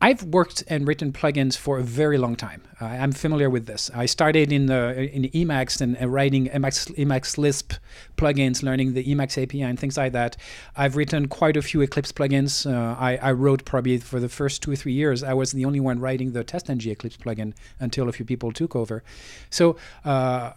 I've 0.00 0.22
worked 0.22 0.62
and 0.68 0.86
written 0.86 1.12
plugins 1.12 1.56
for 1.56 1.78
a 1.78 1.82
very 1.82 2.18
long 2.18 2.36
time. 2.36 2.62
Uh, 2.80 2.84
I'm 2.84 3.10
familiar 3.10 3.50
with 3.50 3.66
this. 3.66 3.90
I 3.92 4.06
started 4.06 4.52
in 4.52 4.66
the 4.66 5.10
in 5.12 5.24
Emacs 5.24 5.80
and 5.80 6.00
uh, 6.00 6.08
writing 6.08 6.46
Emacs, 6.48 6.94
Emacs 6.94 7.36
Lisp 7.36 7.72
plugins, 8.16 8.62
learning 8.62 8.94
the 8.94 9.04
Emacs 9.04 9.42
API 9.42 9.62
and 9.62 9.78
things 9.78 9.96
like 9.96 10.12
that. 10.12 10.36
I've 10.76 10.94
written 10.94 11.26
quite 11.26 11.56
a 11.56 11.62
few 11.62 11.80
Eclipse 11.80 12.12
plugins. 12.12 12.64
Uh, 12.64 12.96
I, 12.96 13.16
I, 13.16 13.32
wrote 13.32 13.64
probably 13.64 13.98
for 13.98 14.20
the 14.20 14.28
first 14.28 14.62
two 14.62 14.70
or 14.70 14.76
three 14.76 14.92
years. 14.92 15.24
I 15.24 15.34
was 15.34 15.50
the 15.50 15.64
only 15.64 15.80
one 15.80 15.98
writing 15.98 16.30
the 16.30 16.44
TestNG 16.44 16.92
Eclipse 16.92 17.16
plugin 17.16 17.54
until 17.80 18.08
a 18.08 18.12
few 18.12 18.24
people 18.24 18.52
took 18.52 18.76
over. 18.76 19.02
So. 19.50 19.76
Uh, 20.04 20.52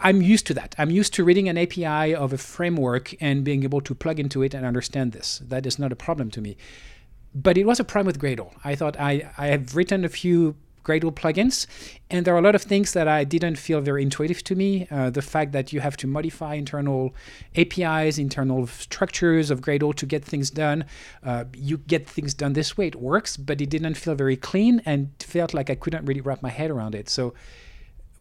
I'm 0.00 0.20
used 0.20 0.46
to 0.48 0.54
that. 0.54 0.74
I'm 0.76 0.90
used 0.90 1.14
to 1.14 1.24
reading 1.24 1.48
an 1.48 1.56
API 1.56 2.14
of 2.14 2.32
a 2.32 2.36
framework 2.36 3.14
and 3.22 3.42
being 3.42 3.62
able 3.62 3.80
to 3.82 3.94
plug 3.94 4.18
into 4.18 4.42
it 4.42 4.52
and 4.52 4.66
understand 4.66 5.12
this. 5.12 5.40
That 5.48 5.64
is 5.64 5.78
not 5.78 5.92
a 5.92 5.96
problem 5.96 6.30
to 6.32 6.42
me 6.42 6.56
but 7.34 7.58
it 7.58 7.66
was 7.66 7.80
a 7.80 7.84
problem 7.84 8.06
with 8.06 8.20
Gradle. 8.20 8.52
I 8.64 8.74
thought 8.74 8.98
I, 8.98 9.30
I 9.36 9.48
have 9.48 9.74
written 9.74 10.04
a 10.04 10.08
few 10.08 10.56
Gradle 10.84 11.12
plugins, 11.12 11.66
and 12.10 12.26
there 12.26 12.34
are 12.34 12.38
a 12.38 12.42
lot 12.42 12.54
of 12.54 12.62
things 12.62 12.92
that 12.92 13.08
I 13.08 13.24
didn't 13.24 13.56
feel 13.56 13.80
very 13.80 14.02
intuitive 14.02 14.44
to 14.44 14.54
me. 14.54 14.86
Uh, 14.90 15.08
the 15.08 15.22
fact 15.22 15.52
that 15.52 15.72
you 15.72 15.80
have 15.80 15.96
to 15.96 16.06
modify 16.06 16.54
internal 16.54 17.14
APIs, 17.56 18.18
internal 18.18 18.66
structures 18.66 19.50
of 19.50 19.62
Gradle 19.62 19.94
to 19.94 20.06
get 20.06 20.24
things 20.24 20.50
done. 20.50 20.84
Uh, 21.24 21.44
you 21.56 21.78
get 21.78 22.06
things 22.06 22.34
done 22.34 22.52
this 22.52 22.76
way, 22.76 22.88
it 22.88 22.96
works, 22.96 23.36
but 23.36 23.60
it 23.60 23.70
didn't 23.70 23.94
feel 23.94 24.14
very 24.14 24.36
clean 24.36 24.82
and 24.84 25.10
felt 25.18 25.54
like 25.54 25.70
I 25.70 25.74
couldn't 25.74 26.04
really 26.04 26.20
wrap 26.20 26.42
my 26.42 26.50
head 26.50 26.70
around 26.70 26.94
it. 26.94 27.08
So 27.08 27.32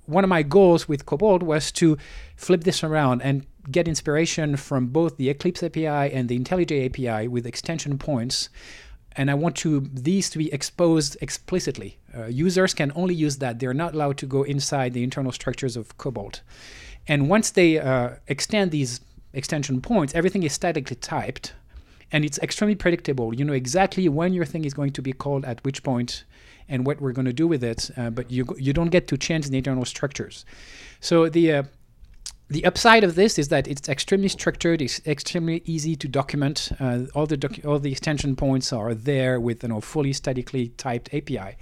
one 0.05 0.23
of 0.23 0.29
my 0.29 0.41
goals 0.41 0.87
with 0.87 1.05
Kobalt 1.05 1.43
was 1.43 1.71
to 1.73 1.97
flip 2.35 2.63
this 2.63 2.83
around 2.83 3.21
and 3.21 3.45
get 3.71 3.87
inspiration 3.87 4.57
from 4.57 4.87
both 4.87 5.17
the 5.17 5.29
Eclipse 5.29 5.63
API 5.63 5.85
and 5.87 6.27
the 6.27 6.37
IntelliJ 6.37 6.85
API 6.85 7.27
with 7.27 7.45
extension 7.45 7.97
points 7.97 8.49
and 9.15 9.29
I 9.29 9.33
want 9.33 9.55
to 9.57 9.89
these 9.93 10.29
to 10.31 10.37
be 10.37 10.51
exposed 10.53 11.17
explicitly. 11.21 11.97
Uh, 12.15 12.25
users 12.25 12.73
can 12.73 12.91
only 12.95 13.15
use 13.15 13.37
that; 13.37 13.59
they're 13.59 13.73
not 13.73 13.93
allowed 13.93 14.17
to 14.17 14.25
go 14.25 14.43
inside 14.43 14.93
the 14.93 15.03
internal 15.03 15.31
structures 15.31 15.77
of 15.77 15.97
Kobalt. 15.97 16.41
And 17.07 17.29
once 17.29 17.51
they 17.51 17.79
uh, 17.79 18.11
extend 18.27 18.71
these 18.71 19.01
extension 19.33 19.81
points, 19.81 20.13
everything 20.15 20.43
is 20.43 20.53
statically 20.53 20.95
typed, 20.95 21.53
and 22.11 22.23
it's 22.23 22.39
extremely 22.39 22.75
predictable. 22.75 23.33
You 23.33 23.45
know 23.45 23.53
exactly 23.53 24.07
when 24.09 24.33
your 24.33 24.45
thing 24.45 24.65
is 24.65 24.73
going 24.73 24.91
to 24.91 25.01
be 25.01 25.13
called 25.13 25.45
at 25.45 25.63
which 25.63 25.83
point, 25.83 26.23
and 26.69 26.85
what 26.85 27.01
we're 27.01 27.11
going 27.11 27.25
to 27.25 27.33
do 27.33 27.47
with 27.47 27.63
it. 27.63 27.91
Uh, 27.97 28.09
but 28.09 28.31
you 28.31 28.45
you 28.57 28.73
don't 28.73 28.89
get 28.89 29.07
to 29.07 29.17
change 29.17 29.49
the 29.49 29.57
internal 29.57 29.85
structures. 29.85 30.45
So 30.99 31.29
the 31.29 31.51
uh, 31.51 31.63
the 32.53 32.65
upside 32.65 33.03
of 33.03 33.15
this 33.15 33.39
is 33.39 33.47
that 33.49 33.67
it's 33.67 33.89
extremely 33.89 34.27
structured. 34.27 34.79
It's 34.81 35.01
extremely 35.07 35.63
easy 35.65 35.95
to 35.95 36.07
document. 36.07 36.69
Uh, 36.79 37.05
all 37.15 37.25
the 37.25 37.37
docu- 37.37 37.65
all 37.65 37.79
the 37.79 37.91
extension 37.91 38.35
points 38.35 38.71
are 38.71 38.93
there 38.93 39.39
with 39.39 39.63
you 39.63 39.69
know 39.69 39.81
fully 39.81 40.13
statically 40.13 40.67
typed 40.77 41.11
API. 41.13 41.57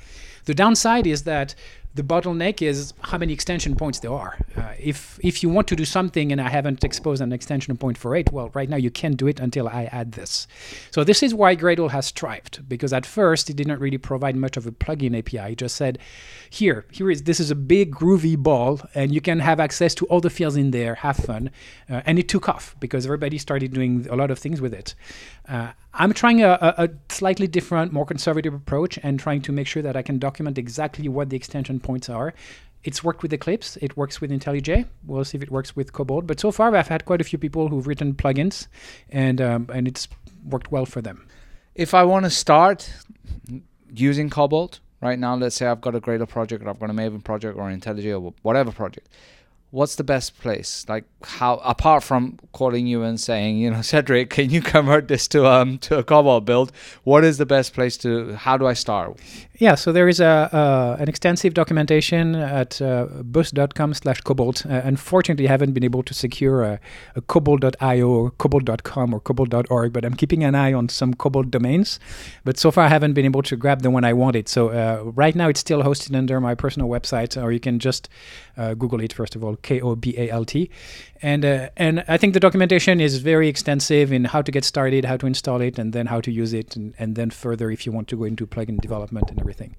The 0.45 0.53
downside 0.53 1.07
is 1.07 1.23
that 1.23 1.55
the 1.93 2.03
bottleneck 2.03 2.61
is 2.61 2.93
how 3.01 3.17
many 3.17 3.33
extension 3.33 3.75
points 3.75 3.99
there 3.99 4.13
are. 4.13 4.37
Uh, 4.55 4.73
if 4.79 5.19
if 5.23 5.43
you 5.43 5.49
want 5.49 5.67
to 5.67 5.75
do 5.75 5.83
something 5.83 6.31
and 6.31 6.39
I 6.39 6.49
haven't 6.49 6.83
exposed 6.83 7.21
an 7.21 7.33
extension 7.33 7.75
point 7.75 7.97
for 7.97 8.15
it, 8.15 8.31
well, 8.31 8.49
right 8.53 8.69
now 8.69 8.77
you 8.77 8.89
can't 8.89 9.17
do 9.17 9.27
it 9.27 9.39
until 9.39 9.67
I 9.67 9.85
add 9.85 10.13
this. 10.13 10.47
So 10.91 11.03
this 11.03 11.21
is 11.21 11.33
why 11.33 11.55
Gradle 11.55 11.91
has 11.91 12.11
thrived 12.11 12.67
because 12.69 12.93
at 12.93 13.05
first 13.05 13.49
it 13.49 13.55
didn't 13.57 13.79
really 13.79 13.97
provide 13.97 14.35
much 14.35 14.55
of 14.55 14.65
a 14.65 14.71
plugin 14.71 15.17
API. 15.17 15.53
It 15.53 15.57
just 15.57 15.75
said, 15.75 15.99
here, 16.49 16.85
here 16.91 17.11
is 17.11 17.23
this 17.23 17.39
is 17.39 17.51
a 17.51 17.55
big 17.55 17.93
groovy 17.93 18.37
ball, 18.37 18.81
and 18.95 19.13
you 19.13 19.21
can 19.21 19.39
have 19.39 19.59
access 19.59 19.93
to 19.95 20.05
all 20.05 20.21
the 20.21 20.29
fields 20.29 20.55
in 20.55 20.71
there. 20.71 20.95
Have 20.95 21.17
fun, 21.17 21.51
uh, 21.89 22.01
and 22.05 22.17
it 22.17 22.29
took 22.29 22.47
off 22.47 22.75
because 22.79 23.05
everybody 23.05 23.37
started 23.37 23.73
doing 23.73 24.07
a 24.09 24.15
lot 24.15 24.31
of 24.31 24.39
things 24.39 24.61
with 24.61 24.73
it. 24.73 24.95
Uh, 25.51 25.73
I'm 25.93 26.13
trying 26.13 26.41
a, 26.41 26.57
a, 26.77 26.89
slightly 27.09 27.45
different, 27.45 27.91
more 27.91 28.05
conservative 28.05 28.53
approach 28.53 28.97
and 29.03 29.19
trying 29.19 29.41
to 29.41 29.51
make 29.51 29.67
sure 29.67 29.83
that 29.83 29.97
I 29.97 30.01
can 30.01 30.17
document 30.17 30.57
exactly 30.57 31.09
what 31.09 31.29
the 31.29 31.35
extension 31.35 31.77
points 31.81 32.07
are. 32.09 32.33
It's 32.85 33.03
worked 33.03 33.21
with 33.21 33.33
Eclipse. 33.33 33.77
It 33.81 33.97
works 33.97 34.21
with 34.21 34.31
IntelliJ. 34.31 34.87
We'll 35.05 35.25
see 35.25 35.37
if 35.37 35.43
it 35.43 35.51
works 35.51 35.75
with 35.75 35.91
Kobalt. 35.91 36.25
But 36.25 36.39
so 36.39 36.51
far, 36.51 36.73
I've 36.73 36.87
had 36.87 37.03
quite 37.03 37.19
a 37.19 37.25
few 37.25 37.37
people 37.37 37.67
who've 37.67 37.85
written 37.85 38.13
plugins, 38.13 38.67
and 39.09 39.39
um, 39.41 39.69
and 39.71 39.87
it's 39.87 40.07
worked 40.45 40.71
well 40.71 40.85
for 40.85 41.01
them. 41.01 41.27
If 41.75 41.93
I 41.93 42.03
want 42.03 42.25
to 42.25 42.31
start 42.31 42.91
using 43.93 44.29
Kobalt 44.29 44.79
right 45.01 45.19
now, 45.19 45.35
let's 45.35 45.57
say 45.57 45.67
I've 45.67 45.81
got 45.81 45.95
a 45.95 46.01
Gradle 46.01 46.29
project, 46.29 46.63
or 46.63 46.69
I've 46.69 46.79
got 46.79 46.89
a 46.89 46.93
Maven 46.93 47.23
project, 47.23 47.57
or 47.57 47.69
an 47.69 47.79
IntelliJ, 47.79 48.19
or 48.19 48.33
whatever 48.41 48.71
project 48.71 49.09
what's 49.71 49.95
the 49.95 50.03
best 50.03 50.37
place 50.39 50.85
like 50.87 51.05
how 51.23 51.55
apart 51.57 52.03
from 52.03 52.37
calling 52.51 52.85
you 52.85 53.03
and 53.03 53.19
saying 53.19 53.57
you 53.57 53.71
know 53.71 53.81
cedric 53.91 54.29
can 54.29 54.49
you 54.49 54.61
convert 54.61 55.07
this 55.07 55.27
to 55.27 55.47
um 55.47 55.77
to 55.79 55.97
a 55.97 56.03
kobalt 56.03 56.45
build 56.45 56.71
what 57.03 57.23
is 57.23 57.37
the 57.37 57.45
best 57.45 57.73
place 57.73 57.97
to 57.97 58.33
how 58.35 58.57
do 58.57 58.67
i 58.67 58.73
start 58.73 59.17
yeah, 59.61 59.75
so 59.75 59.91
there 59.91 60.09
is 60.09 60.19
a 60.19 60.49
uh, 60.51 60.97
an 60.99 61.07
extensive 61.07 61.53
documentation 61.53 62.33
at 62.33 62.81
uh, 62.81 63.05
beust.com 63.21 63.93
slash 63.93 64.19
kobalt. 64.21 64.65
Uh, 64.65 64.81
unfortunately, 64.83 65.47
I 65.47 65.51
haven't 65.51 65.73
been 65.73 65.83
able 65.83 66.01
to 66.01 66.15
secure 66.15 66.63
a, 66.63 66.79
a 67.15 67.21
kobalt.io 67.21 68.09
or 68.09 68.31
kobalt.com 68.31 69.13
or 69.13 69.19
kobalt.org, 69.19 69.93
but 69.93 70.03
I'm 70.03 70.15
keeping 70.15 70.43
an 70.43 70.55
eye 70.55 70.73
on 70.73 70.89
some 70.89 71.13
kobalt 71.13 71.51
domains. 71.51 71.99
But 72.43 72.57
so 72.57 72.71
far, 72.71 72.85
I 72.85 72.87
haven't 72.87 73.13
been 73.13 73.25
able 73.25 73.43
to 73.43 73.55
grab 73.55 73.83
the 73.83 73.91
one 73.91 74.03
I 74.03 74.13
wanted. 74.13 74.49
So 74.49 74.69
uh, 74.69 75.03
right 75.11 75.35
now, 75.35 75.47
it's 75.47 75.59
still 75.59 75.83
hosted 75.83 76.15
under 76.17 76.41
my 76.41 76.55
personal 76.55 76.89
website, 76.89 77.39
or 77.39 77.51
you 77.51 77.59
can 77.59 77.77
just 77.77 78.09
uh, 78.57 78.73
Google 78.73 79.01
it, 79.01 79.13
first 79.13 79.35
of 79.35 79.43
all, 79.43 79.57
K 79.61 79.81
O 79.81 79.95
B 79.95 80.15
A 80.17 80.29
L 80.29 80.45
T 80.45 80.69
and 81.21 81.45
uh, 81.45 81.69
and 81.77 82.03
I 82.07 82.17
think 82.17 82.33
the 82.33 82.39
documentation 82.39 82.99
is 82.99 83.19
very 83.19 83.47
extensive 83.47 84.11
in 84.11 84.25
how 84.25 84.41
to 84.41 84.51
get 84.51 84.65
started, 84.65 85.05
how 85.05 85.17
to 85.17 85.27
install 85.27 85.61
it, 85.61 85.77
and 85.77 85.93
then 85.93 86.07
how 86.07 86.19
to 86.21 86.31
use 86.31 86.53
it, 86.53 86.75
and, 86.75 86.93
and 86.97 87.15
then 87.15 87.29
further 87.29 87.69
if 87.69 87.85
you 87.85 87.91
want 87.91 88.07
to 88.09 88.17
go 88.17 88.23
into 88.23 88.47
plugin 88.47 88.79
development 88.81 89.29
and 89.29 89.39
everything. 89.39 89.75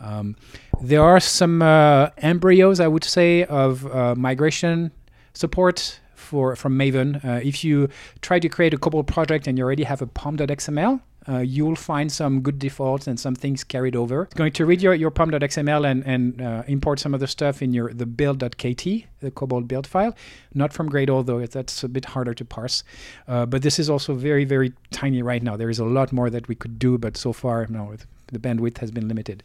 Um, 0.00 0.36
there 0.80 1.02
are 1.02 1.20
some 1.20 1.62
uh, 1.62 2.10
embryos, 2.18 2.80
I 2.80 2.88
would 2.88 3.04
say, 3.04 3.44
of 3.44 3.86
uh, 3.86 4.14
migration 4.16 4.90
support 5.34 6.00
for 6.14 6.56
from 6.56 6.76
Maven. 6.76 7.24
Uh, 7.24 7.40
if 7.44 7.62
you 7.62 7.88
try 8.20 8.40
to 8.40 8.48
create 8.48 8.74
a 8.74 8.78
Kobalt 8.78 9.06
project 9.06 9.46
and 9.46 9.56
you 9.56 9.64
already 9.64 9.84
have 9.84 10.02
a 10.02 10.06
pom.xml, 10.06 11.00
uh, 11.28 11.38
you 11.38 11.66
will 11.66 11.76
find 11.76 12.10
some 12.10 12.40
good 12.40 12.58
defaults 12.58 13.06
and 13.06 13.18
some 13.20 13.34
things 13.34 13.62
carried 13.62 13.94
over. 13.94 14.22
It's 14.22 14.34
going 14.34 14.52
to 14.52 14.66
read 14.66 14.80
your, 14.80 14.94
your 14.94 15.10
pom.xml 15.10 15.90
and, 15.90 16.04
and 16.06 16.40
uh, 16.40 16.62
import 16.66 16.98
some 16.98 17.14
of 17.14 17.20
the 17.20 17.26
stuff 17.26 17.62
in 17.62 17.72
your 17.72 17.92
the 17.92 18.06
build.kt, 18.06 19.06
the 19.20 19.30
Kobalt 19.30 19.68
build 19.68 19.86
file. 19.86 20.14
Not 20.54 20.72
from 20.72 20.88
Gradle, 20.88 21.24
though 21.24 21.44
that's 21.46 21.84
a 21.84 21.88
bit 21.88 22.06
harder 22.06 22.34
to 22.34 22.44
parse. 22.44 22.84
Uh, 23.28 23.46
but 23.46 23.62
this 23.62 23.78
is 23.78 23.90
also 23.90 24.14
very, 24.14 24.44
very 24.44 24.72
tiny 24.90 25.22
right 25.22 25.42
now. 25.42 25.56
There 25.56 25.70
is 25.70 25.78
a 25.78 25.84
lot 25.84 26.12
more 26.12 26.30
that 26.30 26.48
we 26.48 26.54
could 26.54 26.78
do, 26.78 26.98
but 26.98 27.16
so 27.16 27.32
far, 27.32 27.66
no, 27.68 27.94
the 28.28 28.38
bandwidth 28.38 28.78
has 28.78 28.90
been 28.90 29.08
limited. 29.08 29.42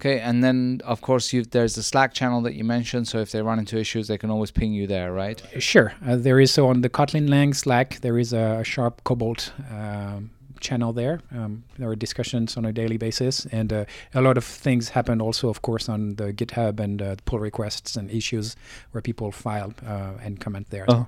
Okay, 0.00 0.18
and 0.20 0.42
then 0.42 0.80
of 0.84 1.00
course 1.00 1.32
there's 1.50 1.76
the 1.76 1.82
Slack 1.82 2.14
channel 2.14 2.42
that 2.42 2.54
you 2.54 2.64
mentioned. 2.64 3.08
So 3.08 3.18
if 3.18 3.30
they 3.30 3.42
run 3.42 3.58
into 3.58 3.78
issues, 3.78 4.08
they 4.08 4.18
can 4.18 4.30
always 4.30 4.50
ping 4.50 4.72
you 4.72 4.86
there, 4.86 5.12
right? 5.12 5.40
Sure. 5.58 5.94
Uh, 6.04 6.16
there 6.16 6.40
is 6.40 6.50
so 6.50 6.68
on 6.68 6.80
the 6.80 6.90
Kotlin 6.90 7.28
Lang 7.28 7.54
Slack, 7.54 8.00
there 8.00 8.18
is 8.18 8.32
a 8.32 8.62
sharp 8.64 9.02
Kobalt 9.04 9.52
um, 9.70 10.30
channel 10.64 10.92
there. 10.92 11.20
Um, 11.30 11.62
there 11.78 11.88
are 11.88 11.96
discussions 11.96 12.56
on 12.56 12.64
a 12.64 12.72
daily 12.72 12.96
basis, 12.96 13.46
and 13.52 13.72
uh, 13.72 13.84
a 14.14 14.20
lot 14.20 14.36
of 14.36 14.44
things 14.44 14.88
happen 14.88 15.20
also, 15.20 15.48
of 15.48 15.62
course, 15.62 15.88
on 15.88 16.16
the 16.16 16.32
GitHub 16.32 16.80
and 16.80 17.00
uh, 17.00 17.16
pull 17.24 17.38
requests 17.38 17.96
and 17.96 18.10
issues 18.10 18.56
where 18.90 19.02
people 19.02 19.30
file 19.30 19.72
uh, 19.86 20.12
and 20.24 20.40
comment 20.40 20.66
there. 20.70 20.86
Oh, 20.88 21.06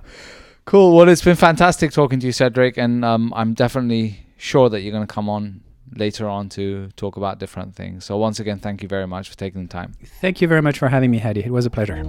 cool. 0.65 0.95
Well, 0.95 1.09
it's 1.09 1.23
been 1.23 1.35
fantastic 1.35 1.91
talking 1.91 2.19
to 2.21 2.25
you, 2.27 2.31
Cedric, 2.31 2.77
and 2.77 3.03
um, 3.03 3.33
I'm 3.35 3.53
definitely 3.53 4.25
sure 4.37 4.69
that 4.69 4.81
you're 4.81 4.93
going 4.93 5.07
to 5.07 5.13
come 5.13 5.27
on 5.29 5.61
later 5.95 6.27
on 6.27 6.49
to 6.49 6.89
talk 6.95 7.17
about 7.17 7.39
different 7.39 7.75
things. 7.75 8.05
So 8.05 8.17
once 8.17 8.39
again, 8.39 8.59
thank 8.59 8.81
you 8.83 8.87
very 8.87 9.07
much 9.07 9.29
for 9.29 9.37
taking 9.37 9.63
the 9.63 9.69
time. 9.69 9.93
Thank 10.21 10.41
you 10.41 10.47
very 10.47 10.61
much 10.61 10.77
for 10.77 10.89
having 10.89 11.11
me, 11.11 11.19
Hadi. 11.19 11.43
It 11.43 11.51
was 11.51 11.65
a 11.65 11.69
pleasure. 11.69 12.03